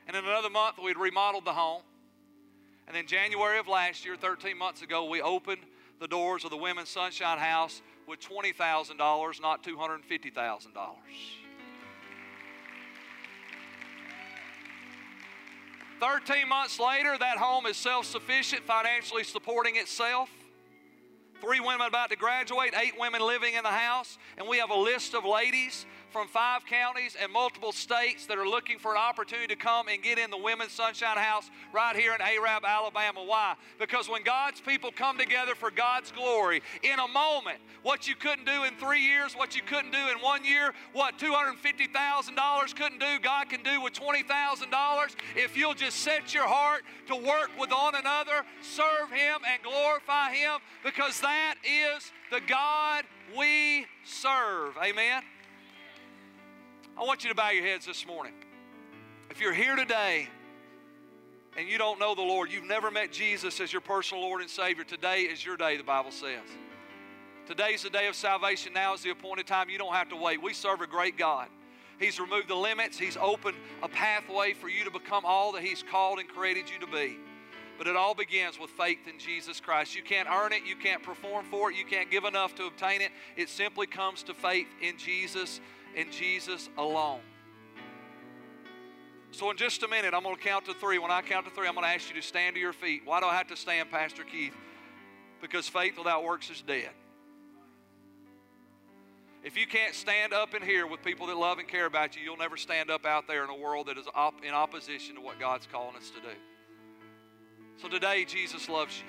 And 0.07 0.16
in 0.16 0.24
another 0.24 0.51
month, 0.51 0.77
we'd 0.83 0.97
remodeled 0.97 1.45
the 1.45 1.53
home. 1.53 1.83
And 2.87 2.97
then 2.97 3.07
January 3.07 3.59
of 3.59 3.66
last 3.66 4.05
year, 4.05 4.14
13 4.14 4.57
months 4.57 4.83
ago, 4.83 5.07
we 5.07 5.20
opened 5.20 5.62
the 6.01 6.09
doors 6.09 6.45
of 6.45 6.51
the 6.51 6.57
Women's 6.57 6.89
Sunshine 6.89 7.39
House 7.39 7.83
with 8.07 8.21
$20,000, 8.21 9.41
not 9.41 9.63
$250,000. 9.63 10.67
Thirteen 15.99 16.49
months 16.49 16.79
later, 16.79 17.17
that 17.19 17.39
home 17.39 17.65
is 17.65 17.77
self 17.77 18.05
sufficient, 18.05 18.63
financially 18.65 19.25
supporting 19.25 19.77
itself. 19.77 20.29
Three 21.41 21.61
women 21.61 21.87
about 21.87 22.11
to 22.11 22.17
graduate, 22.17 22.75
eight 22.79 22.99
women 22.99 23.23
living 23.23 23.55
in 23.55 23.63
the 23.63 23.71
house, 23.71 24.19
and 24.37 24.47
we 24.47 24.59
have 24.59 24.71
a 24.71 24.77
list 24.77 25.15
of 25.15 25.25
ladies 25.25 25.87
from 26.11 26.29
five 26.29 26.65
counties 26.67 27.17
and 27.21 27.33
multiple 27.33 27.73
states 27.73 28.27
that 28.27 28.39
are 28.39 28.49
looking 28.49 28.79
for 28.79 28.93
an 28.93 28.99
opportunity 28.99 29.49
to 29.49 29.57
come 29.57 29.89
and 29.89 30.03
get 30.03 30.19
in 30.19 30.31
the 30.31 30.39
Women's 30.39 30.73
Sunshine 30.73 31.17
House 31.17 31.51
right 31.73 31.97
here 31.97 32.15
in 32.15 32.21
Arab, 32.21 32.65
Alabama. 32.65 33.25
Why? 33.25 33.55
Because 33.79 34.09
when 34.09 34.23
God's 34.23 34.61
people 34.61 34.91
come 34.91 35.19
together 35.19 35.55
for 35.55 35.71
God's 35.71 36.13
glory, 36.13 36.63
in 36.83 36.99
a 36.99 37.09
moment, 37.09 37.59
what 37.83 38.09
you 38.09 38.15
couldn't 38.15 38.47
do 38.47 38.65
in 38.65 38.75
three 38.75 39.03
years, 39.03 39.35
what 39.35 39.57
you 39.57 39.63
couldn't 39.63 39.93
do 39.93 40.09
in 40.13 40.19
one 40.23 40.45
year, 40.45 40.73
what 40.93 41.19
$250,000 41.19 42.77
couldn't 42.77 42.99
do, 42.99 43.19
God 43.23 43.49
can 43.49 43.63
do 43.63 43.81
with 43.81 43.93
$20,000 43.93 45.17
if 45.37 45.57
you'll 45.57 45.75
just 45.75 45.99
set 45.99 46.35
your 46.35 46.47
heart 46.47 46.83
to 47.09 47.17
work 47.17 47.51
with 47.59 47.71
one 47.71 47.95
another, 47.95 48.45
serve 48.63 49.11
Him, 49.11 49.41
and 49.47 49.63
glorify 49.63 50.33
Him, 50.33 50.61
because 50.85 51.21
that 51.21 51.55
is 51.65 52.11
the 52.31 52.41
God 52.47 53.05
we 53.37 53.87
serve. 54.05 54.77
Amen. 54.83 55.23
I 56.99 57.05
want 57.05 57.25
you 57.25 57.31
to 57.31 57.37
bow 57.37 57.51
your 57.51 57.65
heads 57.65 57.85
this 57.85 58.07
morning. 58.07 58.33
If 59.29 59.39
you're 59.39 59.53
here 59.53 59.77
today 59.77 60.29
and 61.55 61.69
you 61.69 61.77
don't 61.77 62.01
know 62.01 62.15
the 62.15 62.23
Lord, 62.23 62.51
you've 62.51 62.65
never 62.65 62.91
met 62.91 63.13
Jesus 63.13 63.61
as 63.61 63.71
your 63.71 63.83
personal 63.83 64.23
Lord 64.23 64.41
and 64.41 64.49
Savior, 64.49 64.83
today 64.83 65.23
is 65.23 65.45
your 65.45 65.59
day, 65.59 65.77
the 65.77 65.85
Bible 65.85 66.11
says. 66.11 66.41
Today's 67.47 67.83
the 67.83 67.91
day 67.91 68.09
of 68.09 68.15
salvation. 68.15 68.73
Now 68.73 68.95
is 68.95 69.03
the 69.03 69.11
appointed 69.11 69.47
time. 69.47 69.69
You 69.69 69.77
don't 69.77 69.93
have 69.93 70.09
to 70.09 70.17
wait. 70.17 70.43
We 70.43 70.55
serve 70.55 70.81
a 70.81 70.87
great 70.87 71.19
God. 71.19 71.49
He's 72.01 72.19
removed 72.19 72.49
the 72.49 72.55
limits, 72.55 72.99
He's 72.99 73.17
opened 73.17 73.57
a 73.83 73.89
pathway 73.89 74.55
for 74.55 74.69
you 74.69 74.85
to 74.85 74.91
become 74.91 75.25
all 75.25 75.53
that 75.53 75.63
He's 75.63 75.83
called 75.83 76.19
and 76.19 76.29
created 76.29 76.65
you 76.71 76.79
to 76.85 76.91
be. 76.91 77.19
But 77.79 77.87
it 77.87 77.97
all 77.97 78.15
begins 78.15 78.59
with 78.59 78.71
faith 78.71 79.07
in 79.07 79.19
Jesus 79.19 79.61
Christ. 79.61 79.95
You 79.95 80.03
can't 80.03 80.29
earn 80.29 80.53
it, 80.53 80.63
you 80.67 80.77
can't 80.77 81.03
perform 81.03 81.45
for 81.51 81.71
it, 81.71 81.77
you 81.77 81.85
can't 81.85 82.11
give 82.11 82.25
enough 82.25 82.55
to 82.57 82.65
obtain 82.65 83.03
it. 83.03 83.13
It 83.37 83.51
simply 83.51 83.87
comes 83.87 84.23
to 84.25 84.35
faith 84.35 84.69
in 84.81 84.97
Jesus 84.97 85.61
in 85.97 86.13
Jesus 86.13 86.69
alone. 86.77 87.21
So, 89.33 89.51
in 89.51 89.57
just 89.57 89.83
a 89.83 89.89
minute, 89.89 90.15
I'm 90.15 90.23
going 90.23 90.37
to 90.37 90.41
count 90.41 90.67
to 90.67 90.75
three. 90.75 90.99
When 90.99 91.11
I 91.11 91.21
count 91.23 91.47
to 91.47 91.53
three, 91.53 91.67
I'm 91.67 91.75
going 91.75 91.85
to 91.85 91.91
ask 91.91 92.09
you 92.09 92.21
to 92.21 92.27
stand 92.27 92.55
to 92.55 92.61
your 92.61 92.73
feet. 92.73 93.03
Why 93.05 93.21
do 93.21 93.27
I 93.27 93.35
have 93.35 93.49
to 93.49 93.57
stand, 93.57 93.91
Pastor 93.91 94.23
Keith? 94.23 94.55
Because 95.41 95.69
faith 95.69 95.99
without 95.99 96.23
works 96.23 96.49
is 96.49 96.63
dead. 96.63 96.91
If 99.43 99.57
you 99.57 99.67
can't 99.67 99.95
stand 99.95 100.33
up 100.33 100.55
in 100.55 100.63
here 100.63 100.87
with 100.87 101.03
people 101.03 101.27
that 101.29 101.37
love 101.37 101.59
and 101.59 101.69
care 101.69 101.87
about 101.87 102.17
you, 102.17 102.23
you'll 102.23 102.37
never 102.37 102.57
stand 102.57 102.91
up 102.91 103.05
out 103.05 103.29
there 103.29 103.45
in 103.45 103.51
a 103.51 103.57
world 103.57 103.87
that 103.89 103.99
is 103.99 104.07
op- 104.15 104.45
in 104.45 104.55
opposition 104.55 105.17
to 105.17 105.21
what 105.21 105.39
God's 105.39 105.67
calling 105.71 105.97
us 105.97 106.11
to 106.11 106.21
do. 106.21 106.37
So 107.77 107.89
today, 107.89 108.25
Jesus 108.25 108.69
loves 108.69 108.99
you. 108.99 109.05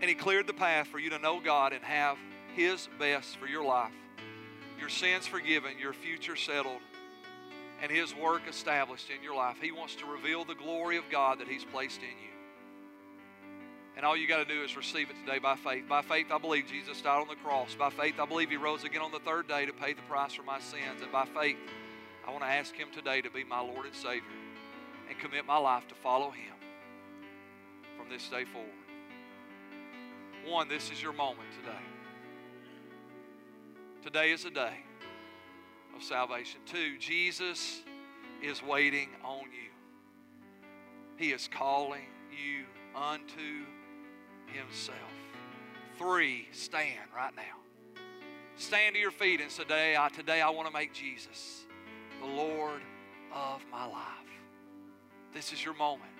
And 0.00 0.08
He 0.08 0.14
cleared 0.14 0.46
the 0.46 0.54
path 0.54 0.88
for 0.88 0.98
you 0.98 1.10
to 1.10 1.18
know 1.18 1.40
God 1.40 1.72
and 1.72 1.84
have 1.84 2.18
His 2.54 2.88
best 2.98 3.36
for 3.36 3.46
your 3.46 3.64
life 3.64 3.92
your 4.78 4.88
sins 4.88 5.26
forgiven, 5.26 5.72
your 5.78 5.92
future 5.92 6.36
settled, 6.36 6.80
and 7.82 7.90
His 7.90 8.14
work 8.14 8.42
established 8.48 9.10
in 9.10 9.22
your 9.22 9.34
life. 9.34 9.56
He 9.60 9.72
wants 9.72 9.94
to 9.96 10.06
reveal 10.06 10.44
the 10.44 10.54
glory 10.54 10.96
of 10.96 11.04
God 11.10 11.40
that 11.40 11.48
He's 11.48 11.64
placed 11.64 12.00
in 12.00 12.08
you. 12.08 12.34
And 13.96 14.04
all 14.04 14.16
you 14.16 14.26
got 14.26 14.46
to 14.46 14.52
do 14.52 14.62
is 14.62 14.76
receive 14.76 15.08
it 15.08 15.16
today 15.24 15.38
by 15.38 15.54
faith. 15.56 15.88
By 15.88 16.02
faith, 16.02 16.26
I 16.32 16.38
believe 16.38 16.66
Jesus 16.66 17.00
died 17.00 17.20
on 17.20 17.28
the 17.28 17.36
cross. 17.36 17.74
By 17.74 17.90
faith, 17.90 18.18
I 18.18 18.26
believe 18.26 18.50
He 18.50 18.56
rose 18.56 18.82
again 18.84 19.02
on 19.02 19.12
the 19.12 19.20
third 19.20 19.46
day 19.46 19.66
to 19.66 19.72
pay 19.72 19.92
the 19.92 20.02
price 20.02 20.34
for 20.34 20.42
my 20.42 20.58
sins. 20.58 21.00
And 21.00 21.12
by 21.12 21.26
faith, 21.26 21.56
I 22.26 22.30
want 22.30 22.42
to 22.42 22.48
ask 22.48 22.74
Him 22.74 22.88
today 22.92 23.20
to 23.20 23.30
be 23.30 23.44
my 23.44 23.60
Lord 23.60 23.86
and 23.86 23.94
Savior 23.94 24.22
and 25.08 25.18
commit 25.18 25.46
my 25.46 25.58
life 25.58 25.86
to 25.88 25.94
follow 25.94 26.30
Him 26.30 26.54
from 27.96 28.08
this 28.08 28.28
day 28.28 28.44
forward. 28.44 28.70
One, 30.46 30.68
this 30.68 30.90
is 30.90 31.00
your 31.00 31.12
moment 31.12 31.48
today. 31.62 31.93
Today 34.04 34.32
is 34.32 34.44
a 34.44 34.50
day 34.50 34.76
of 35.96 36.02
salvation. 36.02 36.60
Two, 36.66 36.98
Jesus 36.98 37.80
is 38.42 38.62
waiting 38.62 39.08
on 39.24 39.44
you. 39.44 39.70
He 41.16 41.32
is 41.32 41.48
calling 41.48 42.04
you 42.30 42.66
unto 42.94 43.64
Himself. 44.52 44.98
Three, 45.96 46.48
stand 46.52 47.00
right 47.16 47.34
now. 47.34 48.02
Stand 48.56 48.94
to 48.94 49.00
your 49.00 49.10
feet 49.10 49.40
and 49.40 49.50
say, 49.50 49.62
today 49.62 49.96
I, 49.98 50.10
today 50.10 50.42
I 50.42 50.50
want 50.50 50.68
to 50.68 50.74
make 50.74 50.92
Jesus 50.92 51.64
the 52.20 52.28
Lord 52.28 52.82
of 53.32 53.62
my 53.72 53.86
life. 53.86 54.02
This 55.32 55.50
is 55.50 55.64
your 55.64 55.74
moment. 55.76 56.12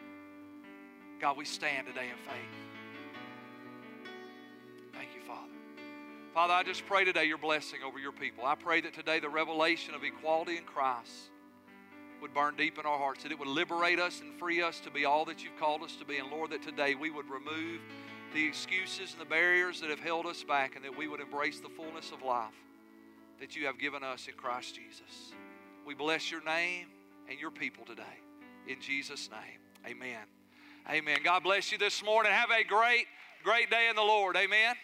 God, 1.21 1.37
we 1.37 1.45
stand 1.45 1.87
today 1.87 2.09
in 2.09 2.17
faith. 2.25 2.65
Father, 6.35 6.53
I 6.53 6.65
just 6.65 6.85
pray 6.87 7.05
today 7.05 7.27
your 7.27 7.39
blessing 7.39 7.79
over 7.87 8.01
your 8.01 8.11
people. 8.11 8.45
I 8.45 8.57
pray 8.57 8.81
that 8.81 8.93
today 8.93 9.21
the 9.21 9.29
revelation 9.29 9.95
of 9.95 10.03
equality 10.03 10.57
in 10.57 10.65
Christ 10.65 11.31
would 12.21 12.35
burn 12.35 12.57
deep 12.57 12.77
in 12.77 12.85
our 12.85 12.99
hearts, 12.99 13.23
that 13.23 13.31
it 13.31 13.39
would 13.39 13.47
liberate 13.47 14.01
us 14.01 14.21
and 14.21 14.37
free 14.37 14.61
us 14.61 14.81
to 14.81 14.91
be 14.91 15.05
all 15.05 15.25
that 15.27 15.45
you've 15.45 15.57
called 15.61 15.85
us 15.85 15.95
to 15.95 16.05
be. 16.05 16.17
And 16.17 16.33
Lord, 16.33 16.51
that 16.51 16.61
today 16.61 16.97
we 16.97 17.09
would 17.09 17.31
remove 17.31 17.81
the 18.35 18.45
excuses 18.45 19.13
and 19.13 19.21
the 19.21 19.31
barriers 19.31 19.81
that 19.81 19.91
have 19.91 20.01
held 20.01 20.27
us 20.27 20.43
back, 20.43 20.75
and 20.75 20.85
that 20.85 20.99
we 20.99 21.07
would 21.07 21.21
embrace 21.21 21.61
the 21.61 21.69
fullness 21.69 22.11
of 22.11 22.21
life 22.23 22.53
that 23.39 23.55
you 23.55 23.67
have 23.67 23.79
given 23.79 24.03
us 24.03 24.27
in 24.27 24.35
Christ 24.35 24.75
Jesus. 24.75 25.35
We 25.87 25.95
bless 25.95 26.33
your 26.33 26.43
name 26.43 26.89
and 27.31 27.39
your 27.39 27.53
people 27.53 27.85
today. 27.85 28.03
In 28.67 28.81
Jesus' 28.81 29.31
name, 29.31 29.61
amen. 29.87 30.25
Amen. 30.91 31.19
God 31.23 31.45
bless 31.45 31.71
you 31.71 31.79
this 31.79 32.05
morning. 32.05 32.33
Have 32.33 32.51
a 32.51 32.65
great, 32.65 33.07
great 33.45 33.71
day 33.71 33.87
in 33.89 33.95
the 33.95 34.03
Lord. 34.03 34.37
Amen. 34.37 34.75